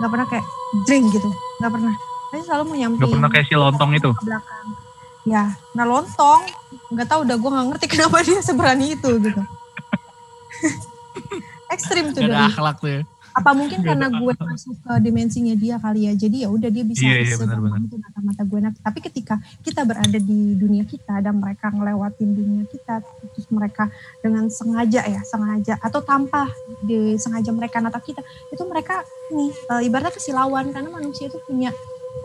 nggak 0.00 0.10
pernah 0.10 0.26
kayak 0.32 0.46
drink 0.88 1.12
gitu, 1.12 1.28
nggak 1.60 1.72
pernah. 1.76 2.09
Dia 2.30 2.42
selalu 2.46 2.62
mau 2.70 2.76
nyamperin 2.78 3.02
Gak 3.02 3.14
pernah 3.18 3.30
kayak 3.30 3.46
si 3.50 3.54
lontong 3.58 3.90
itu. 3.98 4.10
ke 4.14 4.22
belakang. 4.22 4.66
Ya, 5.20 5.44
nah 5.76 5.84
lontong, 5.84 6.40
nggak 6.96 7.06
tahu 7.06 7.20
udah 7.28 7.36
gue 7.36 7.50
nggak 7.52 7.66
ngerti 7.74 7.86
kenapa 7.98 8.16
dia 8.24 8.40
seberani 8.40 8.96
itu 8.96 9.10
gitu. 9.20 9.42
Ekstrim 11.74 12.10
tuh 12.10 12.26
Gak 12.26 12.32
ada 12.34 12.48
akhlak 12.50 12.76
tuh 12.82 12.90
ya. 12.90 13.02
Apa 13.30 13.54
mungkin 13.54 13.78
karena 13.86 14.10
gue 14.10 14.32
masuk 14.34 14.74
ke 14.82 14.92
dimensinya 15.06 15.54
dia 15.54 15.78
kali 15.78 16.10
ya. 16.10 16.12
Jadi 16.18 16.42
ya 16.42 16.48
udah 16.50 16.66
dia 16.66 16.82
bisa 16.82 17.06
Iya, 17.06 17.14
iya, 17.22 17.34
itu 17.38 17.94
mata-mata 17.94 18.42
gue. 18.42 18.58
Nah, 18.58 18.72
tapi 18.82 18.98
ketika 19.06 19.38
kita 19.62 19.86
berada 19.86 20.18
di 20.18 20.58
dunia 20.58 20.82
kita 20.82 21.22
dan 21.22 21.38
mereka 21.38 21.70
ngelewatin 21.70 22.26
dunia 22.26 22.66
kita, 22.66 23.06
terus 23.30 23.46
mereka 23.54 23.86
dengan 24.18 24.50
sengaja 24.50 25.06
ya, 25.06 25.22
sengaja 25.22 25.78
atau 25.78 26.02
tanpa 26.02 26.50
disengaja 26.82 27.54
mereka 27.54 27.78
natap 27.78 28.02
kita, 28.02 28.18
itu 28.50 28.62
mereka 28.66 29.06
nih 29.30 29.54
eh, 29.78 29.86
ibaratnya 29.86 30.10
kesilauan 30.10 30.74
karena 30.74 30.90
manusia 30.90 31.30
itu 31.30 31.38
punya 31.46 31.70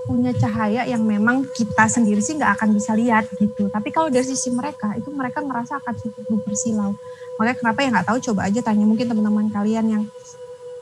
punya 0.05 0.29
cahaya 0.37 0.85
yang 0.85 1.01
memang 1.01 1.49
kita 1.49 1.89
sendiri 1.89 2.21
sih 2.21 2.37
nggak 2.37 2.61
akan 2.61 2.77
bisa 2.77 2.93
lihat 2.93 3.25
gitu. 3.41 3.67
Tapi 3.73 3.89
kalau 3.89 4.13
dari 4.13 4.21
sisi 4.21 4.53
mereka 4.53 4.93
itu 4.93 5.09
mereka 5.09 5.41
ngerasa 5.41 5.81
akan 5.81 5.93
super 5.97 6.21
duper 6.29 6.53
silau. 6.53 6.93
Makanya 7.41 7.57
kenapa 7.57 7.79
ya 7.81 7.89
nggak 7.89 8.07
tahu 8.07 8.17
coba 8.31 8.45
aja 8.45 8.61
tanya 8.61 8.85
mungkin 8.85 9.09
teman-teman 9.09 9.49
kalian 9.49 9.85
yang 9.89 10.03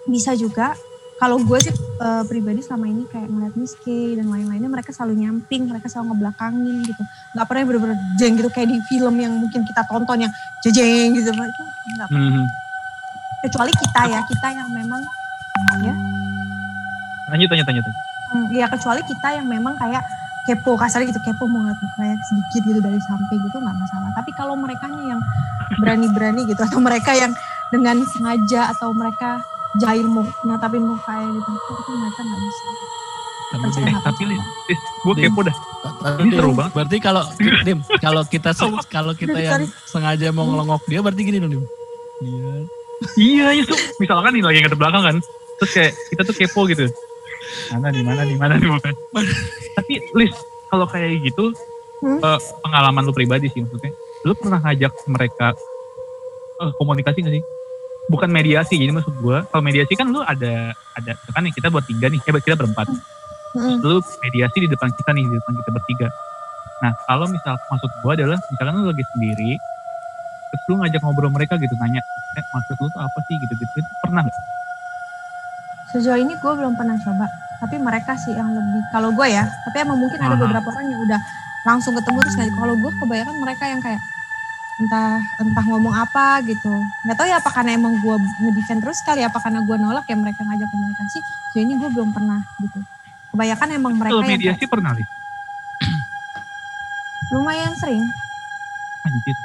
bisa 0.06 0.36
juga. 0.36 0.76
Kalau 1.14 1.40
gue 1.40 1.56
sih 1.56 1.72
eh, 1.72 2.24
pribadi 2.28 2.60
selama 2.60 2.92
ini 2.92 3.08
kayak 3.08 3.32
ngeliat 3.32 3.56
Miski 3.56 4.20
dan 4.20 4.28
lain-lainnya 4.28 4.68
mereka 4.68 4.92
selalu 4.92 5.24
nyamping, 5.24 5.72
mereka 5.72 5.88
selalu 5.88 6.12
ngebelakangin 6.12 6.84
gitu. 6.84 7.04
Nggak 7.32 7.46
pernah 7.48 7.64
bener-bener 7.64 7.98
jeng 8.20 8.34
gitu 8.36 8.50
kayak 8.52 8.68
di 8.68 8.78
film 8.92 9.16
yang 9.24 9.32
mungkin 9.40 9.64
kita 9.64 9.82
tonton 9.88 10.28
yang 10.28 10.34
jejeng 10.60 11.16
gitu. 11.16 11.32
Itu 11.32 11.64
nggak 11.96 12.08
Hmm. 12.12 12.44
kecuali 13.40 13.72
kita 13.72 14.02
ya, 14.08 14.20
kita 14.24 14.48
yang 14.52 14.68
memang 14.72 15.00
ya 15.80 15.96
Lanjut, 17.32 17.50
lanjut, 17.50 17.66
lanjut. 17.72 17.86
lanjut. 17.88 18.13
Hmm, 18.34 18.50
ya 18.50 18.66
kecuali 18.66 19.06
kita 19.06 19.38
yang 19.38 19.46
memang 19.46 19.78
kayak 19.78 20.02
kepo 20.50 20.76
kasarnya 20.76 21.14
gitu 21.14 21.22
kepo 21.22 21.46
mau 21.46 21.62
ngeliat 21.64 21.80
kayak 21.96 22.18
sedikit 22.28 22.62
gitu 22.66 22.80
dari 22.84 23.00
samping 23.06 23.40
gitu 23.46 23.58
nggak 23.62 23.78
masalah 23.78 24.10
tapi 24.18 24.34
kalau 24.36 24.58
mereka 24.58 24.90
yang 24.90 25.22
berani-berani 25.80 26.44
gitu 26.50 26.60
atau 26.68 26.82
mereka 26.84 27.14
yang 27.16 27.32
dengan 27.72 28.02
sengaja 28.10 28.74
atau 28.76 28.92
mereka 28.92 29.40
jahil 29.80 30.10
mau 30.10 30.26
natapin 30.44 30.84
muka 30.84 31.14
ya 31.14 31.30
gitu 31.30 31.52
itu 31.54 31.92
mereka 31.96 32.20
nggak 32.26 32.42
bisa 32.42 32.64
Tapi, 33.54 33.62
Percaya 33.70 33.86
Eh, 33.86 34.02
tapi 34.02 34.24
gue 34.82 35.14
kepo 35.30 35.40
dah. 35.46 35.56
Tapi 36.02 36.26
Ini 36.26 36.32
seru 36.34 36.58
banget. 36.58 36.72
Berarti 36.74 36.98
kalau 36.98 37.24
Dim, 37.62 37.80
kalau 38.02 38.26
kita 38.26 38.50
kalau 38.90 39.14
kita 39.14 39.38
yang 39.38 39.62
Sorry. 39.62 39.68
sengaja 39.86 40.34
mau 40.34 40.50
ngelongok 40.50 40.82
dia 40.90 41.06
berarti 41.06 41.22
gini 41.22 41.38
dong 41.38 41.54
Dim. 41.54 41.64
Iya, 43.14 43.46
iya 43.54 43.64
tuh. 43.70 43.78
Misalkan 44.02 44.34
nih 44.34 44.42
lagi 44.42 44.58
ngadep 44.66 44.80
belakang 44.82 45.04
kan. 45.06 45.18
Terus 45.62 45.70
kayak 45.70 45.92
kita 46.10 46.22
tuh 46.26 46.34
kepo 46.34 46.62
gitu. 46.66 46.90
Mana 47.72 47.88
di 47.92 48.02
mana 48.02 48.22
di 48.26 48.36
mana 48.36 48.54
di 48.58 48.68
mana. 48.68 48.90
Tapi 49.78 49.94
Lis, 50.16 50.36
kalau 50.70 50.86
kayak 50.88 51.22
gitu 51.24 51.54
Hmm? 52.04 52.20
eh, 52.20 52.40
pengalaman 52.60 53.08
lu 53.08 53.16
pribadi 53.16 53.48
sih 53.48 53.64
maksudnya. 53.64 53.96
Lu 54.28 54.36
pernah 54.36 54.60
ngajak 54.60 54.92
mereka 55.08 55.56
eh, 56.60 56.72
komunikasi 56.76 57.24
gak 57.24 57.34
sih? 57.40 57.44
Bukan 58.12 58.28
mediasi, 58.28 58.76
jadi 58.76 58.92
maksud 58.92 59.16
gua 59.24 59.48
kalau 59.48 59.64
mediasi 59.64 59.96
kan 59.96 60.12
lu 60.12 60.20
ada 60.20 60.76
ada 61.00 61.12
kan 61.32 61.40
nih 61.48 61.56
kita 61.56 61.72
buat 61.72 61.88
tiga 61.88 62.12
nih, 62.12 62.20
eh 62.20 62.44
kita 62.44 62.60
berempat. 62.60 62.92
Mm-mm. 63.56 63.80
Lu 63.80 64.04
mediasi 64.04 64.68
di 64.68 64.68
depan 64.68 64.92
kita 64.92 65.16
nih, 65.16 65.24
di 65.24 65.36
depan 65.40 65.54
kita 65.56 65.70
bertiga. 65.72 66.08
Nah, 66.84 66.92
kalau 67.08 67.32
misal 67.32 67.56
maksud 67.72 67.92
gua 68.04 68.12
adalah 68.20 68.36
misalkan 68.52 68.84
lu 68.84 68.92
lagi 68.92 69.06
sendiri, 69.16 69.52
terus 70.52 70.64
lu 70.68 70.76
ngajak 70.84 71.00
ngobrol 71.00 71.32
mereka 71.32 71.56
gitu, 71.56 71.72
nanya, 71.80 72.04
eh, 72.36 72.44
maksud 72.52 72.76
lu 72.84 72.92
tuh 72.92 73.00
apa 73.00 73.20
sih 73.32 73.40
gitu-gitu, 73.40 73.74
itu 73.80 73.92
pernah 74.04 74.28
nggak? 74.28 74.38
Sejauh 75.94 76.18
ini 76.18 76.34
gue 76.34 76.54
belum 76.58 76.74
pernah 76.74 76.98
coba 76.98 77.30
tapi 77.62 77.78
mereka 77.78 78.18
sih 78.18 78.34
yang 78.34 78.50
lebih 78.50 78.82
kalau 78.90 79.14
gue 79.14 79.30
ya 79.30 79.46
tapi 79.70 79.86
emang 79.86 80.02
mungkin 80.02 80.18
ada 80.18 80.34
beberapa 80.34 80.74
orang 80.74 80.90
yang 80.90 80.98
udah 81.06 81.22
langsung 81.64 81.96
ketemu 81.96 82.20
terus 82.26 82.36
kayak 82.36 82.52
kalau 82.58 82.76
gue 82.76 82.92
kebanyakan 82.98 83.36
mereka 83.38 83.64
yang 83.70 83.80
kayak 83.80 84.02
entah 84.82 85.22
entah 85.38 85.62
ngomong 85.70 85.94
apa 85.94 86.42
gitu 86.50 86.74
nggak 87.06 87.14
tahu 87.14 87.30
ya 87.30 87.38
apa 87.38 87.46
karena 87.54 87.78
emang 87.78 87.94
gue 88.02 88.16
ngedefend 88.42 88.82
terus 88.82 89.06
kali 89.06 89.22
apa 89.22 89.38
karena 89.38 89.62
gue 89.62 89.78
nolak 89.78 90.10
ya 90.10 90.18
mereka 90.18 90.42
ngajak 90.42 90.66
komunikasi 90.66 91.22
sejauh 91.54 91.62
ini 91.62 91.78
gue 91.78 91.90
belum 91.94 92.10
pernah 92.10 92.42
gitu 92.58 92.82
kebanyakan 93.30 93.68
emang 93.78 93.94
mereka 94.02 94.18
yang 94.18 94.34
mediasi 94.34 94.66
kayak 94.66 94.74
pernah 94.74 94.98
nih? 94.98 95.06
lumayan 97.38 97.74
sering 97.78 98.02
Anjir. 99.06 99.38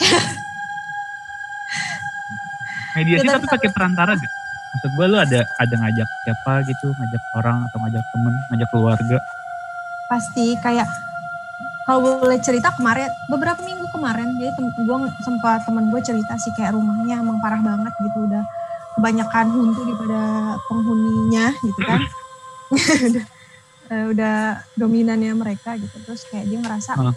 mediasi 2.96 3.28
Ya, 3.28 3.36
tapi 3.36 3.44
tapi 3.44 3.52
pakai 3.52 3.70
perantara 3.76 4.16
gak? 4.16 4.32
Maksud 4.76 4.90
gue 4.92 5.06
lu 5.08 5.16
ada 5.16 5.40
ada 5.56 5.74
ngajak 5.80 6.08
siapa 6.28 6.52
gitu, 6.68 6.86
ngajak 6.92 7.22
orang 7.40 7.58
atau 7.64 7.76
ngajak 7.80 8.04
temen, 8.12 8.34
ngajak 8.52 8.68
keluarga. 8.68 9.18
pasti 10.06 10.54
kayak 10.62 10.86
kalau 11.86 12.18
boleh 12.18 12.38
cerita 12.42 12.74
kemarin 12.74 13.10
beberapa 13.30 13.62
minggu 13.62 13.86
kemarin 13.94 14.34
jadi 14.38 14.54
tem 14.58 14.66
gue 14.74 14.96
sempat 15.22 15.62
temen 15.62 15.86
gue 15.90 16.00
cerita 16.02 16.34
sih 16.34 16.50
kayak 16.58 16.74
rumahnya 16.74 17.22
emang 17.22 17.38
parah 17.38 17.62
banget 17.62 17.94
gitu 18.02 18.26
udah 18.26 18.42
kebanyakan 18.98 19.46
huntu 19.54 19.80
daripada 19.86 20.20
penghuninya 20.66 21.46
gitu 21.62 21.80
kan 21.86 22.00
udah, 23.10 23.24
udah 24.10 24.36
dominannya 24.74 25.32
mereka 25.38 25.78
gitu 25.78 25.96
terus 26.02 26.26
kayak 26.26 26.50
dia 26.50 26.58
ngerasa 26.58 26.98
Hah. 26.98 27.14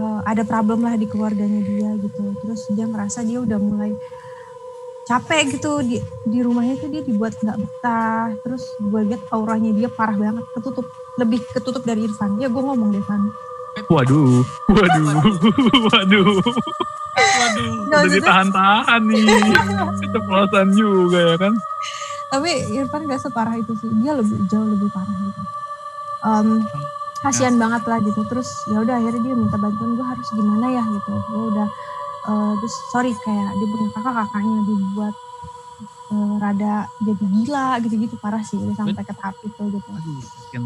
eh, 0.00 0.20
ada 0.24 0.42
problem 0.48 0.80
lah 0.84 0.96
di 0.96 1.04
keluarganya 1.04 1.60
dia 1.60 1.90
gitu 2.00 2.24
terus 2.40 2.60
dia 2.72 2.88
ngerasa 2.88 3.20
dia 3.24 3.40
udah 3.44 3.58
mulai 3.60 3.92
capek 5.10 5.58
gitu 5.58 5.82
di 5.82 5.98
di 6.22 6.38
rumahnya 6.38 6.78
tuh 6.78 6.86
dia 6.86 7.02
dibuat 7.02 7.34
nggak 7.42 7.58
betah. 7.58 8.30
Terus 8.46 8.62
gue 8.78 9.00
lihat 9.10 9.22
auranya 9.34 9.74
dia 9.74 9.90
parah 9.90 10.14
banget 10.14 10.46
ketutup 10.54 10.86
lebih 11.18 11.42
ketutup 11.50 11.82
dari 11.82 12.06
Irfan. 12.06 12.38
Ya 12.38 12.46
gue 12.46 12.62
ngomong 12.62 12.94
deh 12.94 13.02
Van. 13.02 13.22
Waduh, 13.90 14.42
waduh, 14.70 15.06
waduh, 15.90 16.30
Waduh. 17.20 17.74
Udah 17.90 18.02
ditahan-tahan 18.06 19.02
nih. 19.06 19.26
Keceplosan 19.98 20.68
juga 20.78 21.18
ya 21.34 21.36
kan. 21.38 21.54
tapi 22.30 22.50
Irfan 22.78 23.10
gak 23.10 23.26
separah 23.26 23.58
itu 23.58 23.74
sih. 23.82 23.90
Dia 24.06 24.14
lebih 24.14 24.38
jauh 24.46 24.62
lebih 24.62 24.86
parah 24.94 25.16
gitu. 25.18 25.42
Em, 26.22 26.48
kasihan 27.26 27.58
banget 27.58 27.82
lah 27.90 27.98
gitu. 27.98 28.22
Terus 28.30 28.46
ya 28.70 28.78
udah 28.78 28.94
akhirnya 29.02 29.22
dia 29.26 29.34
minta 29.34 29.58
bantuan 29.58 29.98
gue 29.98 30.06
harus 30.06 30.28
gimana 30.30 30.66
ya? 30.70 30.84
gitu. 30.86 31.10
Gue 31.34 31.44
udah 31.50 31.66
eh, 32.28 32.52
terus 32.60 32.74
sorry 32.92 33.12
kayak 33.24 33.48
dia 33.56 33.66
punya 33.70 33.88
kakak 33.96 34.14
kakaknya 34.24 34.56
dibuat 34.66 35.14
eh, 36.10 36.34
rada 36.42 36.74
jadi 37.00 37.24
gila 37.24 37.68
gitu-gitu 37.86 38.14
parah 38.18 38.42
sih 38.42 38.58
udah 38.58 38.76
sampai 38.76 39.02
ke 39.06 39.14
tahap 39.14 39.36
itu 39.46 39.62
gitu. 39.72 39.88
Aduh, 39.88 40.22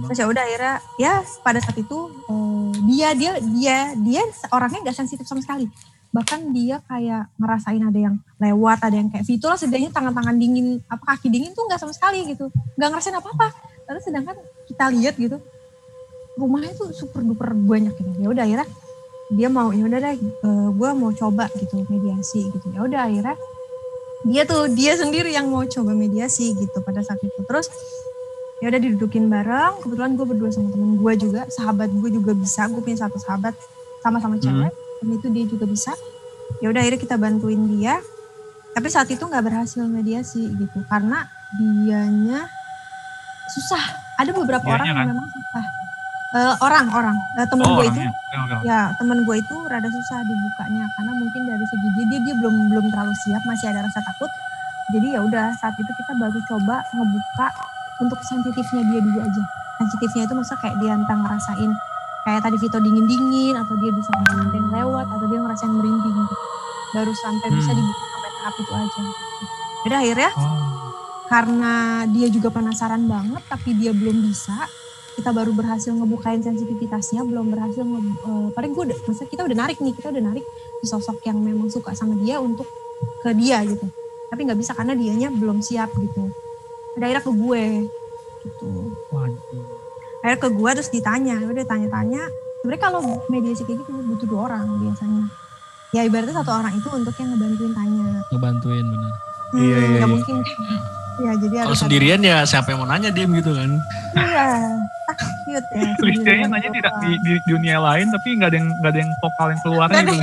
terus 0.09 0.19
ya 0.19 0.27
udah 0.27 0.43
akhirnya 0.43 0.77
ya 0.99 1.15
pada 1.45 1.59
saat 1.63 1.77
itu 1.79 1.99
eh, 2.31 2.73
dia 2.89 3.09
dia 3.15 3.33
dia 3.41 3.79
dia 3.95 4.23
orangnya 4.51 4.91
nggak 4.91 4.97
sensitif 4.97 5.27
sama 5.29 5.45
sekali. 5.45 5.69
Bahkan 6.15 6.55
dia 6.55 6.79
kayak 6.87 7.27
ngerasain 7.43 7.83
ada 7.83 7.99
yang 7.99 8.17
lewat 8.39 8.87
ada 8.87 8.95
yang 8.95 9.11
kayak 9.11 9.27
Vito 9.27 9.51
lah 9.51 9.59
setidaknya 9.59 9.91
tangan-tangan 9.91 10.39
dingin 10.39 10.79
apa 10.87 11.19
kaki 11.19 11.27
dingin 11.27 11.51
tuh 11.59 11.67
nggak 11.67 11.83
sama 11.83 11.91
sekali 11.91 12.23
gitu. 12.31 12.49
Nggak 12.79 12.89
ngerasain 12.95 13.19
apa 13.19 13.29
apa 13.35 13.49
tapi 13.85 14.01
sedangkan 14.01 14.37
kita 14.65 14.85
lihat 14.97 15.15
gitu 15.21 15.37
rumahnya 16.35 16.75
tuh 16.75 16.91
super 16.91 17.23
duper 17.23 17.55
banyak 17.55 17.95
gitu. 17.95 18.11
Ya 18.19 18.29
udah 18.31 18.43
akhirnya 18.43 18.69
dia 19.35 19.51
mau 19.51 19.75
ya 19.75 19.83
udah 19.85 19.99
deh 19.99 20.17
gue 20.75 20.91
mau 20.95 21.11
coba 21.11 21.51
gitu 21.59 21.83
mediasi 21.91 22.47
gitu. 22.55 22.67
Ya 22.71 22.81
udah 22.87 23.01
akhirnya 23.11 23.37
dia 24.25 24.43
tuh 24.49 24.73
dia 24.73 24.97
sendiri 24.97 25.35
yang 25.37 25.53
mau 25.53 25.67
coba 25.69 25.93
mediasi 25.93 26.55
gitu 26.57 26.79
pada 26.81 27.03
saat 27.05 27.21
itu. 27.21 27.41
Terus 27.45 27.69
ya 28.63 28.71
udah 28.73 28.81
didudukin 28.81 29.29
bareng. 29.29 29.83
Kebetulan 29.83 30.17
gue 30.17 30.27
berdua 30.27 30.49
sama 30.55 30.71
temen 30.73 30.97
gue 30.97 31.13
juga 31.19 31.45
sahabat 31.51 31.91
gue 31.93 32.11
juga 32.15 32.33
bisa. 32.33 32.65
Gue 32.71 32.81
punya 32.81 33.05
satu 33.05 33.19
sahabat 33.21 33.53
sama-sama 34.01 34.39
cewek 34.41 34.73
dan 34.73 35.09
itu 35.11 35.27
dia 35.29 35.45
juga 35.45 35.67
bisa. 35.69 35.93
Ya 36.63 36.71
udah 36.73 36.81
akhirnya 36.81 37.01
kita 37.03 37.17
bantuin 37.19 37.67
dia. 37.69 37.99
Tapi 38.75 38.91
saat 38.91 39.07
itu 39.07 39.23
nggak 39.23 39.45
berhasil 39.45 39.85
mediasi 39.87 40.51
gitu. 40.57 40.79
Karena 40.89 41.27
dianya 41.59 42.49
susah. 43.55 43.83
Ada 44.15 44.31
beberapa 44.31 44.63
Dianya 44.63 44.79
orang 44.79 44.87
kan? 44.87 44.95
yang 44.95 45.11
memang 45.11 45.29
susah. 45.31 45.65
Eh, 46.35 46.55
orang 46.59 46.87
orang. 46.91 47.17
Eh, 47.39 47.47
temen 47.47 47.63
Oh 47.65 47.79
gue 47.79 47.87
itu. 47.87 48.01
oke. 48.03 48.67
ya 48.67 48.91
temen 48.99 49.23
gue 49.23 49.37
itu 49.39 49.57
rada 49.65 49.87
susah 49.87 50.19
dibukanya 50.21 50.83
karena 50.91 51.13
mungkin 51.15 51.47
dari 51.47 51.63
segi 51.65 51.89
dia 51.93 52.05
dia, 52.09 52.21
dia 52.21 52.35
belum 52.35 52.55
belum 52.67 52.85
terlalu 52.91 53.15
siap 53.17 53.43
masih 53.45 53.71
ada 53.71 53.87
rasa 53.87 54.03
takut. 54.03 54.27
Jadi 54.91 55.15
ya 55.15 55.23
udah 55.23 55.55
saat 55.55 55.73
itu 55.75 55.87
kita 55.89 56.13
baru 56.15 56.39
coba 56.45 56.83
ngebuka 56.91 57.47
untuk 57.99 58.19
sensitifnya 58.21 58.83
dia 58.85 59.01
dulu 59.01 59.19
aja. 59.21 59.43
Sensitifnya 59.77 60.23
itu 60.25 60.35
masa 60.35 60.55
kayak 60.57 60.77
dia 60.77 60.93
entah 60.93 61.15
ngerasain 61.15 61.71
kayak 62.25 62.41
tadi 62.43 62.57
Vito 62.57 62.79
dingin 62.79 63.07
dingin 63.07 63.55
atau 63.55 63.75
dia 63.77 63.93
bisa 63.93 64.11
ngerasain 64.13 64.67
lewat 64.67 65.07
atau 65.09 65.27
dia 65.27 65.39
ngerasain 65.39 65.71
merinding 65.73 66.15
gitu. 66.19 66.35
Baru 66.91 67.13
sampai 67.15 67.49
bisa 67.49 67.71
Hmm. 67.71 67.79
dibuka 67.79 68.05
sampai 68.09 68.31
tahap 68.33 68.55
itu 68.57 68.73
aja 68.73 69.03
Udah 69.85 69.99
akhirnya 70.01 70.31
Oh. 70.35 70.51
karena 71.25 71.73
dia 72.07 72.27
juga 72.27 72.49
penasaran 72.51 73.05
banget 73.05 73.43
tapi 73.45 73.71
dia 73.73 73.91
belum 73.91 74.19
bisa 74.21 74.67
kita 75.15 75.31
baru 75.31 75.51
berhasil 75.51 75.91
ngebukain 75.91 76.41
sensitivitasnya 76.41 77.23
belum 77.23 77.49
berhasil 77.49 77.81
nge, 77.81 78.01
eh, 78.01 78.49
paling 78.51 78.71
gue 78.71 78.85
udah 78.91 78.99
maksudnya 79.01 79.29
kita 79.29 79.43
udah 79.43 79.57
narik 79.57 79.79
nih 79.79 79.93
kita 79.93 80.09
udah 80.11 80.23
narik 80.25 80.45
sosok 80.83 81.23
yang 81.23 81.39
memang 81.39 81.69
suka 81.69 81.95
sama 81.95 82.15
dia 82.17 82.39
untuk 82.39 82.67
ke 83.21 83.31
dia 83.33 83.63
gitu 83.63 83.87
tapi 84.27 84.41
nggak 84.43 84.59
bisa 84.59 84.73
karena 84.73 84.93
dianya 84.93 85.31
belum 85.31 85.59
siap 85.59 85.95
gitu 85.95 86.29
ada 86.95 87.05
akhirnya 87.05 87.23
ke 87.23 87.33
gue 87.33 87.65
gitu 88.43 88.69
Waduh. 89.09 89.65
akhirnya 90.21 90.39
ke 90.41 90.49
gue 90.51 90.71
terus 90.75 90.91
ditanya 90.91 91.37
udah 91.41 91.65
tanya-tanya 91.65 92.23
sebenarnya 92.59 92.83
kalau 92.83 93.01
mediasi 93.29 93.63
kayak 93.63 93.81
gitu 93.81 93.91
butuh 93.95 94.27
dua 94.27 94.41
orang 94.49 94.67
biasanya 94.79 95.25
ya 95.91 96.03
ibaratnya 96.03 96.35
satu 96.35 96.51
orang 96.51 96.75
itu 96.75 96.89
untuk 96.91 97.15
yang 97.15 97.29
ngebantuin 97.31 97.73
tanya 97.73 98.07
Ngebantuin 98.29 98.85
bener. 98.85 99.13
Hmm, 99.47 99.63
Iya, 99.63 99.63
iya, 99.71 99.87
nggak 99.87 100.01
iya. 100.01 100.07
mungkin 100.11 100.37
ya 101.15 101.33
jadi 101.39 101.55
Kalau 101.61 101.71
ada- 101.71 101.79
sendirian 101.79 102.21
ya 102.21 102.37
siapa 102.43 102.69
yang 102.69 102.83
mau 102.83 102.91
nanya 102.91 103.09
diem 103.09 103.31
gitu 103.33 103.55
kan. 103.55 103.71
Iya, 104.13 104.47
cute 105.45 105.69
ya. 105.71 105.89
Sendirian 106.01 106.49
nanya 106.49 106.71
tidak 106.73 106.93
di, 106.99 107.11
di 107.23 107.33
dunia 107.45 107.77
lain 107.79 108.09
tapi 108.11 108.29
nggak 108.35 108.51
ada 108.51 108.57
yang 108.57 108.69
nggak 108.81 108.93
ada 108.93 109.01
yang 109.01 109.13
vokal 109.21 109.47
yang 109.53 109.61
keluar 109.63 109.89
gitu. 109.89 110.15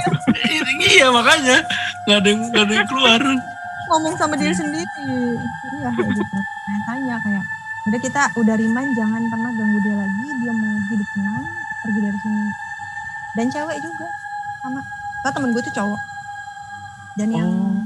iya 0.91 1.07
makanya 1.09 1.57
nggak 2.03 2.17
ada 2.17 2.28
yang 2.28 2.41
nggak 2.49 2.63
ada 2.65 2.74
yang 2.76 2.88
keluar. 2.89 3.22
ngomong 3.91 4.15
sama 4.15 4.39
diri 4.39 4.55
sendiri. 4.55 4.88
Iya, 5.76 5.89
kayak 5.91 6.11
gitu. 6.15 6.38
Nah, 6.39 6.80
tanya 6.88 7.15
kayak, 7.19 7.43
udah 7.91 7.99
kita 7.99 8.22
udah 8.39 8.55
remind 8.55 8.91
jangan 8.95 9.19
pernah 9.28 9.51
ganggu 9.51 9.80
dia 9.84 9.95
lagi, 9.99 10.26
dia 10.39 10.53
mau 10.55 10.76
hidup 10.88 11.07
tenang, 11.11 11.43
pergi 11.84 11.99
dari 11.99 12.19
sini. 12.24 12.45
Dan 13.36 13.45
cewek 13.51 13.78
juga, 13.84 14.07
sama. 14.63 14.80
Kalau 15.22 15.34
temen 15.36 15.51
gue 15.51 15.59
tuh 15.61 15.76
cowok. 15.76 16.01
Dan 17.19 17.30
yang 17.36 17.49
Oh. 17.51 17.84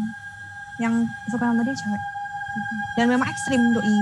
yang 0.78 0.94
suka 1.26 1.50
sama 1.50 1.66
dia 1.66 1.74
cewek. 1.74 2.02
Dan 2.94 3.06
memang 3.10 3.26
ekstrim 3.26 3.62
doi. 3.74 3.98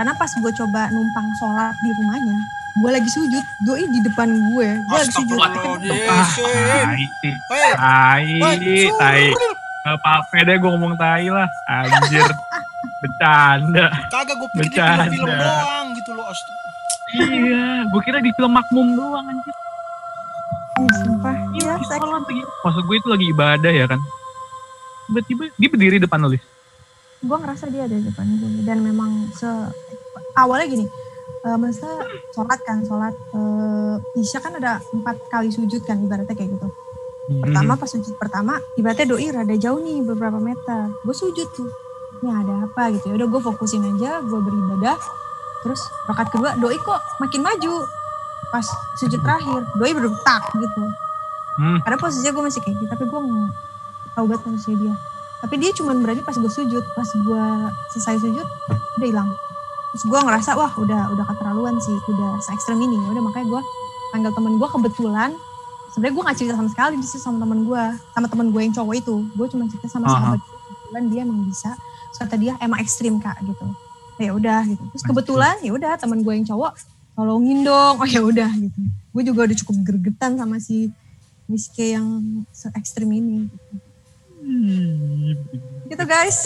Karena 0.00 0.16
pas 0.16 0.32
gue 0.32 0.52
coba 0.56 0.88
numpang 0.96 1.28
sholat 1.36 1.76
di 1.84 1.92
rumahnya, 1.92 2.40
gue 2.80 2.88
lagi 2.88 3.12
sujud, 3.12 3.44
doi 3.68 3.84
di 3.84 4.00
depan 4.00 4.32
gue, 4.32 4.80
gue 4.80 4.96
lagi 4.96 5.12
sujud. 5.12 5.36
Astagfirullahaladzim. 5.36 7.36
Tai 7.76 8.24
Tai, 8.40 8.64
tai. 8.96 9.28
Gak 9.84 10.00
apa-apa 10.00 10.40
deh 10.40 10.56
gue 10.56 10.70
ngomong 10.72 10.96
tai 10.96 11.28
lah. 11.28 11.44
Anjir. 11.68 12.24
Bercanda. 13.04 13.92
Kagak 14.08 14.40
gue 14.40 14.48
pikir 14.56 14.72
di 14.72 14.72
film-film 14.72 15.28
Bercanda. 15.28 15.36
doang 15.36 15.86
gitu 15.92 16.10
loh. 16.16 16.24
Astaga. 16.32 16.68
iya, 17.20 17.84
gue 17.84 18.00
kira 18.00 18.24
di 18.24 18.32
film 18.32 18.56
makmum 18.56 18.96
doang 18.96 19.28
anjir. 19.28 19.52
Sumpah. 21.04 21.36
Iya, 21.60 21.76
Iya, 21.76 21.76
di 21.76 22.08
lagi. 22.08 22.40
Maksud 22.64 22.88
gue 22.88 22.96
itu 22.96 23.08
lagi 23.12 23.28
ibadah 23.28 23.68
ya 23.68 23.84
kan. 23.84 24.00
Tiba-tiba 25.12 25.52
dia 25.60 25.68
berdiri 25.68 26.00
depan 26.00 26.24
lu, 26.24 26.32
Lis. 26.32 26.40
Gue 27.20 27.36
ngerasa 27.36 27.68
dia 27.68 27.84
ada 27.84 27.96
di 27.96 28.04
depan 28.08 28.26
gue 28.40 28.64
dan 28.64 28.80
memang 28.80 29.28
se 29.36 29.48
awalnya 30.36 30.66
gini 30.72 30.86
eh 31.40 31.56
maksudnya 31.56 32.04
sholat 32.36 32.60
kan 32.64 32.84
sholat 32.84 33.14
eh 33.32 33.96
isya 34.20 34.44
kan 34.44 34.56
ada 34.60 34.80
empat 34.92 35.16
kali 35.32 35.48
sujud 35.48 35.80
kan 35.88 35.96
ibaratnya 36.00 36.36
kayak 36.36 36.52
gitu. 36.56 36.68
Pertama 37.30 37.78
pas 37.78 37.88
sujud 37.88 38.12
pertama 38.20 38.60
ibaratnya 38.76 39.06
doi 39.16 39.30
rada 39.32 39.56
jauh 39.56 39.80
nih 39.80 40.04
beberapa 40.04 40.36
meter 40.36 40.92
gue 41.00 41.14
sujud 41.16 41.48
tuh 41.56 41.68
ini 42.20 42.28
ada 42.28 42.68
apa 42.68 42.92
gitu 42.92 43.12
ya. 43.12 43.14
Udah 43.16 43.28
gue 43.32 43.40
fokusin 43.40 43.84
aja 43.96 44.20
gue 44.20 44.40
beribadah. 44.40 45.00
Terus 45.64 45.80
rokat 46.08 46.28
kedua 46.28 46.56
doi 46.60 46.76
kok 46.76 47.00
makin 47.24 47.40
maju 47.40 47.88
pas 48.52 48.66
sujud 49.00 49.20
terakhir. 49.24 49.64
Doi 49.80 49.92
berdetak 49.96 50.44
gitu. 50.60 50.84
Hmm. 51.60 51.76
karena 51.84 51.98
posisinya 52.00 52.32
gue 52.32 52.44
masih 52.46 52.60
kayak 52.64 52.76
gitu 52.78 52.88
tapi 52.88 53.04
gue 53.04 53.20
nggak 53.20 53.50
tahu 54.16 54.24
banget 54.32 54.42
posisi 54.48 54.72
dia 54.80 54.94
tapi 55.40 55.54
dia 55.56 55.72
cuma 55.72 55.96
berani 55.96 56.20
pas 56.20 56.36
gue 56.36 56.52
sujud 56.52 56.84
pas 56.92 57.08
gue 57.08 57.44
selesai 57.96 58.20
sujud 58.20 58.46
udah 59.00 59.08
hilang. 59.08 59.30
Terus 59.90 60.04
gue 60.06 60.20
ngerasa 60.20 60.54
wah 60.54 60.72
udah 60.76 61.10
udah 61.16 61.24
keterlaluan 61.32 61.80
sih 61.80 61.96
udah 62.12 62.38
se 62.44 62.52
ekstrem 62.52 62.78
ini. 62.84 62.94
Ya 62.94 63.08
udah 63.16 63.22
makanya 63.24 63.46
gue 63.56 63.62
panggil 64.12 64.32
temen 64.36 64.52
gue 64.60 64.68
kebetulan. 64.68 65.30
Sebenarnya 65.90 66.14
gue 66.14 66.22
gak 66.30 66.38
cerita 66.38 66.54
sama 66.54 66.70
sekali 66.70 66.94
di 67.02 67.06
sama 67.08 67.38
temen 67.42 67.66
gue 67.66 67.82
sama 68.14 68.26
temen 68.30 68.46
gue 68.52 68.60
yang 68.62 68.74
cowok 68.76 68.94
itu. 68.94 69.16
Gue 69.34 69.46
cuma 69.48 69.64
cerita 69.66 69.86
sama 69.90 70.06
Aha. 70.06 70.14
sahabat 70.14 70.40
gue. 70.44 70.58
kebetulan 70.60 71.04
dia 71.08 71.20
emang 71.24 71.40
bisa. 71.48 71.70
Terus 71.80 72.18
kata 72.20 72.34
dia 72.38 72.52
emang 72.60 72.78
ekstrim 72.78 73.14
kak 73.18 73.36
gitu. 73.42 73.66
Ya 74.20 74.30
udah 74.36 74.60
gitu. 74.68 74.84
Terus 74.92 75.04
kebetulan 75.08 75.56
ya 75.64 75.72
udah 75.72 75.96
temen 75.96 76.20
gue 76.20 76.32
yang 76.36 76.46
cowok 76.46 76.72
tolongin 77.16 77.64
dong. 77.64 77.96
Oh 77.98 78.06
ya 78.06 78.20
udah 78.20 78.50
gitu. 78.54 78.80
Gue 79.10 79.22
juga 79.24 79.48
udah 79.48 79.56
cukup 79.64 79.76
gergetan 79.88 80.36
sama 80.36 80.60
si 80.60 80.92
Miss 81.50 81.66
K 81.72 81.98
yang 81.98 82.06
se 82.54 82.70
ekstrim 82.76 83.10
ini 83.10 83.48
gitu. 83.48 83.89
Gitu 85.86 86.04
guys 86.04 86.38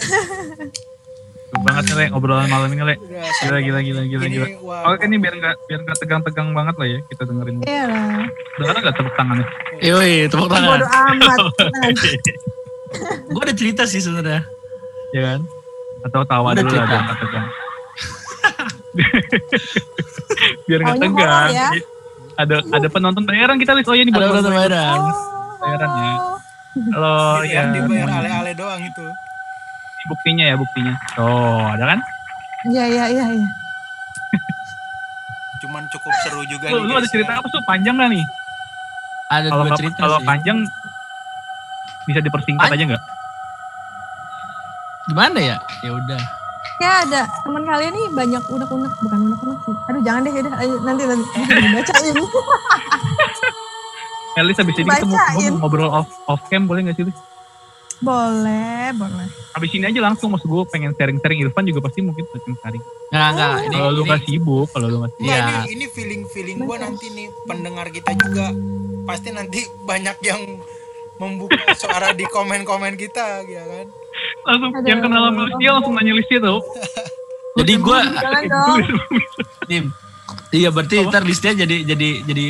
Seru 1.45 1.63
banget 1.63 1.87
nih, 1.87 1.95
Le, 1.95 2.07
obrolan 2.11 2.51
malam 2.51 2.67
ini, 2.69 2.83
Le. 2.83 2.95
Gila, 3.41 3.63
gila, 3.63 3.79
gila, 3.81 4.03
gila, 4.05 4.27
gila. 4.27 4.47
Oke, 4.91 5.07
ini 5.07 5.17
biar 5.17 5.35
nggak 5.35 5.55
biar 5.65 5.81
nggak 5.81 5.99
tegang-tegang 5.99 6.51
banget 6.51 6.75
lah 6.75 6.89
ya 6.89 6.99
kita 7.07 7.23
dengerin. 7.25 7.63
iya 7.63 7.85
lah 7.87 8.27
Dengar 8.59 8.75
nggak 8.81 8.97
tepuk 8.97 9.15
tangannya? 9.15 9.47
Yoi, 9.79 10.27
tepuk 10.27 10.51
tangan. 10.51 10.67
bodo 10.77 10.89
amat 10.91 11.39
Gue 13.31 13.41
ada 13.41 13.55
cerita 13.55 13.83
sih 13.85 13.99
sebenarnya. 13.99 14.43
Ya 15.11 15.23
kan? 15.25 15.41
Atau 16.03 16.27
tawa 16.27 16.49
Udah 16.51 16.59
dulu 16.59 16.75
lah 16.75 16.83
cerita. 16.83 16.91
biar 16.91 17.03
nggak 17.05 17.19
tegang. 17.23 17.47
biar 20.67 20.81
nggak 20.81 20.97
Taunya 20.97 21.07
tegang. 21.09 21.51
ya. 21.53 21.69
Ada 22.35 22.57
ada 22.69 22.89
penonton 22.91 23.23
bayaran 23.23 23.57
kita 23.57 23.73
Lis. 23.73 23.87
Oh 23.87 23.95
iya 23.95 24.03
ini 24.03 24.11
buat 24.11 24.27
penonton 24.27 24.51
bayaran. 24.53 25.01
bayaran 25.61 25.91
ya. 25.93 26.15
Kalau 26.75 27.39
Jadi 27.39 27.49
ya 27.49 27.55
yang 27.57 27.69
dibayar 27.73 28.09
ale-ale 28.13 28.53
doang 28.53 28.81
itu. 28.81 29.07
ini 29.95 30.05
buktinya 30.07 30.45
ya 30.45 30.55
buktinya. 30.55 30.95
Oh 31.17 31.65
ada 31.69 31.85
kan? 31.89 32.01
iya 32.65 32.85
iya 32.87 33.05
iya 33.09 33.25
iya 33.31 33.49
Cuman 35.59 35.85
cukup 35.87 36.13
seru 36.21 36.43
juga 36.45 36.69
Lu, 36.69 36.81
nih. 36.81 36.85
lu 36.85 36.95
ada 36.95 37.07
cerita 37.07 37.31
ya. 37.31 37.39
apa 37.39 37.49
tuh 37.49 37.63
panjang 37.63 37.95
nggak 37.95 38.11
nih? 38.11 38.25
Ada 39.27 39.49
Kalau 39.49 39.65
dua 39.65 39.77
cerita 39.77 39.99
kalau 39.99 40.19
sih. 40.19 40.27
panjang 40.27 40.59
bisa 42.05 42.21
dipersingkat 42.21 42.65
Pan- 42.65 42.75
aja 42.75 42.85
nggak? 42.87 43.03
Gimana 45.07 45.39
ya? 45.39 45.57
Ya 45.81 45.93
udah. 45.93 46.21
ya 46.75 46.91
ada 47.01 47.23
teman 47.41 47.63
kalian 47.63 47.93
nih 47.93 48.07
banyak 48.11 48.43
unek-unek 48.43 48.93
bukan 48.99 49.19
unek-unek 49.25 49.59
sih 49.63 49.75
aduh 49.87 50.03
jangan 50.03 50.21
deh 50.21 50.33
udah 50.35 50.55
ayo, 50.59 50.75
nanti 50.83 51.03
nanti 51.07 51.23
dibacain 51.63 52.17
Elis 54.35 54.57
habis 54.57 54.75
ini 54.75 54.85
kita 54.85 55.07
mau, 55.07 55.61
ngobrol 55.61 55.89
off 55.89 56.09
off 56.27 56.43
cam 56.47 56.67
boleh 56.67 56.85
nggak 56.85 56.97
sih 56.97 57.07
Lis? 57.07 57.19
boleh 57.97 58.91
boleh 58.93 59.29
Habis 59.55 59.71
ini 59.73 59.87
aja 59.87 60.01
langsung 60.03 60.29
maksud 60.29 60.45
gue 60.45 60.63
pengen 60.67 60.91
sharing-sharing 60.93 61.39
Irfan 61.41 61.63
juga 61.63 61.79
pasti 61.81 62.03
mungkin 62.03 62.27
pengen 62.27 62.59
sharing. 62.59 62.83
Nggak, 63.07 63.29
nggak. 63.31 63.53
Ini, 63.63 63.71
Kalau 63.73 63.89
lu 63.89 64.03
nggak 64.03 64.23
sibuk, 64.27 64.67
kalau 64.69 64.87
lu 64.89 64.97
nggak 64.99 65.13
sibuk. 65.15 65.23
Enggak, 65.25 65.39
Iya. 65.39 65.47
ini, 65.47 65.71
ini 65.71 65.87
feeling-feeling 65.89 66.59
gue 66.61 66.77
nanti 66.77 67.07
nih 67.09 67.27
pendengar 67.45 67.87
kita 67.89 68.11
juga 68.13 68.47
pasti 69.05 69.29
nanti 69.31 69.61
banyak 69.81 70.17
yang 70.21 70.43
membuka 71.15 71.55
suara 71.81 72.11
di 72.11 72.27
komen-komen 72.27 72.99
kita 72.99 73.47
ya 73.47 73.63
kan. 73.63 73.87
Langsung 74.45 74.71
Aduh. 74.75 74.85
yang 74.85 74.99
kenal 75.01 75.23
sama 75.25 75.41
Listia 75.47 75.71
langsung 75.73 75.95
nanya 75.95 76.13
Listia 76.13 76.39
tuh. 76.41 76.61
Jadi 77.63 77.73
gue, 77.79 77.99
Dim. 79.71 79.85
Iya 80.51 80.69
berarti 80.69 81.03
ntar 81.05 81.23
listnya 81.23 81.53
jadi 81.57 81.83
jadi 81.85 82.09
jadi 82.25 82.47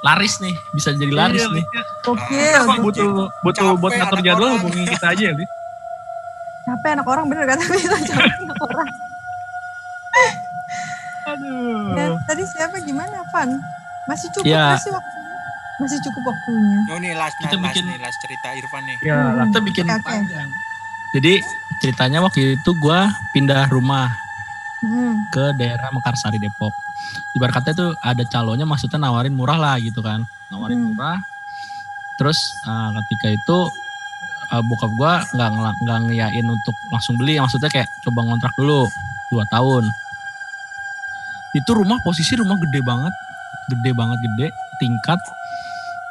laris 0.00 0.34
nih, 0.38 0.54
bisa 0.70 0.90
jadi 0.92 1.10
laris 1.10 1.40
Iya, 1.40 1.48
nih. 1.50 1.64
Listia. 1.64 1.82
oke 2.06 2.42
oke. 2.62 2.78
butuh 2.80 3.08
butuh 3.40 3.66
Capek 3.66 3.78
buat 3.78 3.92
ngatur 3.92 4.20
jadwal 4.20 4.38
orang. 4.44 4.54
hubungin 4.58 4.84
kita 4.86 5.06
aja 5.08 5.24
ya, 5.24 5.34
capek 6.64 6.90
anak 6.92 7.06
orang 7.06 7.24
bener 7.26 7.44
kata 7.46 7.62
Mila 7.66 7.98
capek 8.00 8.32
anak 8.40 8.58
orang 8.62 8.88
Aduh. 11.26 11.92
ya, 11.92 12.06
tadi 12.24 12.42
siapa 12.46 12.76
gimana 12.80 13.20
Van 13.28 13.50
masih 14.06 14.28
cukup 14.32 14.48
Ya. 14.48 14.72
nggak 14.72 14.80
sih 14.80 14.90
waktunya 14.90 15.26
masih 15.78 15.98
cukup 16.00 16.22
waktunya 16.26 16.78
Oh 16.88 16.98
nih 16.98 17.12
last, 17.14 17.36
Kita 17.36 17.54
last 17.54 17.64
bikin- 17.68 17.86
nih 17.86 17.98
last 17.98 18.18
cerita 18.18 18.48
Irfan 18.52 18.82
nih. 18.82 18.96
Ya, 19.00 19.18
Hmm. 19.20 19.46
Kita 19.46 19.60
bikin 19.60 19.84
oke. 19.86 20.02
panjang. 20.02 20.48
Jadi 21.10 21.32
ceritanya 21.78 22.18
waktu 22.20 22.40
itu 22.54 22.70
gue 22.74 23.00
pindah 23.30 23.68
rumah 23.68 24.10
hmm. 24.84 25.32
ke 25.34 25.44
daerah 25.58 25.88
Mekarsari 25.94 26.38
Depok. 26.38 26.74
Ibarat 27.34 27.62
katanya 27.62 27.76
tuh 27.76 27.90
ada 28.02 28.22
calonnya 28.26 28.66
maksudnya 28.66 28.98
nawarin 28.98 29.34
murah 29.34 29.58
lah 29.58 29.76
gitu 29.80 30.02
kan. 30.04 30.26
Nawarin 30.50 30.78
Hmm. 30.78 30.88
murah. 30.94 31.18
Terus 32.18 32.38
uh, 32.66 32.90
ketika 33.02 33.28
itu 33.30 33.58
uh, 34.50 34.62
bokap 34.66 34.90
gua 34.98 35.22
nggak 35.34 35.50
nggak 35.86 35.98
ngiyain 36.10 36.46
untuk 36.46 36.74
langsung 36.90 37.14
beli, 37.14 37.38
maksudnya 37.38 37.70
kayak 37.70 37.86
coba 38.02 38.26
ngontrak 38.26 38.52
dulu 38.58 38.86
dua 39.30 39.44
tahun. 39.50 39.86
itu 41.56 41.72
rumah 41.72 41.96
posisi 42.04 42.36
rumah 42.36 42.60
gede 42.60 42.84
banget 42.84 43.14
gede 43.68 43.92
banget 43.96 44.18
gede 44.20 44.48
tingkat 44.80 45.20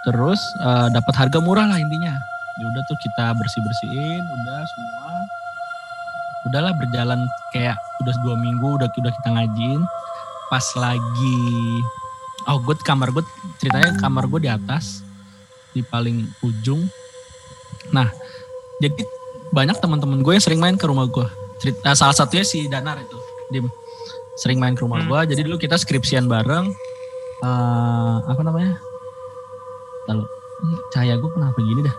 terus 0.06 0.40
eh, 0.62 0.88
dapat 0.94 1.14
harga 1.18 1.40
murah 1.42 1.66
lah 1.68 1.78
intinya 1.82 2.16
ya 2.58 2.66
udah 2.66 2.84
tuh 2.90 2.98
kita 3.02 3.34
bersih 3.38 3.62
bersihin 3.62 4.24
udah 4.24 4.62
semua 4.66 5.14
udahlah 6.48 6.74
berjalan 6.80 7.20
kayak 7.52 7.76
udah 8.04 8.16
dua 8.24 8.36
minggu 8.40 8.68
udah 8.80 8.88
udah 8.88 9.14
kita 9.22 9.30
ngajin 9.36 9.80
pas 10.48 10.66
lagi 10.80 11.44
oh 12.48 12.58
gue 12.64 12.76
kamar 12.82 13.12
gue 13.12 13.24
ceritanya 13.60 13.96
kamar 14.00 14.26
gue 14.32 14.48
di 14.48 14.52
atas 14.52 15.04
di 15.76 15.84
paling 15.84 16.24
ujung 16.42 16.88
nah 17.92 18.08
jadi 18.80 19.04
banyak 19.52 19.78
teman-teman 19.80 20.24
gue 20.24 20.34
yang 20.36 20.44
sering 20.44 20.62
main 20.62 20.76
ke 20.80 20.88
rumah 20.88 21.08
gue 21.08 21.28
cerita 21.60 21.96
salah 21.98 22.16
satunya 22.16 22.46
si 22.48 22.68
Danar 22.68 23.00
itu 23.00 23.18
dim 23.52 23.68
sering 24.38 24.62
main 24.62 24.78
ke 24.78 24.84
rumah 24.86 25.02
Hmm. 25.04 25.10
gue 25.10 25.36
jadi 25.36 25.42
dulu 25.48 25.58
kita 25.58 25.76
skripsian 25.76 26.30
bareng 26.30 26.72
eh 27.38 28.16
apa 28.26 28.42
namanya 28.42 28.82
lalu 30.10 30.24
cahaya 30.90 31.20
gue 31.22 31.30
kenapa 31.30 31.60
gini 31.62 31.86
dah. 31.86 31.96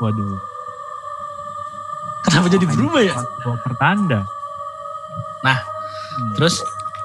Waduh. 0.00 0.36
Kenapa 2.26 2.46
jadi 2.52 2.66
berubah 2.68 3.02
ya 3.02 3.14
Gua 3.44 3.56
pertanda. 3.64 4.24
Nah, 5.40 5.58
Hmm. 6.10 6.34
Terus 6.36 6.60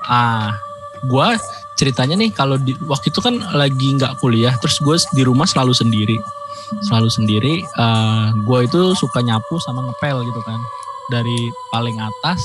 ah 0.10 0.58
gua 1.06 1.38
ceritanya 1.78 2.18
nih 2.18 2.32
kalau 2.34 2.58
di 2.58 2.76
waktu 2.88 3.12
itu 3.12 3.20
kan 3.22 3.38
lagi 3.54 3.96
nggak 3.96 4.18
kuliah, 4.24 4.56
terus 4.60 4.80
gue 4.80 4.96
di 5.14 5.24
rumah 5.28 5.44
selalu 5.44 5.76
sendiri, 5.76 6.18
selalu 6.88 7.10
sendiri. 7.12 7.54
eh 7.64 8.28
gue 8.34 8.60
itu 8.64 8.82
suka 8.96 9.20
nyapu 9.20 9.60
sama 9.60 9.84
ngepel 9.84 10.24
gitu 10.24 10.42
kan, 10.44 10.60
dari 11.12 11.52
paling 11.70 12.00
atas 12.00 12.40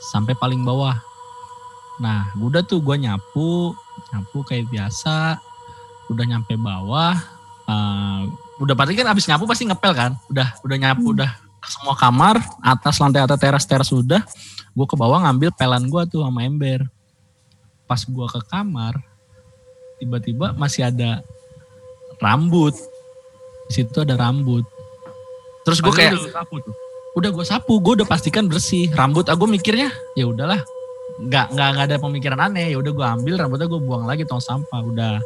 sampai 0.00 0.32
paling 0.32 0.64
bawah. 0.64 0.96
Nah, 2.00 2.32
udah 2.40 2.64
tuh 2.64 2.80
gue 2.80 2.96
nyapu, 2.98 3.76
nyapu 4.10 4.42
kayak 4.48 4.66
biasa, 4.72 5.38
udah 6.10 6.24
nyampe 6.24 6.56
bawah. 6.56 7.14
eh, 7.64 8.20
udah 8.60 8.74
pasti 8.76 8.92
kan 8.92 9.08
abis 9.08 9.24
nyapu 9.24 9.48
pasti 9.48 9.64
ngepel 9.64 9.92
kan, 9.96 10.12
udah 10.28 10.52
udah 10.64 10.76
nyapu 10.76 11.16
udah 11.16 11.43
ke 11.64 11.68
semua 11.72 11.96
kamar, 11.96 12.36
atas 12.60 13.00
lantai 13.00 13.24
atas 13.24 13.40
teras 13.40 13.64
teras 13.64 13.88
udah 13.88 14.20
gue 14.74 14.86
ke 14.90 14.96
bawah 14.98 15.22
ngambil 15.24 15.54
pelan 15.54 15.88
gue 15.88 16.02
tuh 16.10 16.20
sama 16.20 16.44
ember. 16.44 16.84
Pas 17.88 18.02
gue 18.02 18.26
ke 18.28 18.40
kamar 18.50 18.98
tiba-tiba 20.02 20.52
masih 20.58 20.90
ada 20.90 21.22
rambut. 22.18 22.74
Di 23.70 23.80
situ 23.80 24.02
ada 24.02 24.18
rambut. 24.18 24.66
Terus 25.64 25.80
gue 25.80 25.94
kayak 25.94 26.12
udah 26.18 26.20
lu 26.20 26.34
sapu 26.34 26.56
tuh. 26.60 26.74
udah 27.14 27.30
gue 27.30 27.46
sapu 27.46 27.72
gue 27.78 27.92
udah 28.02 28.08
pastikan 28.10 28.44
bersih. 28.50 28.90
Rambut 28.92 29.30
aku 29.30 29.46
mikirnya 29.46 29.94
ya 30.18 30.26
udahlah. 30.28 30.60
Nggak 31.22 31.54
nggak 31.54 31.68
nggak 31.78 31.86
ada 31.88 31.96
pemikiran 32.02 32.40
aneh. 32.42 32.74
Ya 32.74 32.76
udah 32.82 32.92
gue 32.92 33.06
ambil 33.06 33.34
rambutnya 33.38 33.70
gue 33.70 33.80
buang 33.80 34.04
lagi 34.04 34.26
tong 34.26 34.42
sampah 34.42 34.82
udah. 34.82 35.22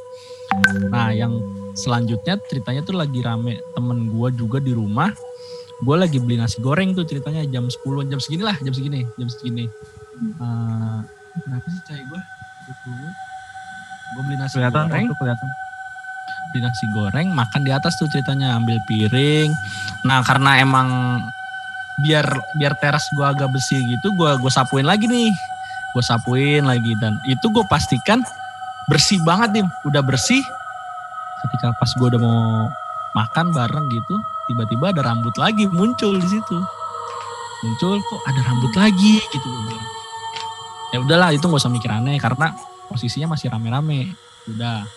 Nah 0.93 1.11
yang 1.16 1.41
selanjutnya 1.72 2.36
ceritanya 2.47 2.84
tuh 2.84 3.01
lagi 3.01 3.24
rame 3.24 3.59
temen 3.72 4.12
gue 4.12 4.28
juga 4.36 4.61
di 4.61 4.76
rumah 4.76 5.09
gue 5.78 5.96
lagi 5.96 6.18
beli 6.18 6.34
nasi 6.34 6.58
goreng 6.58 6.90
tuh 6.90 7.06
ceritanya 7.06 7.46
jam 7.46 7.64
10 7.64 7.78
jam 8.06 8.18
segini 8.18 8.42
lah 8.42 8.56
jam 8.58 8.74
segini 8.74 9.06
jam 9.14 9.28
segini. 9.28 9.64
Eh, 10.18 10.98
kenapa 11.38 11.66
sih 11.70 11.82
cahaya 11.86 12.04
gue 12.04 12.20
gue 14.08 14.22
beli 14.24 14.36
nasi 14.36 14.54
Kelihatan 14.56 14.88
goreng. 14.88 15.06
kelihatan. 15.14 15.48
beli 16.48 16.60
nasi 16.64 16.84
goreng 16.90 17.28
makan 17.30 17.60
di 17.60 17.70
atas 17.70 17.94
tuh 17.94 18.08
ceritanya 18.08 18.56
ambil 18.56 18.80
piring. 18.88 19.52
Nah 20.02 20.24
karena 20.24 20.58
emang 20.58 21.20
biar 22.00 22.24
biar 22.56 22.72
teras 22.78 23.04
gua 23.12 23.34
agak 23.34 23.50
bersih 23.50 23.76
gitu 23.84 24.14
gua 24.16 24.40
gue 24.40 24.48
sapuin 24.48 24.86
lagi 24.86 25.04
nih. 25.06 25.30
Gue 25.92 26.02
sapuin 26.02 26.64
lagi 26.64 26.92
dan 27.00 27.20
itu 27.24 27.46
gue 27.48 27.64
pastikan 27.68 28.24
bersih 28.88 29.20
banget 29.22 29.60
nih 29.60 29.64
udah 29.84 30.00
bersih. 30.00 30.40
Ketika 31.44 31.70
pas 31.76 31.90
gue 31.92 32.06
udah 32.08 32.20
mau 32.20 32.66
makan 33.14 33.52
bareng 33.52 33.86
gitu 33.92 34.14
tiba-tiba 34.49 34.90
ada 34.96 35.05
rambut 35.05 35.36
lagi 35.36 35.68
muncul 35.68 36.16
di 36.16 36.28
situ. 36.28 36.59
Muncul 37.62 38.01
kok 38.01 38.20
ada 38.26 38.40
rambut 38.49 38.72
lagi? 38.74 39.20
Gitu 39.20 39.49
ya 40.92 40.99
udahlah 41.05 41.36
itu 41.36 41.44
nggak 41.44 41.61
usah 41.61 41.72
mikir 41.72 41.90
aneh 41.92 42.16
karena 42.16 42.57
posisinya 42.88 43.36
masih 43.36 43.53
rame-rame. 43.53 44.16
Udah. 44.49 44.88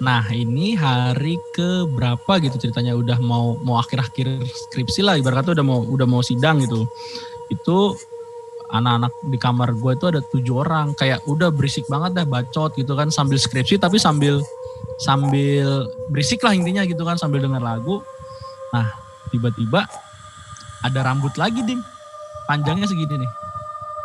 Nah 0.00 0.24
ini 0.32 0.72
hari 0.72 1.36
ke 1.52 1.84
berapa 1.84 2.40
gitu 2.40 2.56
ceritanya? 2.56 2.96
Udah 2.96 3.20
mau 3.20 3.60
mau 3.60 3.76
akhir-akhir 3.76 4.40
skripsi 4.68 5.04
lah 5.04 5.20
ibarat 5.20 5.44
kata 5.44 5.60
udah 5.60 5.66
mau 5.66 5.84
udah 5.84 6.06
mau 6.08 6.24
sidang 6.24 6.64
gitu. 6.64 6.88
Itu 7.52 8.00
anak-anak 8.70 9.12
di 9.28 9.36
kamar 9.36 9.76
gue 9.76 9.92
itu 9.92 10.06
ada 10.08 10.20
tujuh 10.24 10.56
orang. 10.64 10.96
Kayak 10.96 11.20
udah 11.28 11.52
berisik 11.52 11.84
banget 11.92 12.16
dah 12.16 12.24
bacot 12.24 12.72
gitu 12.80 12.96
kan 12.96 13.12
sambil 13.12 13.36
skripsi 13.36 13.76
tapi 13.76 14.00
sambil 14.00 14.40
sambil 15.00 15.88
berisik 16.12 16.44
lah 16.44 16.52
intinya 16.52 16.84
gitu 16.84 17.00
kan 17.02 17.16
sambil 17.16 17.40
dengar 17.40 17.60
lagu. 17.60 18.04
Nah 18.76 18.86
tiba-tiba 19.32 19.88
ada 20.84 21.00
rambut 21.04 21.32
lagi 21.40 21.64
dim 21.64 21.80
panjangnya 22.48 22.88
segini 22.88 23.20
nih 23.20 23.32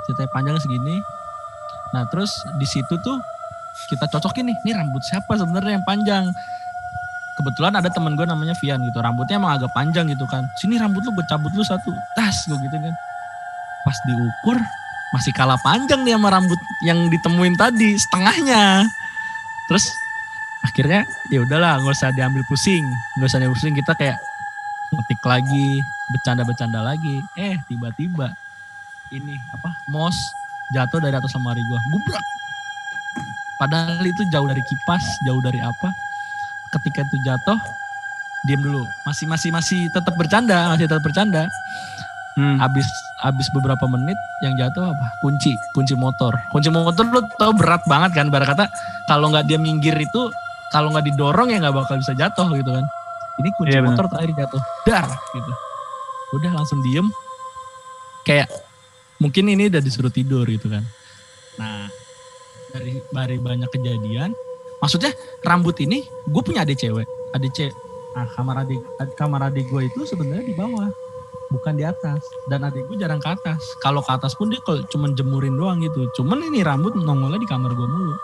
ceritanya 0.06 0.30
panjangnya 0.32 0.62
segini. 0.62 0.96
Nah 1.92 2.06
terus 2.14 2.30
di 2.62 2.68
situ 2.70 2.94
tuh 3.02 3.18
kita 3.92 4.08
cocokin 4.08 4.48
nih, 4.48 4.56
ini 4.64 4.72
rambut 4.72 5.04
siapa 5.04 5.36
sebenarnya 5.36 5.82
yang 5.82 5.86
panjang. 5.86 6.24
Kebetulan 7.36 7.76
ada 7.76 7.92
temen 7.92 8.16
gue 8.16 8.24
namanya 8.24 8.56
Vian 8.64 8.80
gitu, 8.80 9.04
rambutnya 9.04 9.36
emang 9.36 9.60
agak 9.60 9.76
panjang 9.76 10.08
gitu 10.08 10.24
kan. 10.32 10.48
Sini 10.56 10.80
rambut 10.80 11.04
lu 11.04 11.12
gue 11.12 11.26
cabut 11.28 11.52
lu 11.52 11.64
satu, 11.68 11.92
tas 12.16 12.48
gue 12.48 12.56
gitu 12.56 12.78
kan. 12.80 12.96
Pas 13.84 13.98
diukur 14.08 14.58
masih 15.12 15.36
kalah 15.36 15.60
panjang 15.60 16.08
nih 16.08 16.16
sama 16.16 16.32
rambut 16.32 16.60
yang 16.88 17.12
ditemuin 17.12 17.60
tadi, 17.60 18.00
setengahnya. 18.00 18.88
Terus 19.68 19.92
akhirnya 20.66 21.06
ya 21.30 21.46
udahlah 21.46 21.78
nggak 21.80 21.94
usah 21.94 22.10
diambil 22.18 22.42
pusing, 22.50 22.84
nggak 23.22 23.30
usah 23.30 23.40
diambil 23.40 23.58
pusing 23.58 23.78
kita 23.78 23.94
kayak 23.94 24.18
ngetik 24.90 25.22
lagi, 25.22 25.70
bercanda-bercanda 26.10 26.82
lagi. 26.82 27.22
Eh 27.38 27.62
tiba-tiba 27.70 28.34
ini 29.14 29.38
apa 29.54 29.70
mos 29.94 30.18
jatuh 30.74 30.98
dari 30.98 31.14
atas 31.14 31.38
lemari 31.38 31.62
gue, 31.62 31.80
gubrak 31.94 32.26
Padahal 33.56 34.04
itu 34.04 34.28
jauh 34.28 34.48
dari 34.48 34.60
kipas, 34.60 35.04
jauh 35.24 35.40
dari 35.40 35.64
apa. 35.64 35.90
Ketika 36.76 37.08
itu 37.08 37.18
jatuh, 37.24 37.56
diam 38.52 38.60
dulu. 38.60 38.84
Masih 39.08 39.26
masih 39.32 39.50
masih 39.56 39.88
tetap 39.96 40.12
bercanda, 40.20 40.76
masih 40.76 40.92
tetap 40.92 41.04
bercanda. 41.04 41.48
Hmm. 42.36 42.60
Habis 42.60 42.84
habis 43.24 43.48
beberapa 43.56 43.88
menit 43.88 44.20
yang 44.44 44.60
jatuh 44.60 44.92
apa? 44.92 45.06
Kunci, 45.24 45.56
kunci 45.72 45.96
motor. 45.96 46.36
Kunci 46.52 46.68
motor 46.68 47.08
lu 47.08 47.24
tau 47.40 47.56
berat 47.56 47.80
banget 47.88 48.12
kan. 48.12 48.28
Bar 48.28 48.44
kata 48.44 48.68
kalau 49.08 49.32
nggak 49.32 49.48
dia 49.48 49.56
minggir 49.56 49.96
itu, 49.96 50.22
kalau 50.76 50.92
nggak 50.92 51.08
didorong 51.08 51.56
ya 51.56 51.64
nggak 51.64 51.72
bakal 51.72 51.96
bisa 51.96 52.12
jatuh 52.20 52.52
gitu 52.52 52.72
kan. 52.76 52.86
Ini 53.40 53.50
kunci 53.56 53.76
benar. 53.80 53.88
motor 53.96 54.06
terakhir 54.12 54.32
jatuh, 54.36 54.62
dar 54.84 55.08
gitu. 55.08 55.52
Udah 56.36 56.52
langsung 56.52 56.84
diem. 56.84 57.08
Kayak 58.28 58.52
mungkin 59.24 59.48
ini 59.48 59.72
udah 59.72 59.80
disuruh 59.80 60.12
tidur 60.12 60.44
gitu 60.52 60.68
kan. 60.68 60.84
Nah 61.56 61.88
dari 62.76 63.00
dari 63.08 63.40
banyak 63.40 63.72
kejadian, 63.72 64.36
maksudnya 64.84 65.16
rambut 65.48 65.80
ini 65.80 66.04
gue 66.28 66.42
punya 66.44 66.68
adik 66.68 66.84
cewek, 66.84 67.08
adik 67.32 67.56
cewek. 67.56 67.76
Nah, 68.16 68.28
kamar 68.32 68.64
adik 68.68 68.80
kamar 69.16 69.52
adik 69.52 69.68
gue 69.72 69.92
itu 69.92 70.08
sebenarnya 70.08 70.44
di 70.48 70.56
bawah, 70.56 70.88
bukan 71.52 71.76
di 71.76 71.84
atas. 71.88 72.20
Dan 72.52 72.68
adik 72.68 72.88
gue 72.88 73.00
jarang 73.00 73.20
ke 73.20 73.28
atas. 73.32 73.60
Kalau 73.80 74.04
ke 74.04 74.12
atas 74.12 74.36
pun 74.36 74.52
dia 74.52 74.60
kalau 74.64 74.84
cuman 74.88 75.16
jemurin 75.16 75.56
doang 75.56 75.80
gitu. 75.84 76.08
Cuman 76.20 76.40
ini 76.52 76.64
rambut 76.64 76.96
nongolnya 76.96 77.40
di 77.40 77.48
kamar 77.48 77.72
gue 77.76 77.88
mulu. 77.88 78.16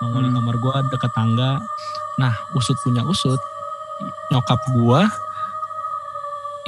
Nongol 0.00 0.26
di 0.26 0.30
Hmm. 0.32 0.38
kamar 0.40 0.56
gue 0.56 0.74
deket 0.96 1.12
tangga. 1.12 1.60
Nah 2.16 2.34
usut 2.56 2.76
punya 2.80 3.04
usut, 3.04 3.40
nyokap 4.32 4.60
gue 4.72 5.00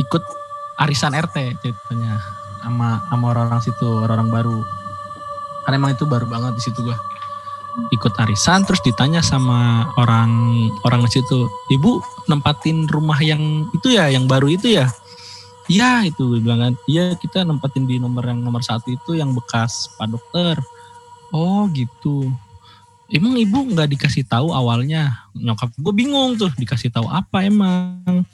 ikut 0.00 0.24
arisan 0.80 1.12
RT 1.12 1.60
ceritanya 1.60 2.20
sama 2.62 3.02
sama 3.10 3.24
orang-orang 3.34 3.60
situ 3.60 3.86
orang-orang 3.86 4.28
baru. 4.30 4.58
Karena 5.66 5.76
emang 5.78 5.92
itu 5.94 6.04
baru 6.08 6.26
banget 6.26 6.52
di 6.58 6.62
situ 6.62 6.80
gua. 6.82 6.96
Ikut 7.88 8.12
arisan 8.20 8.68
terus 8.68 8.84
ditanya 8.84 9.24
sama 9.24 9.88
orang 9.96 10.52
orang 10.84 11.00
di 11.08 11.10
situ 11.16 11.48
ibu 11.72 12.04
nempatin 12.28 12.84
rumah 12.90 13.16
yang 13.24 13.64
itu 13.72 13.96
ya 13.96 14.12
yang 14.12 14.28
baru 14.28 14.50
itu 14.52 14.76
ya? 14.76 14.90
Iya 15.70 16.04
itu 16.10 16.36
gue 16.36 16.40
bilang 16.42 16.60
kan. 16.60 16.74
Iya 16.90 17.16
kita 17.16 17.46
nempatin 17.46 17.86
di 17.86 17.96
nomor 17.96 18.26
yang 18.26 18.42
nomor 18.42 18.60
satu 18.60 18.92
itu 18.92 19.16
yang 19.16 19.32
bekas 19.32 19.94
pak 19.96 20.10
dokter. 20.10 20.58
Oh 21.32 21.64
gitu 21.72 22.28
emang 23.12 23.36
ibu 23.36 23.68
nggak 23.76 23.92
dikasih 23.92 24.24
tahu 24.24 24.50
awalnya 24.56 25.28
nyokap 25.36 25.68
gue 25.76 25.92
bingung 25.92 26.34
tuh 26.40 26.48
dikasih 26.56 26.88
tahu 26.88 27.06
apa 27.12 27.44
emang 27.44 28.24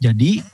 jadi 0.00 0.44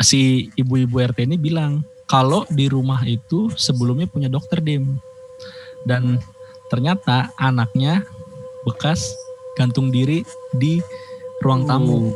si 0.00 0.48
ibu-ibu 0.56 1.00
RT 1.00 1.28
ini 1.28 1.36
bilang 1.36 1.84
kalau 2.12 2.44
di 2.52 2.68
rumah 2.68 3.00
itu 3.08 3.48
sebelumnya 3.56 4.04
punya 4.04 4.28
dokter 4.28 4.60
Dim. 4.60 5.00
Dan 5.88 6.20
ternyata 6.68 7.32
anaknya 7.40 8.04
bekas 8.68 9.00
gantung 9.56 9.88
diri 9.88 10.20
di 10.56 10.80
ruang 11.40 11.64
tamu. 11.64 12.12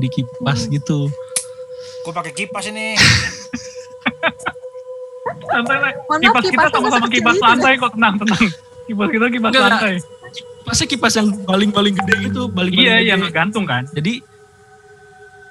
Di 0.00 0.08
kipas 0.08 0.72
gitu. 0.72 1.12
Gue 2.04 2.12
pakai 2.16 2.32
kipas 2.32 2.64
ini. 2.72 2.96
Santai, 5.44 5.92
Kipas 6.24 6.44
kita 6.48 6.66
sama-sama 6.72 7.06
kipas 7.08 7.36
lantai 7.38 7.76
kok, 7.76 7.92
tenang, 7.94 8.16
tenang. 8.16 8.44
Kipas 8.84 9.08
kita 9.08 9.26
kipas 9.28 9.50
Enggak, 9.50 9.64
lantai. 9.66 9.94
Pasti 10.64 10.84
kipas 10.86 11.12
yang 11.14 11.28
paling-paling 11.44 11.94
gede 11.94 12.16
itu, 12.26 12.42
paling-paling 12.48 12.84
Iya, 12.84 12.96
gede. 12.98 13.08
yang 13.08 13.20
ngegantung 13.20 13.64
kan. 13.64 13.84
Jadi 13.90 14.20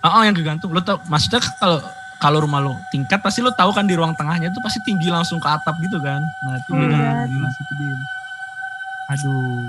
Oh, 0.03 0.19
yang 0.19 0.35
kegantung. 0.35 0.67
Lo 0.69 0.83
tau 0.83 0.99
maksudnya 1.07 1.39
kalau 1.57 1.79
kalau 2.19 2.37
rumah 2.39 2.59
lo 2.59 2.75
tingkat 2.89 3.19
pasti 3.19 3.39
lo 3.39 3.51
tahu 3.51 3.71
kan 3.71 3.83
di 3.83 3.95
ruang 3.95 4.11
tengahnya 4.13 4.51
itu 4.51 4.59
pasti 4.59 4.83
tinggi 4.83 5.07
langsung 5.07 5.39
ke 5.39 5.47
atap 5.47 5.79
gitu 5.79 5.95
kan. 5.97 6.19
Nah, 6.43 6.59
itu 6.59 6.69
Hmm. 6.69 6.91
kan 6.91 7.23
di 7.23 7.39
situ 7.55 7.73
dia. 7.79 7.95
Aduh. 9.09 9.63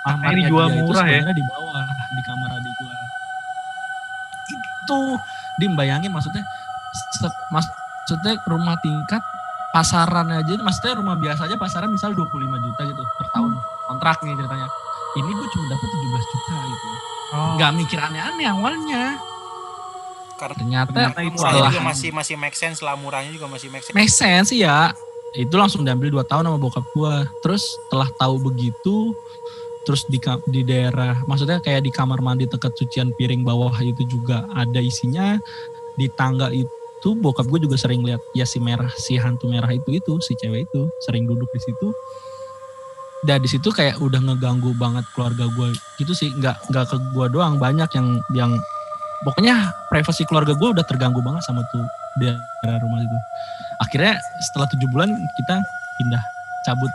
Makanya 0.00 0.16
Kamarnya 0.16 0.36
dia 0.36 0.48
itu 0.48 0.80
murah 0.80 1.00
ya. 1.02 1.12
sebenarnya 1.16 1.34
di 1.34 1.44
bawah 1.44 1.80
di 1.88 2.22
kamar 2.22 2.50
adik 2.54 2.72
gua. 2.76 2.94
Itu 4.48 4.98
dim 5.56 5.72
bayangin 5.74 6.10
maksudnya 6.10 6.44
maksudnya 7.48 8.34
rumah 8.44 8.76
tingkat 8.80 9.22
pasaran 9.70 10.26
aja 10.34 10.54
maksudnya 10.60 10.98
rumah 10.98 11.14
biasa 11.14 11.46
aja 11.46 11.54
pasaran 11.54 11.90
misal 11.94 12.10
25 12.14 12.26
juta 12.42 12.80
gitu 12.86 13.02
per 13.18 13.28
tahun 13.30 13.52
kontrak 13.86 14.18
nih 14.26 14.34
ceritanya. 14.34 14.68
Ini 15.10 15.30
gue 15.30 15.48
cuma 15.50 15.64
dapat 15.66 15.88
17 15.90 16.32
juta 16.34 16.54
gitu. 16.70 16.86
Oh. 17.30 17.54
Nggak 17.58 17.72
mikir 17.78 17.98
aneh-aneh 17.98 18.46
awalnya. 18.50 19.04
Karena 20.38 20.56
Ternyata, 20.56 20.90
Ternyata 20.94 21.20
itu 21.20 21.36
murahnya 21.36 21.52
setelah 21.52 21.70
juga 21.70 21.82
masih 21.84 22.10
masih 22.16 22.34
make 22.40 22.56
sense 22.56 22.78
lah, 22.80 22.94
murahnya 22.96 23.30
juga 23.34 23.46
masih 23.50 23.68
make 23.68 23.84
sense. 23.84 23.94
make 23.94 24.10
sense 24.10 24.50
ya 24.54 24.94
itu 25.34 25.54
langsung 25.54 25.86
diambil 25.86 26.10
dua 26.10 26.24
tahun 26.26 26.50
sama 26.50 26.58
bokap 26.58 26.86
gua 26.90 27.22
terus 27.42 27.62
setelah 27.86 28.08
tahu 28.18 28.50
begitu 28.50 29.14
terus 29.86 30.02
di 30.10 30.18
di 30.50 30.60
daerah 30.66 31.22
maksudnya 31.24 31.62
kayak 31.62 31.86
di 31.86 31.90
kamar 31.94 32.18
mandi 32.18 32.50
dekat 32.50 32.74
cucian 32.74 33.14
piring 33.14 33.46
bawah 33.46 33.72
itu 33.80 34.02
juga 34.10 34.44
ada 34.52 34.82
isinya 34.82 35.38
di 35.94 36.10
tangga 36.10 36.50
itu 36.50 36.68
bokap 37.16 37.48
gue 37.48 37.64
juga 37.64 37.80
sering 37.80 38.04
lihat 38.04 38.20
ya 38.36 38.44
si 38.44 38.60
merah 38.60 38.88
si 39.00 39.16
hantu 39.16 39.48
merah 39.48 39.72
itu 39.72 39.96
itu 39.96 40.12
si 40.20 40.36
cewek 40.36 40.68
itu 40.68 40.80
sering 41.08 41.24
duduk 41.24 41.48
di 41.52 41.60
situ. 41.64 41.88
Dan 43.20 43.44
di 43.44 43.48
situ 43.52 43.68
kayak 43.68 44.00
udah 44.00 44.16
ngeganggu 44.16 44.72
banget 44.80 45.04
keluarga 45.12 45.44
gue 45.44 45.76
gitu 46.00 46.12
sih 46.16 46.32
nggak 46.32 46.72
nggak 46.72 46.84
ke 46.88 46.96
gue 47.12 47.26
doang 47.28 47.60
banyak 47.60 47.88
yang 47.92 48.08
yang 48.32 48.52
pokoknya 49.28 49.76
privasi 49.92 50.24
keluarga 50.24 50.56
gue 50.56 50.68
udah 50.72 50.84
terganggu 50.88 51.20
banget 51.20 51.44
sama 51.44 51.60
tuh 51.68 51.84
daerah 52.20 52.80
rumah 52.80 53.00
itu. 53.04 53.18
Akhirnya 53.84 54.16
setelah 54.40 54.68
tujuh 54.72 54.88
bulan 54.88 55.12
kita 55.36 55.56
pindah 56.00 56.22
cabut 56.64 56.92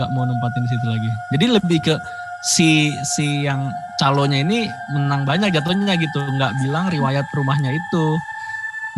nggak 0.00 0.10
mau 0.16 0.24
nempatin 0.24 0.64
di 0.64 0.70
situ 0.72 0.86
lagi. 0.88 1.10
Jadi 1.36 1.44
lebih 1.48 1.78
ke 1.84 1.94
si 2.40 2.96
si 3.04 3.44
yang 3.44 3.68
calonnya 4.00 4.40
ini 4.40 4.64
menang 4.96 5.28
banyak 5.28 5.52
jatuhnya 5.52 5.92
gitu 6.00 6.24
nggak 6.40 6.56
bilang 6.64 6.88
riwayat 6.88 7.28
rumahnya 7.36 7.68
itu 7.68 8.04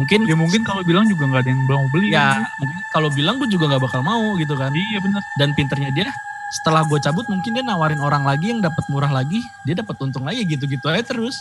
mungkin 0.02 0.20
Ya 0.26 0.34
mungkin 0.34 0.60
kalau 0.62 0.82
bilang 0.82 1.06
juga 1.06 1.24
nggak 1.24 1.42
ada 1.46 1.50
yang 1.50 1.62
mau 1.64 1.86
beli. 1.88 2.10
ya 2.10 2.34
kan. 2.34 2.42
mungkin 2.58 2.78
kalau 2.90 3.08
bilang 3.08 3.38
gue 3.38 3.46
juga 3.46 3.70
nggak 3.70 3.82
bakal 3.82 4.02
mau 4.02 4.34
gitu 4.36 4.54
kan 4.54 4.70
Iya 4.70 4.98
benar. 4.98 5.22
dan 5.38 5.54
pinternya 5.54 5.90
dia 5.90 6.10
setelah 6.52 6.82
gue 6.82 6.98
cabut 6.98 7.24
mungkin 7.26 7.50
dia 7.50 7.62
nawarin 7.62 7.96
orang 7.96 8.22
lagi 8.22 8.50
yang 8.50 8.60
dapat 8.60 8.84
murah 8.86 9.08
lagi 9.08 9.40
dia 9.62 9.72
dapat 9.72 9.96
untung 9.98 10.22
lagi 10.22 10.42
gitu-gitu 10.42 10.84
aja 10.84 11.00
terus 11.02 11.40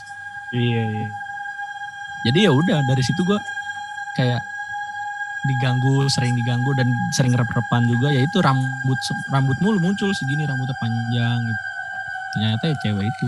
Iya, 0.51 0.83
iya. 0.85 1.07
jadi 2.23 2.39
ya 2.45 2.51
udah 2.51 2.79
dari 2.85 3.01
situ 3.01 3.19
gue 3.21 3.39
kayak 4.13 4.39
diganggu 5.41 6.05
sering 6.07 6.31
diganggu 6.33 6.71
dan 6.71 6.85
sering 7.09 7.33
rep-repan 7.33 7.87
juga 7.87 8.07
yaitu 8.07 8.39
rambut 8.39 8.99
rambut 9.27 9.57
mulu 9.57 9.81
muncul 9.81 10.13
segini 10.13 10.45
rambutnya 10.45 10.77
panjang 10.77 11.39
gitu 11.41 11.61
ternyata 12.31 12.63
ya 12.67 12.75
cewek 12.79 13.05
itu 13.05 13.27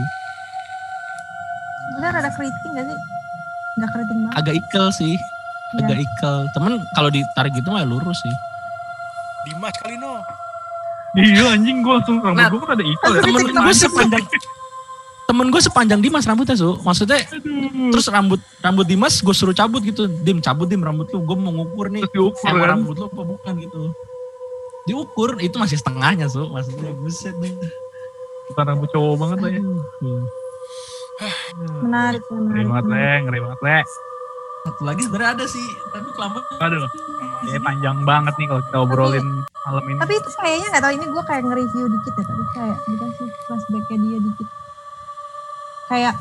Bener 1.94 2.14
ada 2.16 2.30
keriting 2.30 2.74
gak 2.74 2.86
sih? 2.88 3.00
Gak 3.76 3.90
keriting 3.90 4.20
banget. 4.22 4.38
agak 4.38 4.54
ikel 4.56 4.86
sih 4.92 5.14
Iya. 5.74 5.82
agak 5.82 5.98
ikel 6.00 6.36
temen 6.52 6.72
kalau 6.94 7.10
ditarik 7.10 7.50
gitu 7.52 7.68
mah 7.68 7.82
lurus 7.82 8.20
sih 8.20 8.36
Dimas 9.44 9.74
kali 9.76 9.98
no. 9.98 10.22
Iya 11.14 11.46
anjing 11.52 11.82
gue 11.82 11.94
langsung 11.94 12.18
rambut 12.18 12.38
Nah, 12.38 12.48
gue 12.48 12.60
kan 12.60 12.74
ada 12.74 12.86
ikal 12.86 13.12
ya. 13.12 13.22
Temen 13.22 13.42
gue 13.60 13.74
sepanjang 13.76 14.24
temen 15.24 15.48
gue 15.50 15.62
sepanjang 15.62 16.00
Dimas 16.00 16.24
rambutnya 16.24 16.54
su 16.54 16.78
maksudnya 16.80 17.26
Aduh. 17.26 17.90
terus 17.90 18.06
rambut 18.08 18.38
rambut 18.60 18.86
Dimas 18.86 19.18
gue 19.18 19.32
suruh 19.32 19.52
cabut 19.52 19.82
gitu 19.82 20.06
dim 20.22 20.38
cabut 20.38 20.68
dim 20.68 20.80
rambut 20.80 21.10
lu 21.10 21.22
gue 21.22 21.34
mau 21.34 21.50
ngukur 21.50 21.90
nih 21.90 22.04
terus 22.04 22.14
diukur 22.14 22.46
emang 22.46 22.60
kan. 22.60 22.70
rambut 22.76 22.96
lu 22.96 23.06
apa 23.08 23.22
bukan 23.24 23.54
gitu 23.58 23.82
diukur 24.84 25.30
itu 25.40 25.56
masih 25.56 25.76
setengahnya 25.76 26.28
su 26.28 26.44
maksudnya 26.46 26.94
buset 26.94 27.34
nih 27.40 27.50
Bukan 28.46 28.64
rambut 28.68 28.90
cowok 28.92 29.16
banget 29.18 29.38
lah 29.40 29.50
ya. 29.50 29.62
Menarik, 31.80 32.24
ya, 32.24 32.34
Ngeri 32.34 32.42
menarik. 32.42 32.68
banget 32.68 32.86
le, 32.88 33.10
ngeri 33.22 33.40
banget 33.40 33.62
le. 33.62 33.78
satu 34.64 34.82
lagi 34.82 35.02
sebenarnya 35.04 35.32
ada 35.36 35.46
sih 35.46 35.66
tapi 35.92 36.08
kelamaan 36.16 36.44
Aduh, 36.58 36.88
ya 37.46 37.60
panjang 37.60 37.98
banget 38.02 38.34
nih 38.34 38.48
kalau 38.48 38.62
kita 38.64 38.78
obrolin 38.80 39.28
malam 39.62 39.84
ini. 39.86 40.00
Tapi 40.00 40.14
itu 40.16 40.30
kayaknya 40.34 40.68
gak 40.72 40.82
tau 40.82 40.94
ini 40.94 41.06
gue 41.06 41.24
kayak 41.24 41.42
nge-review 41.44 41.86
dikit 41.86 42.14
ya 42.14 42.24
tadi 42.24 42.44
kayak 42.50 42.78
dikasih 42.82 43.28
flashbacknya 43.44 43.98
dia 44.00 44.20
dikit. 44.22 44.48
Kayak 45.86 46.14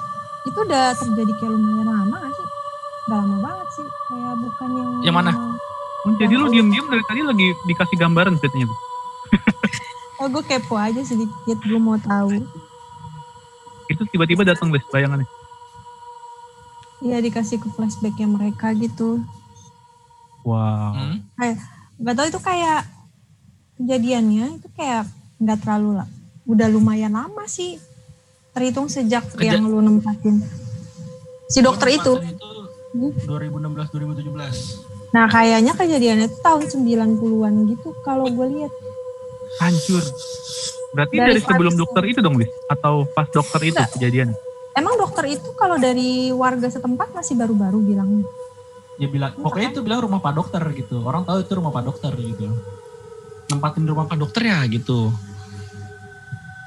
itu 0.43 0.59
udah 0.59 0.85
terjadi 0.93 1.33
kayak 1.39 1.53
lumayan 1.53 1.87
lama 1.87 2.17
gak 2.19 2.33
sih? 2.33 2.47
Udah 3.03 3.17
lama 3.17 3.37
banget 3.41 3.69
sih. 3.71 3.87
Kayak 4.11 4.35
bukan 4.37 4.69
yang... 4.75 4.91
Yang 5.03 5.15
mana? 5.17 5.31
Oh, 6.03 6.13
jadi 6.19 6.35
lu 6.35 6.47
diem-diem 6.51 6.87
dari 6.91 7.05
tadi 7.07 7.21
lagi 7.23 7.47
dikasih 7.65 7.97
gambaran 7.97 8.35
ceritanya 8.39 8.67
tuh. 8.67 8.79
Oh 10.19 10.31
gue 10.31 10.39
kepo 10.41 10.79
aja 10.79 11.03
sedikit, 11.03 11.59
gue 11.59 11.79
mau 11.79 11.99
tahu. 11.99 12.47
Itu 13.93 14.03
tiba-tiba 14.09 14.43
datang 14.49 14.73
les 14.73 14.85
bayangannya. 14.89 15.29
Iya 17.03 17.19
dikasih 17.19 17.59
ke 17.59 17.69
flashbacknya 17.75 18.31
mereka 18.31 18.71
gitu. 18.79 19.21
Wow. 20.47 20.95
Hmm? 20.95 21.17
Gak 22.03 22.15
tau 22.19 22.27
itu 22.27 22.41
kayak 22.43 22.83
kejadiannya 23.79 24.59
itu 24.63 24.69
kayak 24.75 25.07
nggak 25.43 25.59
terlalu 25.63 25.99
lah. 26.03 26.09
Udah 26.47 26.67
lumayan 26.71 27.15
lama 27.15 27.45
sih. 27.51 27.79
Terhitung 28.55 28.87
sejak 28.87 29.27
Keja- 29.35 29.59
yang 29.59 29.67
lu 29.67 29.83
nempatin. 29.83 30.43
Si 31.51 31.61
dokter 31.61 31.93
itu. 31.93 32.17
itu 32.17 32.49
2016 33.25 33.89
2017 33.89 34.93
Nah 35.13 35.29
kayaknya 35.29 35.73
kejadiannya 35.77 36.27
itu 36.29 36.39
tahun 36.41 36.65
90-an 36.69 37.55
gitu 37.69 37.89
kalau 38.05 38.25
gue 38.29 38.47
lihat. 38.57 38.73
Hancur. 39.61 40.01
Berarti 40.93 41.17
Dari 41.17 41.29
dari, 41.31 41.41
sebelum 41.41 41.75
dokter 41.75 42.03
itu 42.05 42.21
dong, 42.21 42.37
Lis? 42.37 42.53
Atau 42.69 43.09
pas 43.09 43.25
dokter 43.27 43.61
itu 43.65 43.75
Enggak. 43.75 43.93
kejadian? 43.97 44.29
Emang 44.73 44.95
dokter 44.97 45.25
itu 45.27 45.49
kalau 45.53 45.77
dari 45.77 46.29
warga 46.31 46.65
setempat 46.67 47.13
masih 47.13 47.37
baru-baru 47.37 47.79
bilangnya. 47.81 48.25
ya 48.95 49.09
bilang 49.09 49.33
pokoknya 49.35 49.73
itu 49.73 49.81
bilang 49.81 50.05
rumah 50.05 50.21
pak 50.21 50.37
dokter 50.37 50.61
gitu 50.77 51.01
orang 51.03 51.25
tahu 51.25 51.43
itu 51.43 51.53
rumah 51.57 51.73
pak 51.73 51.83
dokter 51.83 52.13
gitu 52.13 52.45
nempatin 53.49 53.89
rumah 53.89 54.05
pak 54.05 54.21
dokter 54.21 54.47
ya 54.47 54.63
gitu 54.69 55.11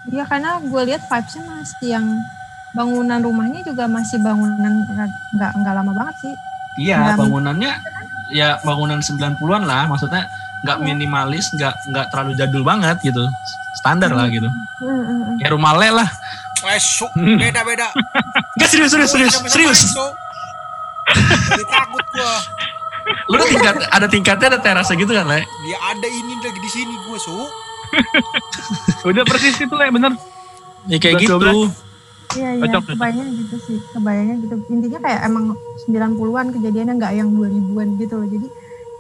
Iya 0.05 0.25
karena 0.25 0.57
gue 0.59 0.81
lihat 0.83 1.05
vibesnya 1.05 1.45
masih 1.45 1.87
yang 1.95 2.05
bangunan 2.73 3.19
rumahnya 3.21 3.61
juga 3.63 3.85
masih 3.87 4.17
bangunan 4.19 4.73
nggak 5.37 5.51
nggak 5.63 5.73
lama 5.73 5.91
banget 5.95 6.15
sih. 6.19 6.33
iya 6.81 7.13
bangunannya 7.15 7.71
ya 8.33 8.57
bangunan 8.61 8.99
90-an 8.99 9.63
lah 9.63 9.85
maksudnya 9.87 10.25
nggak 10.65 10.77
minimalis 10.81 11.45
nggak 11.53 11.73
nggak 11.85 12.05
terlalu 12.09 12.31
jadul 12.33 12.63
banget 12.63 12.97
gitu 13.01 13.21
standar 13.75 14.09
lah 14.09 14.25
gitu 14.27 14.49
Hmm, 14.75 14.89
hmm, 14.89 15.05
hmm. 15.21 15.35
kayak 15.37 15.51
rumah 15.53 15.73
le 15.73 15.89
lah 15.93 16.09
Eh, 16.65 16.81
su, 16.81 17.05
beda 17.13 17.61
beda. 17.61 17.93
Enggak 18.57 18.69
serius 18.73 18.89
serius 18.89 19.11
serius 19.13 19.33
serius 19.45 19.81
takut 21.63 22.05
gua. 22.09 22.35
lu 23.29 23.37
ada 23.37 23.45
tingkat 23.45 23.75
ada 23.85 24.07
tingkatnya 24.09 24.47
ada 24.49 24.59
terasnya 24.59 24.97
gitu 24.97 25.13
kan 25.13 25.29
le 25.29 25.45
Dia 25.61 25.77
ada 25.77 26.07
ini 26.07 26.33
lagi 26.41 26.57
di 26.57 26.69
sini 26.71 26.95
gua, 27.05 27.17
Su. 27.21 27.37
Udah 29.07 29.21
persis 29.23 29.53
itu 29.55 29.69
le, 29.71 29.93
bener. 29.93 30.17
ya 30.87 30.97
kayak 30.97 31.21
11, 31.21 31.21
gitu 31.21 31.33
12. 31.37 31.85
Iya 32.35 32.49
iya 32.57 32.79
kebayangnya 32.81 33.25
gitu 33.37 33.55
sih 33.61 33.77
kebayangnya 33.93 34.35
gitu 34.41 34.55
intinya 34.67 34.99
kayak 34.99 35.21
emang 35.23 35.45
90-an 35.85 36.47
kejadiannya 36.51 36.93
nggak 36.97 37.13
yang 37.13 37.29
2000-an 37.31 37.87
gitu 37.95 38.13
loh 38.17 38.27
jadi 38.27 38.47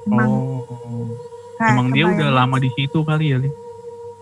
emang 0.05 0.29
Oh. 0.29 1.34
Emang 1.57 1.87
dia 1.89 2.05
udah 2.05 2.29
lama 2.33 2.57
di 2.57 2.67
situ 2.69 2.99
kali 3.01 3.31
ya, 3.31 3.39
Li? 3.39 3.49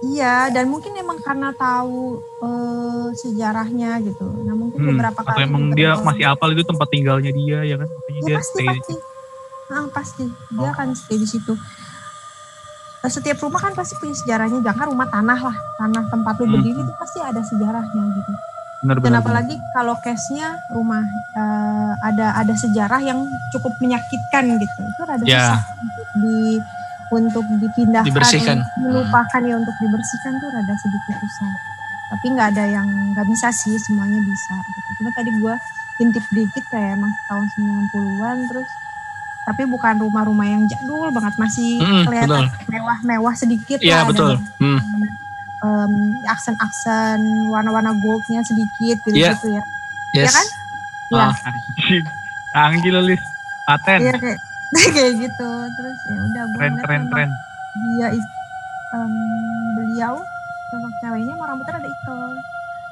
iya 0.03 0.51
dan 0.51 0.67
mungkin 0.67 0.91
emang 0.93 1.15
karena 1.17 1.49
tahu 1.49 2.19
eh, 2.43 3.07
sejarahnya 3.15 4.03
gitu 4.03 4.27
nah 4.43 4.51
mungkin 4.51 4.75
Hmm, 4.77 4.89
beberapa 4.91 5.15
Atau 5.17 5.31
kali 5.31 5.47
emang 5.47 5.71
dia 5.71 5.95
masih 5.97 6.27
apal 6.27 6.51
itu 6.51 6.59
tempat 6.61 6.87
tinggalnya 6.89 7.31
dia 7.31 7.63
ya 7.63 7.75
kan? 7.77 7.87
Makanya 7.87 8.21
dia 8.21 8.35
pasti 8.35 8.51
stay 8.53 8.67
pasti. 8.69 8.95
Ah, 9.65 9.85
pasti. 9.89 10.25
Dia 10.51 10.59
Oh. 10.61 10.69
akan 10.69 10.87
stay 10.91 11.15
di 11.15 11.23
situ. 11.23 11.53
Eh, 12.99 13.07
Setiap 13.07 13.39
rumah 13.39 13.59
kan 13.59 13.71
pasti 13.71 13.95
punya 13.95 14.11
sejarahnya. 14.13 14.59
Jangan 14.61 14.85
rumah 14.87 15.07
tanah 15.07 15.39
lah, 15.41 15.55
tanah 15.77 16.03
tempat 16.05 16.33
lu 16.37 16.45
Hmm. 16.45 16.53
berdiri 16.53 16.79
itu 16.79 16.93
pasti 16.93 17.19
ada 17.19 17.41
sejarahnya 17.41 18.03
gitu. 18.13 18.31
bener 18.81 18.99
Dan 18.99 19.15
apalagi 19.15 19.55
kalau 19.71 19.95
case-nya 19.97 20.59
rumah 20.69 20.99
eh, 21.33 21.91
ada 22.03 22.35
ada 22.35 22.51
sejarah 22.53 22.99
yang 22.99 23.23
cukup 23.49 23.71
menyakitkan 23.79 24.59
gitu. 24.59 24.79
Itu 24.83 25.01
rada 25.01 25.23
Ya. 25.23 25.55
susah 25.55 25.61
untuk 25.79 26.07
di 26.19 26.59
untuk 27.09 27.43
dipindahkan, 27.49 28.07
Dibersihkan. 28.07 28.57
untuk 28.61 28.79
dilupakan 28.79 29.41
ya 29.41 29.55
untuk 29.57 29.75
dibersihkan 29.77 30.33
tuh 30.37 30.49
rada 30.49 30.73
sedikit 30.77 31.15
susah. 31.19 31.51
Tapi 32.13 32.25
nggak 32.29 32.47
ada 32.53 32.63
yang 32.69 32.87
nggak 33.11 33.25
bisa 33.27 33.49
sih, 33.49 33.75
semuanya 33.77 34.21
bisa. 34.21 34.53
Gitu. 34.61 34.89
Cuma 35.01 35.09
tadi 35.11 35.31
gua 35.37 35.55
intip 35.97 36.25
dikit 36.29 36.63
kayak 36.69 36.97
emang 36.97 37.13
tahun 37.27 37.45
90-an 37.53 38.37
terus 38.49 38.69
tapi 39.43 39.67
bukan 39.67 39.99
rumah-rumah 39.99 40.47
yang 40.47 40.63
jadul 40.65 41.11
banget 41.11 41.35
masih 41.35 41.77
Mm-mm, 41.77 42.07
kelihatan 42.07 42.47
mewah-mewah 42.65 43.35
sedikit 43.35 43.77
Iya 43.77 44.01
lah 44.01 44.03
betul. 44.07 44.31
Hmm. 44.57 44.79
em, 45.61 45.93
aksen-aksen 46.25 47.19
warna-warna 47.51 47.91
goldnya 47.93 48.39
sedikit 48.41 49.03
gitu-gitu 49.05 49.47
ya 49.51 49.63
Yes. 50.13 50.29
Iya 50.29 50.31
kan? 50.31 50.47
Iya. 51.09 51.25
Ah, 51.25 51.33
Anjing. 51.49 52.05
Canggih 52.53 52.91
lo 52.93 53.01
Lis. 53.01 53.23
Paten. 53.65 53.99
Iya 53.99 54.13
kayak 54.15 54.39
kayak 54.95 55.13
gitu 55.19 55.49
terus 55.71 55.97
ya 56.05 56.19
udah 56.21 56.43
gue 56.45 56.57
Tren, 56.57 56.73
tren, 56.79 57.01
tren. 57.07 57.29
dia 57.91 58.07
is- 58.11 58.33
em, 58.91 59.13
beliau 59.73 60.15
sosok 60.67 60.93
ceweknya 60.99 61.33
emang 61.33 61.47
rambutnya 61.49 61.73
ada 61.75 61.85
ikel 61.85 62.19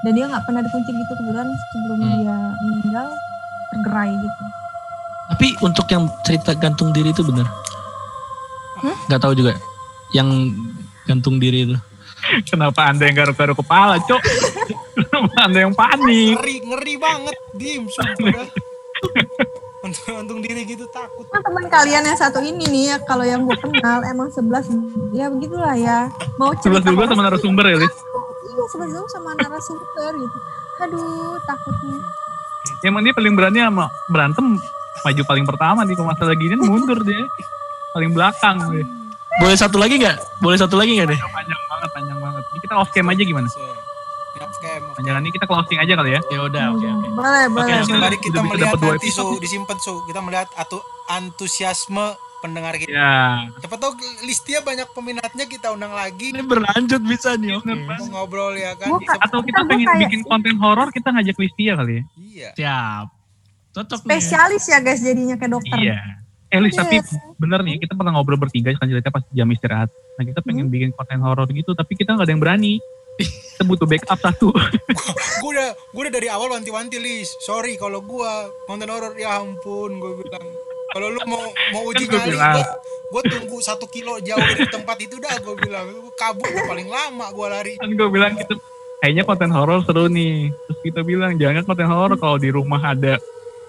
dan 0.01 0.11
dia 0.11 0.25
nggak 0.27 0.43
pernah 0.43 0.61
dikunci 0.61 0.89
gitu 0.91 1.13
kebetulan 1.13 1.49
sebelum 1.71 1.99
Hmm. 1.99 2.11
dia 2.15 2.37
meninggal 2.59 3.07
tergerai 3.69 4.11
gitu 4.15 4.43
Tapi 5.29 5.47
untuk 5.59 5.87
yang 5.87 6.05
cerita 6.21 6.51
gantung 6.53 6.91
diri 6.91 7.09
itu 7.09 7.23
bener? 7.23 7.47
Hmm? 8.77 8.91
Gak 9.07 9.21
tahu 9.21 9.31
juga. 9.31 9.55
Yang 10.11 10.59
gantung 11.05 11.39
diri 11.39 11.63
itu. 11.63 11.75
Kenapa 12.51 12.85
anda 12.85 13.07
yang 13.07 13.15
garuk-garuk 13.15 13.55
kepala, 13.55 13.95
cok? 14.01 14.19
Kenapa 14.99 15.37
anda 15.39 15.59
yang 15.61 15.71
panik? 15.71 16.35
ngeri 16.35 16.55
ngeri 16.61 16.95
banget 16.97 17.37
dim. 17.55 17.87
Untung 19.91 20.15
untung 20.23 20.39
diri 20.39 20.63
gitu 20.63 20.87
takut 20.87 21.27
Nah, 21.27 21.43
teman 21.43 21.67
kalian 21.67 22.07
yang 22.07 22.15
satu 22.15 22.39
ini 22.39 22.63
nih 22.65 22.83
ya 22.87 22.97
kalau 23.03 23.27
yang 23.27 23.43
gue 23.43 23.57
kenal 23.59 24.01
emang 24.07 24.31
11 24.31 24.71
ya 25.11 25.27
begitulah 25.27 25.75
ya 25.75 26.07
mau 26.39 26.55
Sebelas 26.57 26.81
dua 26.81 27.05
sama 27.05 27.21
narasumber 27.27 27.65
ya, 27.67 27.77
Lis? 27.77 27.95
iya 28.47 28.63
11 28.71 28.95
dua 28.95 29.07
sama 29.11 29.29
narasumber 29.35 30.11
gitu 30.15 30.37
aduh 30.79 31.35
takutnya 31.43 31.99
Emang 32.81 33.01
dia 33.01 33.13
paling 33.13 33.33
berani 33.33 33.61
sama 33.61 33.85
berantem 34.07 34.57
maju 35.01 35.21
paling 35.25 35.45
pertama 35.45 35.81
nih 35.81 35.93
kalau 35.97 36.09
masalah 36.09 36.33
gini 36.33 36.55
mundur 36.57 36.97
dia. 37.01 37.25
Paling 37.93 38.13
belakang 38.13 38.57
dia. 38.69 38.85
Boleh 39.37 39.57
satu 39.57 39.77
lagi 39.81 39.97
nggak? 39.97 40.17
Boleh 40.41 40.57
satu 40.57 40.77
lagi 40.77 40.97
nggak 40.97 41.09
deh? 41.09 41.19
Panjang 41.21 41.61
banget, 41.69 41.89
panjang 41.93 42.19
banget. 42.21 42.43
Ini 42.53 42.59
kita 42.61 42.73
off 42.77 42.89
cam 42.93 43.09
aja 43.09 43.21
gimana? 43.21 43.47
So, 43.49 43.61
ya. 44.91 44.95
Panjangan 44.97 45.21
ini 45.21 45.31
kita 45.31 45.45
closing 45.45 45.79
aja 45.79 45.93
kali 45.95 46.09
ya. 46.11 46.21
Ya 46.25 46.39
udah, 46.41 46.63
oke 46.69 46.83
oke. 46.85 47.07
boleh 47.13 47.43
boleh 47.47 47.75
Oke, 47.79 47.93
Mari 47.93 48.17
kita 48.17 48.33
Udah 48.33 48.43
melihat 48.45 48.67
dapat 48.67 48.79
dua 48.79 48.91
nanti 48.91 49.07
episode. 49.07 49.29
so 49.29 49.39
disimpan 49.39 49.77
so 49.79 49.91
kita 50.03 50.19
melihat 50.19 50.47
atau 50.53 50.79
antusiasme 51.07 52.05
pendengar 52.39 52.73
kita. 52.75 52.89
Ya. 52.89 53.45
Siapa 53.55 53.77
tahu 53.77 53.93
listia 54.21 54.59
banyak 54.59 54.89
peminatnya 54.91 55.45
kita 55.45 55.69
undang 55.69 55.91
lagi 55.91 56.29
Ini 56.29 56.41
berlanjut 56.41 57.01
bisa 57.01 57.33
nih. 57.35 57.55
Oke. 57.55 57.69
mau 57.69 58.01
ngobrol 58.11 58.53
ya 58.53 58.73
kan. 58.73 58.89
Siapa- 58.91 59.21
Atau 59.21 59.39
kita 59.41 59.61
Kita 59.61 59.69
pengen 59.69 59.87
kayak- 59.87 60.01
bikin 60.03 60.21
konten 60.23 60.55
horor, 60.57 60.89
kita 60.89 61.07
ngajak 61.09 61.37
Listia 61.37 61.73
kali 61.75 61.93
ya. 61.93 62.03
Iya. 62.17 62.49
Siap. 62.53 63.05
Cocok 63.71 63.99
nih. 63.99 64.09
spesialis 64.11 64.63
ya 64.65 64.77
guys 64.79 64.99
jadinya 64.99 65.35
kayak 65.35 65.51
dokter 65.53 65.77
Iya. 65.77 65.97
Eh 66.51 66.59
Lis, 66.59 66.75
tapi 66.75 66.99
Yes. 66.99 67.15
bener 67.39 67.63
nih, 67.63 67.79
kita 67.79 67.95
pernah 67.95 68.11
ngobrol 68.11 68.35
bertiga 68.35 68.73
kan 68.73 68.83
ceritanya 68.83 69.07
pas 69.09 69.23
jam 69.25 69.47
istirahat. 69.47 69.87
Nah 69.87 70.23
kita 70.25 70.43
pengen 70.43 70.67
Hmm. 70.67 70.73
bikin 70.73 70.89
konten 70.91 71.19
horor 71.19 71.47
gitu, 71.47 71.71
tapi 71.71 71.95
kita 71.95 72.11
nggak 72.11 72.25
ada 72.25 72.33
yang 72.33 72.41
berani. 72.41 72.73
Kita 73.19 73.63
butuh 73.63 73.85
backup 73.85 74.17
satu. 74.17 74.49
gue 75.41 75.49
udah 75.53 75.69
gue 75.75 76.01
udah 76.01 76.13
dari 76.13 76.27
awal 76.31 76.49
wanti-wanti 76.49 76.97
lis. 76.97 77.29
Sorry 77.41 77.77
kalau 77.77 78.01
gua 78.01 78.49
konten 78.65 78.89
horor 78.89 79.13
ya 79.13 79.37
ampun 79.37 79.97
gue 79.97 80.11
bilang. 80.25 80.45
Kalau 80.91 81.07
lu 81.07 81.19
mau 81.23 81.39
mau 81.71 81.83
uji 81.87 82.03
Kan 82.03 82.11
gua 82.11 82.19
nyali, 82.19 82.31
bilang. 82.35 82.55
gua, 82.57 82.65
gua 83.07 83.21
tunggu 83.23 83.57
satu 83.61 83.85
kilo 83.87 84.19
jauh 84.19 84.41
dari 84.41 84.67
tempat 84.67 84.97
itu 84.99 85.15
dah 85.21 85.37
gue 85.37 85.55
bilang. 85.55 85.87
Kabur 86.17 86.49
paling 86.65 86.89
lama 86.89 87.25
gua 87.31 87.47
lari. 87.53 87.77
kan 87.77 87.89
gue 87.91 88.09
bilang 88.09 88.33
kita 88.35 88.57
kayaknya 88.99 89.23
konten 89.23 89.51
horor 89.53 89.85
seru 89.85 90.09
nih. 90.09 90.49
Terus 90.67 90.79
kita 90.81 90.99
bilang 91.05 91.37
jangan 91.37 91.63
konten 91.63 91.87
horor 91.87 92.17
kalau 92.17 92.41
di 92.41 92.49
rumah 92.49 92.81
ada 92.81 93.21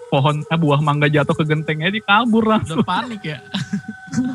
pohon 0.08 0.44
eh, 0.44 0.58
buah 0.60 0.80
mangga 0.80 1.08
jatuh 1.08 1.32
ke 1.32 1.44
gentengnya 1.44 1.88
dia 1.88 2.04
kabur 2.04 2.44
langsung. 2.44 2.80
Udah 2.80 2.88
panik 2.88 3.22
ya. 3.22 3.38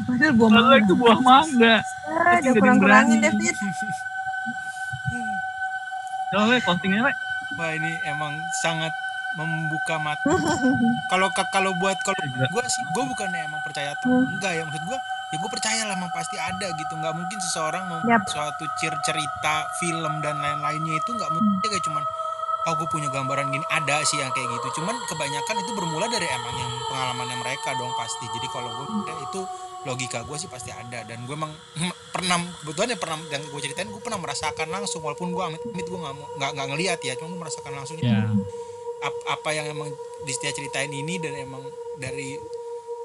padahal 0.08 0.34
gua 0.34 0.48
mau 0.48 0.58
Padahal 0.58 0.78
itu 0.82 0.94
buah 0.94 1.20
mangga. 1.22 1.76
Ah, 1.78 1.82
Tapi 1.84 2.18
udah 2.18 2.40
nggak 2.40 2.56
kurang-kurangin 2.62 3.20
ada 3.20 3.30
David 6.28 6.38
Soalnya 6.38 6.60
closingnya 6.62 7.02
Le. 7.04 7.14
Wah 7.54 7.72
ini 7.72 7.92
emang 8.04 8.34
sangat 8.58 8.92
membuka 9.34 9.96
mata. 9.98 10.24
Kalau 11.08 11.28
kalau 11.30 11.72
buat 11.74 11.96
kalau 12.02 12.18
Gila. 12.18 12.48
gue 12.50 12.64
sih 12.66 12.84
gue 12.86 13.04
bukannya 13.06 13.44
emang 13.44 13.62
percaya 13.62 13.94
atau 13.94 14.08
Hmm. 14.10 14.34
enggak 14.34 14.52
ya 14.52 14.64
maksud 14.64 14.84
gue 14.84 15.00
ya 15.28 15.38
gue 15.38 15.50
percaya 15.50 15.82
lah 15.84 15.94
emang 15.94 16.10
pasti 16.10 16.36
ada 16.36 16.68
gitu 16.70 16.94
nggak 16.94 17.14
mungkin 17.14 17.38
seseorang 17.38 17.84
mau 17.86 18.00
Yap. 18.02 18.24
suatu 18.26 18.64
cer 18.76 18.96
cerita 19.02 19.56
film 19.76 20.20
dan 20.20 20.36
lain-lainnya 20.38 20.96
itu 20.96 21.10
nggak 21.12 21.30
mungkin 21.30 21.54
Hmm. 21.54 21.64
kayak 21.66 21.84
cuman 21.84 22.04
oh 22.66 22.74
gue 22.76 22.88
punya 22.88 23.08
gambaran 23.08 23.48
gini 23.48 23.64
ada 23.70 24.04
sih 24.04 24.18
yang 24.18 24.32
kayak 24.32 24.48
gitu 24.50 24.82
cuman 24.82 24.96
kebanyakan 25.06 25.56
itu 25.58 25.72
bermula 25.74 26.08
dari 26.08 26.28
emang 26.28 26.52
yang 26.54 26.72
pengalamannya 26.86 27.38
mereka 27.38 27.70
dong 27.74 27.92
pasti 27.94 28.26
jadi 28.30 28.48
kalau 28.50 28.72
gue 28.74 28.88
Hmm. 28.88 29.04
ya 29.06 29.16
itu 29.22 29.42
logika 29.88 30.22
gue 30.22 30.36
sih 30.36 30.46
pasti 30.46 30.70
ada 30.70 31.02
dan 31.02 31.24
gue 31.24 31.32
emang 31.32 31.50
pernah 32.10 32.36
kebetulan 32.60 32.92
ya 32.92 32.98
pernah 32.98 33.18
yang 33.30 33.42
gue 33.42 33.62
ceritain 33.62 33.88
gue 33.88 33.98
pernah 33.98 34.20
merasakan 34.20 34.68
langsung 34.68 35.00
walaupun 35.00 35.32
gue 35.32 35.44
amit 35.46 35.62
amit 35.64 35.84
gue 35.84 35.96
nggak 35.96 36.14
nggak 36.36 36.52
nggak 36.52 36.68
ngelihat 36.70 37.00
ya 37.02 37.14
cuma 37.16 37.28
gue 37.30 37.40
merasakan 37.40 37.72
langsung 37.74 37.96
Ya. 37.98 38.28
ap- 39.00 39.24
apa 39.30 39.50
yang 39.52 39.70
emang 39.70 39.90
di 40.22 40.32
setia 40.32 40.52
ceritain 40.52 40.90
ini 40.90 41.16
dan 41.18 41.34
emang 41.34 41.64
dari 41.96 42.36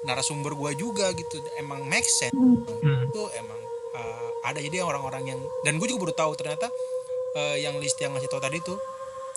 narasumber 0.03 0.53
gua 0.53 0.73
juga 0.73 1.13
gitu 1.13 1.39
emang 1.57 1.85
make 1.85 2.05
sense 2.05 2.35
Hmm. 2.83 3.07
itu 3.07 3.23
emang 3.33 3.61
uh, 3.93 4.29
ada 4.43 4.59
jadi 4.59 4.83
orang-orang 4.83 5.23
yang 5.25 5.41
dan 5.63 5.77
gue 5.77 5.87
juga 5.87 6.03
baru 6.03 6.15
tahu 6.17 6.33
ternyata 6.35 6.67
uh, 7.33 7.55
yang 7.57 7.79
list 7.79 7.95
yang 7.97 8.11
ngasih 8.11 8.27
tahu 8.27 8.41
tadi 8.41 8.59
tuh 8.59 8.75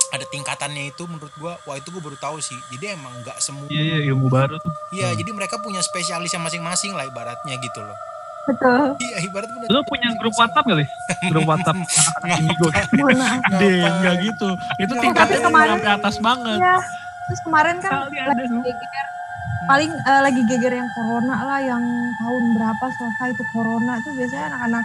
ada 0.08 0.26
tingkatannya 0.26 0.84
itu 0.88 1.04
menurut 1.06 1.34
gua 1.36 1.58
wah 1.64 1.76
itu 1.76 1.88
gue 1.88 2.00
baru 2.00 2.16
tahu 2.16 2.38
sih. 2.40 2.58
Jadi 2.70 2.94
emang 2.94 3.14
nggak 3.22 3.38
semua 3.38 3.66
Iya, 3.68 3.82
iya, 3.82 3.98
ilmu 4.10 4.28
baru 4.28 4.58
tuh. 4.58 4.72
iya 4.92 5.10
jadi 5.12 5.32
mereka 5.32 5.58
punya 5.58 5.80
spesialisnya 5.80 6.38
masing-masing 6.38 6.92
lah 6.92 7.04
ibaratnya 7.04 7.56
gitu 7.56 7.80
loh. 7.80 7.98
Betul. 8.46 8.94
Iya 9.00 9.18
ibarat 9.24 9.50
punya 9.50 9.68
Lu 9.68 9.82
punya 9.82 10.08
grup 10.16 10.36
WhatsApp 10.36 10.64
gak, 10.64 10.78
Lis? 10.78 10.92
Grup 11.28 11.46
WhatsApp 11.46 11.78
anak-anak 11.82 12.38
Indigo. 12.38 12.68
Deh, 13.60 13.74
enggak 13.82 14.16
gitu. 14.22 14.50
Itu 14.78 14.92
Nggak, 14.92 15.02
tingkatnya 15.02 15.40
kemarin- 15.42 15.72
sampai 15.74 15.92
atas 15.92 16.16
banget. 16.20 16.58
Iya. 16.60 16.76
Terus 17.26 17.42
kemarin 17.42 17.76
kan 17.80 17.92
Kali 18.06 18.18
ada 18.22 18.34
lagi 18.38 18.46
geger, 18.62 19.08
paling 19.66 19.92
eh, 19.92 20.22
lagi 20.22 20.42
geger 20.46 20.74
yang 20.76 20.90
corona 20.94 21.36
lah 21.42 21.58
yang 21.60 21.82
tahun 22.16 22.44
berapa 22.54 22.86
selesai 22.92 23.28
itu 23.34 23.44
corona. 23.50 23.98
Tuh 24.00 24.14
biasanya 24.14 24.46
anak-anak 24.54 24.84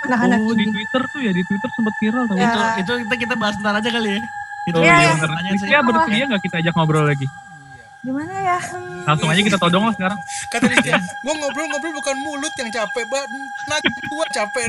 Anak-anak 0.00 0.38
Oh, 0.40 0.54
di. 0.54 0.64
Twitter 0.66 1.02
tuh 1.04 1.20
ya, 1.20 1.30
di 1.30 1.42
Twitter 1.42 1.68
sempet 1.70 1.94
viral 1.96 2.24
tuh. 2.24 2.34
Ya. 2.34 2.76
Itu 2.76 2.92
itu 2.94 3.02
kita 3.02 3.14
kita 3.18 3.34
bahas 3.34 3.56
ntar 3.56 3.74
aja 3.74 3.88
kali 3.88 4.10
ya. 4.10 4.20
Itu 4.64 4.76
Oh, 4.76 4.82
Iya, 4.82 4.92
iya, 4.92 5.00
iya. 5.00 5.12
bener. 5.16 5.28
Tanya 5.32 5.50
sih. 5.50 5.58
Listia 5.60 5.80
bersedia 5.80 6.24
gak 6.28 6.42
kita 6.42 6.56
ajak 6.60 6.72
ngobrol 6.72 7.04
lagi? 7.04 7.26
iya 7.26 7.86
Gimana 8.00 8.30
ya? 8.32 8.58
Hmm, 8.62 9.02
Langsung 9.04 9.26
aja 9.26 9.40
kita 9.42 9.58
todong 9.58 9.84
lah 9.84 9.92
sekarang. 9.92 10.18
kata 10.48 10.64
dia 10.70 10.96
gue 11.24 11.34
ngobrol-ngobrol 11.34 11.92
bukan 11.94 12.16
mulut 12.16 12.54
yang 12.54 12.70
capek 12.70 13.04
banget 13.04 13.30
nah 13.66 13.78
gua 14.06 14.26
capek 14.28 14.64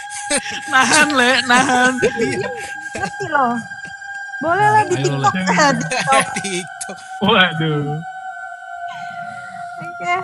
Nahan, 0.72 1.08
Le, 1.10 1.30
nahan. 1.44 1.92
ngerti 1.98 3.26
loh. 3.26 3.58
Boleh 4.38 4.68
lah 4.70 4.82
di 4.84 4.94
TikTok. 4.96 5.34
TikTok. 6.36 6.96
Waduh. 7.20 7.98
Oke. 9.80 10.14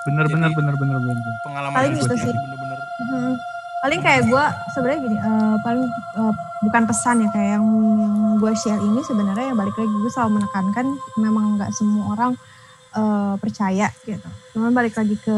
Bener, 0.00 0.24
Jadi- 0.24 0.32
bener, 0.32 0.50
bener, 0.52 0.74
bener, 0.74 0.96
bener. 0.96 1.34
pengalaman 1.42 1.74
Paling 1.74 1.92
gua 1.98 2.14
sih. 2.14 2.32
bener-bener 2.32 2.78
Hmm. 3.02 3.34
Paling 3.80 4.00
kayak 4.00 4.22
gue 4.24 4.44
sebenarnya 4.70 5.00
gini, 5.00 5.16
eh, 5.16 5.56
paling 5.58 5.84
eh, 5.88 6.32
bukan 6.60 6.82
pesan 6.84 7.24
ya 7.24 7.28
kayak 7.30 7.50
yang, 7.56 7.66
yang 7.96 8.14
gue 8.36 8.52
share 8.54 8.76
ini 8.78 9.00
sebenarnya 9.00 9.46
yang 9.46 9.58
balik 9.58 9.72
lagi 9.72 9.94
gue 9.94 10.10
selalu 10.10 10.30
menekankan 10.36 10.86
memang 11.16 11.56
nggak 11.56 11.72
semua 11.72 12.12
orang 12.12 12.32
eh, 12.92 13.34
percaya 13.36 13.88
gitu. 14.02 14.28
Cuman 14.52 14.70
balik 14.70 14.94
lagi 14.94 15.16
ke 15.16 15.36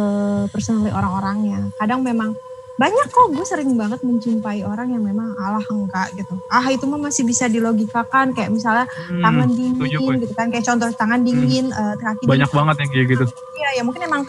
personally 0.49 0.91
orang-orangnya. 0.91 1.71
Kadang 1.77 2.03
memang 2.03 2.35
banyak 2.73 3.07
kok 3.07 3.31
gue 3.31 3.45
sering 3.45 3.77
banget 3.77 4.01
menjumpai 4.01 4.65
orang 4.65 4.91
yang 4.91 5.05
memang 5.05 5.37
alah 5.39 5.63
enggak 5.63 6.09
gitu. 6.17 6.35
Ah 6.49 6.67
itu 6.67 6.83
mah 6.83 6.99
masih 6.99 7.23
bisa 7.23 7.47
dilogikakan 7.47 8.33
kayak 8.33 8.51
misalnya 8.51 8.89
Hmm, 9.07 9.23
tangan 9.23 9.49
dingin 9.49 10.19
gitu 10.19 10.35
kan 10.35 10.51
kayak 10.51 10.65
contoh 10.65 10.89
tangan 10.91 11.21
dingin, 11.21 11.71
eh, 11.71 11.95
kaki 11.95 12.27
Banyak 12.27 12.49
dingin. 12.49 12.59
banget 12.59 12.77
yang 12.81 12.91
kayak 12.91 13.07
gitu. 13.07 13.25
Iya 13.55 13.69
ya 13.79 13.83
mungkin 13.87 14.03
emang 14.03 14.23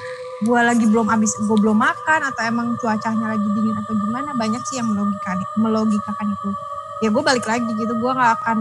gue 0.44 0.60
lagi 0.60 0.86
belum 0.86 1.08
habis 1.08 1.32
gue 1.34 1.58
belum 1.58 1.76
makan 1.76 2.20
atau 2.28 2.42
emang 2.44 2.76
cuacanya 2.76 3.34
lagi 3.34 3.48
dingin 3.50 3.76
atau 3.76 3.94
gimana 3.98 4.30
banyak 4.36 4.62
sih 4.64 4.78
yang 4.78 4.88
melogikakan 4.88 5.40
melogikakan 5.56 6.28
itu 6.30 6.50
ya 7.00 7.10
gue 7.10 7.20
balik 7.20 7.44
lagi 7.44 7.68
gitu 7.68 7.94
gue 7.94 8.12
nggak 8.12 8.32
akan 8.40 8.58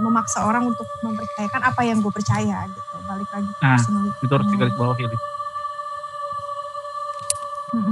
memaksa 0.00 0.42
orang 0.42 0.66
untuk 0.66 0.86
mempercayakan 1.00 1.62
apa 1.62 1.80
yang 1.82 1.98
gue 1.98 2.10
percaya 2.10 2.66
gitu 2.66 2.94
balik 3.04 3.28
lagi 3.30 3.50
ke 3.50 3.62
Nah. 3.62 3.78
Itu 4.18 4.32
harus 4.32 4.46
Hmm. 4.46 4.54
digaris 4.54 4.74
bawah 4.74 4.96
ya. 4.96 5.08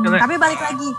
Coba- 0.02 0.20
tapi 0.22 0.34
balik 0.38 0.60
lagi 0.60 0.90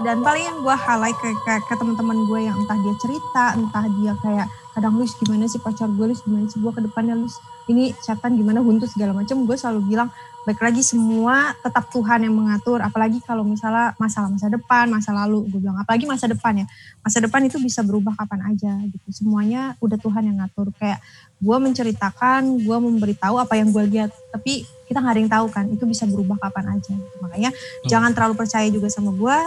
dan 0.00 0.22
paling 0.22 0.44
yang 0.46 0.58
gue 0.62 0.70
highlight 0.70 1.18
ke, 1.18 1.34
ke, 1.34 1.52
ke 1.66 1.74
teman-teman 1.74 2.30
gue 2.30 2.46
yang 2.46 2.54
entah 2.54 2.78
dia 2.78 2.94
cerita 2.94 3.58
entah 3.58 3.82
dia 3.90 4.14
kayak 4.22 4.46
kadang 4.70 4.94
Luis 4.94 5.18
gimana 5.18 5.50
sih 5.50 5.58
pacar 5.58 5.90
gue 5.90 6.06
Luis 6.06 6.22
gimana 6.22 6.46
sih 6.46 6.62
gue 6.62 6.70
ke 6.70 6.78
depannya 6.78 7.18
Luis 7.18 7.34
ini 7.66 7.90
setan 7.98 8.38
gimana 8.38 8.62
huntu 8.62 8.86
segala 8.86 9.10
macam 9.10 9.42
gue 9.42 9.56
selalu 9.58 9.82
bilang 9.88 10.08
baik 10.44 10.60
lagi 10.60 10.84
semua 10.84 11.56
tetap 11.64 11.88
Tuhan 11.88 12.24
yang 12.28 12.36
mengatur 12.36 12.84
apalagi 12.84 13.20
kalau 13.24 13.42
misalnya 13.42 13.96
masalah 13.96 14.28
masa 14.28 14.48
depan 14.52 14.84
masa 14.92 15.10
lalu 15.16 15.48
gue 15.48 15.60
bilang. 15.60 15.80
Apalagi 15.80 16.04
masa 16.04 16.28
depan 16.28 16.64
ya. 16.64 16.66
Masa 17.00 17.18
depan 17.24 17.40
itu 17.48 17.56
bisa 17.60 17.80
berubah 17.80 18.12
kapan 18.14 18.52
aja 18.52 18.72
gitu. 18.84 19.08
Semuanya 19.10 19.74
udah 19.80 19.96
Tuhan 19.96 20.28
yang 20.28 20.38
ngatur. 20.44 20.70
Kayak 20.76 21.00
gue 21.40 21.56
menceritakan 21.56 22.60
gue 22.60 22.76
memberitahu 22.78 23.40
apa 23.40 23.56
yang 23.56 23.72
gue 23.72 23.84
lihat. 23.88 24.12
Tapi 24.30 24.68
kita 24.84 25.00
nggak 25.00 25.14
ada 25.16 25.20
yang 25.20 25.32
tahu 25.32 25.46
kan 25.48 25.64
itu 25.72 25.84
bisa 25.88 26.04
berubah 26.04 26.36
kapan 26.36 26.76
aja. 26.76 26.94
Makanya 27.24 27.50
jangan 27.88 28.12
terlalu 28.12 28.36
percaya 28.36 28.68
juga 28.68 28.92
sama 28.92 29.16
gue 29.16 29.38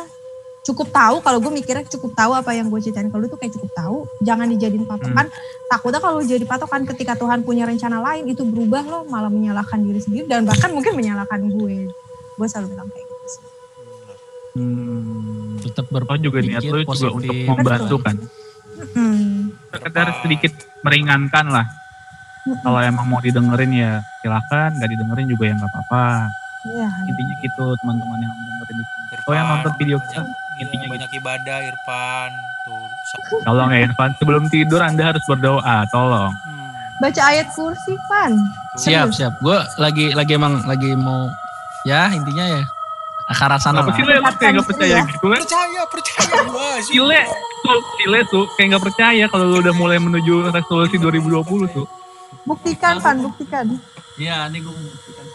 cukup 0.68 0.92
tahu 0.92 1.24
kalau 1.24 1.40
gue 1.40 1.52
mikirnya 1.56 1.88
cukup 1.88 2.12
tahu 2.12 2.36
apa 2.36 2.52
yang 2.52 2.68
gue 2.68 2.80
ceritain 2.84 3.08
kalau 3.08 3.24
lu 3.24 3.32
tuh 3.32 3.40
kayak 3.40 3.56
cukup 3.56 3.72
tahu 3.72 3.98
jangan 4.20 4.52
dijadiin 4.52 4.84
patokan 4.84 5.32
takutnya 5.72 6.04
kalau 6.04 6.20
jadi 6.20 6.44
patokan 6.44 6.84
ketika 6.84 7.16
Tuhan 7.16 7.48
punya 7.48 7.64
rencana 7.64 8.04
lain 8.04 8.28
itu 8.28 8.44
berubah 8.44 8.84
lo 8.84 9.00
malah 9.08 9.32
menyalahkan 9.32 9.80
diri 9.80 10.04
sendiri 10.04 10.26
dan 10.28 10.44
bahkan 10.44 10.76
mungkin 10.76 10.92
menyalahkan 10.92 11.40
gue 11.48 11.88
gue 12.38 12.48
selalu 12.52 12.76
bilang 12.76 12.88
kayak 12.92 13.08
gitu 13.08 13.28
sih 13.32 13.44
Hmm. 14.58 15.62
Tetap 15.62 15.86
Oh 15.94 16.18
juga 16.18 16.42
niat 16.42 16.66
berpikir 16.66 16.82
lu 16.82 16.98
juga 16.98 17.10
untuk 17.14 17.36
membantu 17.46 17.96
kan. 18.02 18.16
Hmm. 18.98 19.54
Sekedar 19.70 20.08
sedikit 20.26 20.54
meringankan 20.82 21.46
lah. 21.54 21.66
Kalau 22.66 22.80
emang 22.82 23.06
mau 23.06 23.22
didengerin 23.22 23.70
ya 23.76 24.02
silakan, 24.26 24.82
nggak 24.82 24.90
didengerin 24.90 25.28
juga 25.30 25.44
ya 25.46 25.54
nggak 25.62 25.72
apa-apa. 25.78 26.06
Iya, 26.68 26.90
Intinya 27.06 27.36
gitu 27.46 27.66
teman-teman 27.86 28.18
yang 28.18 28.34
dengerin 28.34 28.78
itu. 28.82 28.96
Irfan, 29.14 29.28
Oh, 29.30 29.34
yang 29.36 29.48
nonton 29.52 29.74
video 29.78 29.98
kita, 30.02 30.22
intinya 30.58 30.88
banyak 30.90 31.10
ibadah 31.14 31.58
Irfan 31.64 32.32
tuh 32.64 32.86
Tolong 33.44 33.70
ya 33.72 33.80
Irfan, 33.88 34.12
sebelum 34.20 34.44
tidur 34.48 34.84
Anda 34.84 35.16
harus 35.16 35.24
berdoa, 35.24 35.88
tolong. 35.88 36.34
hmm, 36.34 37.00
baca 37.00 37.22
ayat 37.24 37.48
kursi 37.52 37.96
pan. 38.06 38.36
Siap, 38.76 39.16
siap. 39.16 39.40
Gue 39.40 39.56
lagi 39.80 40.12
lagi 40.12 40.36
emang 40.36 40.60
lagi 40.64 40.92
mau 40.94 41.32
ya 41.84 42.12
intinya 42.12 42.44
ya 42.44 42.64
akar 43.28 43.52
sana 43.60 43.84
lah. 43.84 43.92
sih 43.92 44.04
lu 44.04 44.12
kayak 44.40 44.56
nggak 44.56 44.68
percaya 44.68 44.98
gitu 45.04 45.26
Le? 45.28 45.38
percaya 45.40 45.82
percaya 45.88 46.36
gua 46.48 46.70
sih 46.84 46.96
Sile, 46.96 47.22
tuh, 47.60 47.80
Sile 48.00 48.20
tuh 48.28 48.44
kayak 48.56 48.68
nggak 48.72 48.84
percaya 48.88 49.24
kalau 49.28 49.46
lu 49.52 49.58
udah 49.60 49.76
mulai 49.76 50.00
menuju 50.00 50.48
resolusi 50.48 50.96
2020 50.96 51.44
tuh. 51.72 51.88
buktikan 52.44 53.00
pan 53.00 53.20
buktikan 53.20 53.68
Iya, 54.18 54.50
ini 54.50 54.66
gue 54.66 54.74
mau 54.74 54.82
buktikan. 54.82 55.26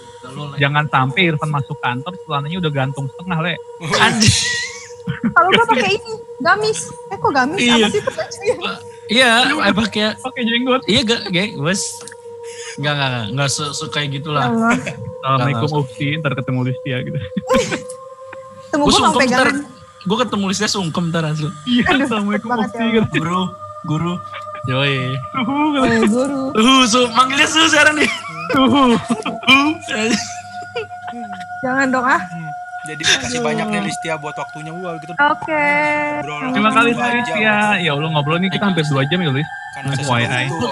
Jangan 0.58 0.84
sampai 0.90 1.30
Irfan 1.30 1.54
masuk 1.54 1.78
kantor 1.78 2.18
celananya 2.26 2.56
udah 2.58 2.72
gantung 2.74 3.06
setengah 3.06 3.38
Le. 3.38 3.54
Anjir. 4.02 4.34
Kalau 5.32 5.48
gue 5.50 5.66
pakai 5.68 5.90
ini 5.94 6.12
gamis 6.38 6.80
eh 7.08 7.16
kok 7.16 7.32
gamis 7.32 7.58
Iya. 7.58 7.86
apa 7.88 8.22
sih 8.28 8.48
Iya, 9.06 9.30
eh 9.50 9.74
pakai 9.74 10.16
Pakai 10.16 10.42
jenggot. 10.42 10.82
iya 10.86 11.00
gak, 11.02 11.28
gak, 11.28 11.58
bos. 11.58 11.82
Enggak, 12.78 12.92
enggak, 12.94 13.08
enggak, 13.08 13.26
enggak 13.28 13.48
se 13.50 13.64
suka 13.74 13.98
gitu 14.06 14.28
Ya 14.30 14.36
lah. 14.38 14.44
Allah. 14.48 14.72
Assalamualaikum 15.20 15.68
Ufsi, 15.78 16.06
ntar 16.16 16.32
ketemu 16.32 16.60
Listia 16.66 16.96
gitu. 17.02 17.18
tunggu 18.72 18.88
Gue 18.88 18.88
gue 18.88 18.96
mau 18.96 19.12
sungkem 19.12 19.20
ntar, 19.28 19.48
pegangan 19.52 19.56
gue 20.02 20.16
ketemu 20.18 20.44
listnya 20.48 20.70
sungkem 20.70 21.04
ntar 21.12 21.24
asli. 21.28 21.50
Iya, 21.68 21.84
Assalamualaikum 22.00 22.48
ya 22.48 22.66
gitu. 22.90 23.06
Guru, 23.20 23.40
guru. 23.84 24.14
Yoi. 24.66 24.96
Gitu. 25.12 25.78
eh 25.82 26.00
guru 26.06 26.40
Uh, 26.54 26.82
su, 26.86 27.00
manggilnya 27.12 27.46
su 27.46 27.60
sekarang 27.68 27.98
nih. 27.98 28.10
Tuh. 28.50 28.96
Uh. 29.44 29.70
jangan 31.62 31.86
dong 31.90 32.06
ah 32.06 32.22
jadi 32.82 32.98
makasih 33.00 33.40
banyak 33.40 33.66
nih 33.68 33.80
Listia 33.84 34.14
buat 34.16 34.34
waktunya 34.34 34.70
gua 34.70 34.98
gitu 34.98 35.12
oke 35.12 35.66
Obrolan 36.18 36.50
Terima 36.50 36.68
dua 36.68 36.82
kasih. 36.82 36.94
Listia. 37.14 37.56
Ya 37.78 37.90
Allah 37.92 38.10
ngobrol 38.10 38.38
nih 38.38 38.50
kita 38.50 38.64
hampir 38.64 38.82
2 38.84 39.06
jam 39.06 39.18
ya 39.18 39.30
Lis. 39.30 39.48
Tuh 39.72 39.80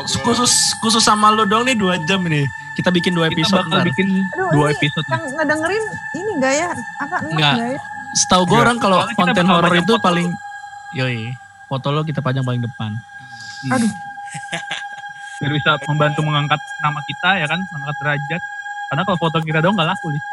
Khusus, 0.04 0.14
khusus 0.20 0.52
khusus 0.76 1.00
sama 1.00 1.30
lo 1.30 1.44
dong 1.44 1.64
nih 1.64 1.72
dua 1.72 1.96
jam 2.04 2.20
nih. 2.22 2.44
Kita 2.74 2.90
bikin 2.90 3.12
dua 3.12 3.26
Kita 3.26 3.36
episode 3.38 3.64
bakal 3.64 3.72
ntar. 3.72 3.86
bikin 3.86 4.08
Aduh, 4.28 4.48
dua 4.52 4.66
ini 4.66 4.76
episode 4.76 5.02
nih. 5.02 5.12
yang 5.12 5.24
ngedengerin 5.32 5.84
ini 6.12 6.30
enggak 6.34 6.54
ya 6.54 6.68
apa 6.98 7.16
enggak 7.24 7.54
ya 7.56 7.80
Setahu 8.12 8.42
gue 8.44 8.58
orang 8.58 8.76
kalau 8.76 8.98
kita 9.00 9.14
konten 9.16 9.44
bakal 9.44 9.54
horor 9.56 9.74
itu 9.76 9.94
foto. 9.94 10.02
paling 10.02 10.28
yoi. 10.92 11.18
Foto 11.64 11.88
lo 11.88 12.02
kita 12.02 12.18
pajang 12.20 12.42
paling 12.42 12.60
depan. 12.60 12.90
aduh 13.68 13.90
Biar 15.38 15.52
bisa 15.52 15.70
membantu 15.86 16.20
mengangkat 16.20 16.58
nama 16.80 17.00
kita 17.00 17.30
ya 17.38 17.46
kan, 17.46 17.60
mengangkat 17.64 17.96
derajat. 17.98 18.42
Karena 18.88 19.02
kalau 19.04 19.18
foto 19.18 19.36
kita 19.40 19.58
dong 19.58 19.72
nggak 19.72 19.88
laku 19.88 20.10
Lis. 20.10 20.24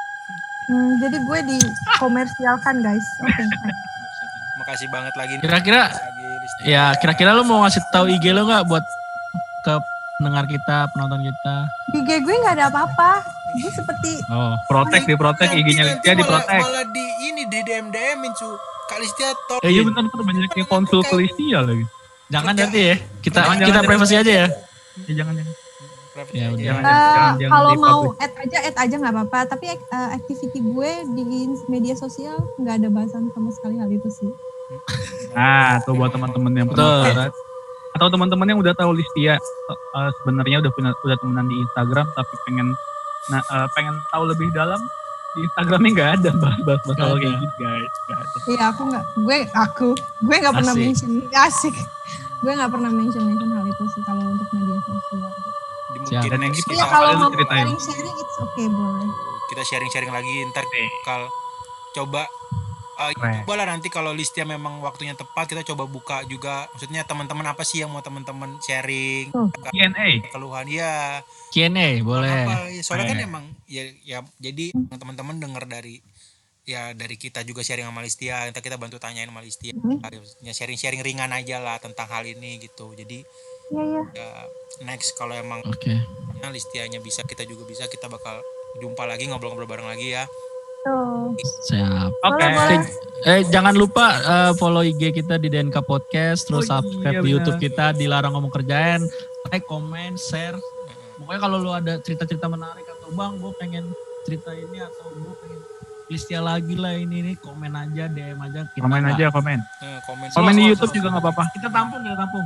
Hmm, 0.67 0.99
jadi 0.99 1.17
gue 1.17 1.39
dikomersialkan 1.47 2.75
guys 2.77 3.07
oke 3.23 3.43
makasih 4.57 4.87
banget 4.89 5.13
lagi 5.15 5.33
nih 5.33 5.41
Kira-kira 5.41 5.83
ya 6.61 6.91
kira-kira 6.93 7.31
lo 7.31 7.41
mau 7.41 7.63
ngasih 7.63 7.79
tahu 7.87 8.09
IG 8.09 8.25
lo 8.29 8.43
nggak 8.43 8.65
buat 8.65 8.83
ke 9.61 9.73
pendengar 10.17 10.43
kita, 10.45 10.89
penonton 10.91 11.21
kita? 11.21 11.55
IG 11.93 12.09
gue 12.19 12.35
nggak 12.37 12.55
ada 12.57 12.67
apa-apa 12.67 13.21
gue 13.53 13.69
seperti 13.69 14.19
Oh, 14.27 14.57
Protek 14.65 15.05
di 15.05 15.13
protek, 15.13 15.53
IG-nya 15.53 15.83
Listia 15.87 16.13
di 16.13 16.25
protek. 16.25 16.57
malah 16.57 16.83
di 16.85 17.05
ini 17.23 17.45
di 17.45 17.59
DM 17.61 17.87
DMin 17.87 18.33
cu 18.33 18.49
Kak 18.87 18.97
Listia 18.97 19.31
tol 19.45 19.59
Eh, 19.61 19.69
iya 19.69 19.83
bentar 19.83 20.03
bentar 20.03 20.19
banyak 20.21 20.51
yang 20.51 20.67
konsul 20.67 20.99
ke 21.01 21.15
Listia 21.15 21.59
lagi. 21.61 21.85
jangan 22.27 22.53
nanti 22.53 22.79
ya. 22.81 22.95
Kita 23.19 23.39
kita 23.55 23.79
privasi 23.81 24.15
aja 24.15 24.31
ya. 24.35 24.47
Ya 25.05 25.13
jangan 25.15 25.31
jangan. 25.33 25.53
Ya 26.33 26.47
udah. 26.53 26.63
Jangan, 26.63 26.83
jangan, 26.83 27.33
jangan 27.37 27.51
kalau 27.53 27.71
mau 27.77 27.99
add 28.17 28.33
aja 28.41 28.57
add 28.65 28.77
aja 28.77 28.95
nggak 28.97 29.13
apa-apa. 29.13 29.39
Tapi 29.53 29.65
eh, 29.77 30.09
activity 30.17 30.59
gue 30.61 30.91
di 31.13 31.23
media 31.69 31.93
sosial 31.93 32.37
nggak 32.57 32.75
ada 32.83 32.87
bahasan 32.89 33.29
sama 33.31 33.49
sekali 33.53 33.77
hal 33.77 33.89
itu 33.91 34.09
sih. 34.09 34.31
Nah, 35.31 35.79
tuh 35.85 35.95
buat 35.95 36.11
teman-teman 36.11 36.51
yang 36.51 36.67
penasaran 36.67 37.31
atau 37.97 38.13
teman-teman 38.13 38.45
yang 38.53 38.59
udah 38.61 38.77
tahu 38.77 38.93
Listia 38.93 39.41
eh, 39.41 40.09
sebenarnya 40.21 40.61
udah 40.61 40.71
punya 40.77 40.91
udah 40.93 41.17
temenan 41.17 41.49
di 41.49 41.57
Instagram 41.65 42.05
tapi 42.13 42.33
pengen 42.45 42.77
nah 43.33 43.41
eh, 43.41 43.67
pengen 43.73 43.97
tahu 44.13 44.29
lebih 44.29 44.53
dalam 44.53 44.77
di 45.33 45.45
Instagramnya 45.45 45.91
nggak 45.97 46.11
ada 46.21 46.29
bahas-bahas 46.37 46.81
masalah 46.85 47.17
kayak 47.17 47.35
gitu 47.41 47.55
guys. 47.61 47.93
Nggak 48.05 48.19
ada. 48.21 48.37
iya 48.49 48.63
aku 48.69 48.81
nggak 48.89 49.03
gue 49.17 49.37
aku 49.53 49.87
gue 49.97 50.35
nggak 50.45 50.55
pernah 50.55 50.73
mention 50.77 51.11
asik. 51.33 51.75
Gue 52.37 52.53
nggak 52.53 52.69
pernah 52.69 52.91
mention 52.93 53.23
mention 53.25 53.49
hal 53.49 53.65
itu 53.65 53.83
sih 53.97 54.01
kalau 54.05 54.23
untuk 54.29 54.47
media 54.53 54.77
sosial 54.85 55.29
Siap. 56.07 56.21
Dan 56.23 56.39
yang 56.39 56.41
next 56.47 56.59
gitu 56.59 56.71
Iya 56.71 56.79
kita, 56.79 56.89
kalau 56.89 57.09
mau 57.13 57.29
ceritain. 57.29 57.65
sharing 57.65 57.79
sharing 57.79 58.15
it's 58.15 58.37
okay 58.39 58.67
boleh 58.67 59.07
kita 59.47 59.61
sharing-sharing 59.63 60.11
lagi 60.11 60.33
ntar 60.47 60.65
kal 61.01 61.23
coba 61.93 62.27
eh, 62.99 63.11
Keren. 63.11 63.33
coba 63.39 63.53
lah 63.55 63.65
nanti 63.65 63.87
kalau 63.87 64.11
Listia 64.11 64.43
memang 64.43 64.79
waktunya 64.79 65.13
tepat 65.13 65.47
kita 65.47 65.63
coba 65.63 65.85
buka 65.85 66.25
juga 66.25 66.67
maksudnya 66.69 67.01
teman-teman 67.01 67.47
apa 67.47 67.61
sih 67.61 67.79
yang 67.79 67.89
mau 67.89 67.99
teman-teman 67.99 68.59
sharing 68.59 69.31
Oh. 69.31 69.47
Q&A. 69.65 70.27
keluhan 70.27 70.65
ya 70.65 71.23
Q&A 71.49 72.01
boleh. 72.01 72.43
apa 72.43 72.67
ya, 72.67 72.81
soalnya 72.81 73.07
kan 73.07 73.19
emang 73.21 73.43
ya 73.65 73.83
ya 74.03 74.19
jadi 74.35 74.71
teman-teman 74.73 75.37
dengar 75.37 75.63
dari 75.63 76.03
ya 76.63 76.91
dari 76.91 77.15
kita 77.15 77.41
juga 77.41 77.61
sharing 77.61 77.85
sama 77.85 78.01
Listia 78.01 78.43
nanti 78.43 78.59
kita 78.59 78.75
bantu 78.75 78.97
tanyain 78.97 79.25
sama 79.25 79.39
Listia 79.39 79.71
Hmm. 79.71 80.03
ya 80.41 80.51
sharing-sharing 80.51 80.99
ringan 80.99 81.31
aja 81.31 81.57
lah 81.57 81.77
tentang 81.77 82.05
hal 82.05 82.25
ini 82.25 82.59
gitu 82.59 82.91
jadi 82.91 83.23
iya 83.69 83.83
iya 83.85 84.01
ya 84.13 84.29
next 84.83 85.13
kalau 85.13 85.33
emang 85.33 85.59
Oke. 85.63 85.91
ya, 86.33 86.47
Listianya 86.47 86.99
bisa 86.99 87.21
kita 87.21 87.43
juga 87.43 87.63
bisa 87.63 87.85
kita 87.85 88.07
bakal 88.07 88.39
jumpa 88.77 89.03
lagi 89.03 89.25
ngobrol-ngobrol 89.25 89.67
bareng 89.67 89.87
lagi 89.87 90.13
ya 90.13 90.23
tuh 90.79 91.33
Siap. 91.65 92.11
Oke. 92.21 92.37
boleh 92.37 92.53
boleh 92.53 92.79
Eh 93.25 93.41
jangan 93.45 93.73
lupa 93.73 94.05
eh, 94.15 94.51
follow 94.53 94.79
IG 94.81 95.11
kita 95.11 95.35
di 95.35 95.49
DNK 95.49 95.81
Podcast, 95.81 96.45
terus 96.45 96.69
Oh, 96.69 96.79
subscribe 96.79 97.17
iya, 97.17 97.19
di. 97.19 97.31
YouTube 97.33 97.57
kita 97.57 97.91
dilarang 97.91 98.31
ngomong 98.31 98.53
kerjaan, 98.53 99.01
like, 99.47 99.65
comment, 99.65 100.15
share. 100.15 100.53
Pokoknya 101.17 101.41
kalau 101.41 101.57
lu 101.57 101.71
ada 101.71 101.97
cerita-cerita 101.97 102.45
menarik 102.45 102.85
atau 102.87 103.09
bang, 103.09 103.35
gue 103.35 103.51
pengen 103.57 103.83
cerita 104.21 104.53
ini 104.53 104.79
atau 104.79 105.09
gue 105.09 105.33
pengen 105.35 105.59
listia 106.07 106.39
lagi 106.39 106.77
lah 106.77 106.93
ini 106.93 107.25
nih, 107.25 107.35
komen 107.37 107.73
aja, 107.73 108.05
DM 108.07 108.37
aja. 108.39 108.61
Kita 108.69 108.85
Komen 108.85 109.01
nggak- 109.01 109.17
aja 109.17 109.25
komen. 109.27 109.59
Eh, 109.59 109.99
komen 110.05 110.27
Komen 110.29 110.51
di 110.51 110.61
Slow, 110.61 110.69
YouTube 110.69 110.87
slow, 110.87 110.95
juga 110.95 111.07
nggak 111.09 111.23
apa-apa. 111.25 111.43
Kita 111.51 111.67
tampung, 111.67 111.99
kita 111.99 112.15
tampung, 112.15 112.45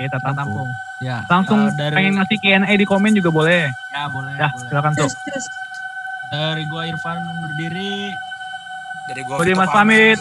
Oke, 0.00 0.08
kita 0.08 0.16
kita 0.16 0.32
tampung. 0.32 0.64
tampung. 0.64 0.70
Ya. 1.04 1.16
Langsung 1.28 1.60
eh, 1.60 1.72
dari 1.76 1.92
pengen 1.94 2.12
ngasih 2.16 2.36
Q&A 2.40 2.72
di 2.72 2.86
komen 2.88 3.12
juga 3.12 3.28
boleh. 3.28 3.68
ya 3.92 4.08
boleh. 4.08 4.32
Ya, 4.32 4.48
boleh. 4.48 4.64
silakan 4.64 4.92
tuh. 4.96 5.04
terus 5.04 5.14
terus 5.28 5.44
Dari 6.30 6.62
gua 6.64 6.82
Irfan 6.88 7.20
undur 7.20 7.52
diri. 7.52 8.16
dari 9.04 9.20
gua 9.26 9.36
Budi 9.36 9.52
Vito 9.52 9.60
Mas 9.60 9.68
pamit. 9.68 10.16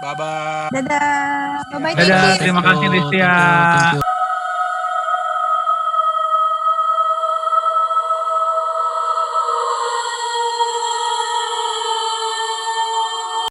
bye 0.00 0.14
bye 0.14 0.72
dadah 0.72 1.60
bye 1.68 1.78
bye 1.78 1.92
Dadah, 1.94 2.32
terima 2.40 2.62
kasih 2.64 2.88
Thank 2.88 2.96
you, 3.12 3.20
Listia. 3.20 4.21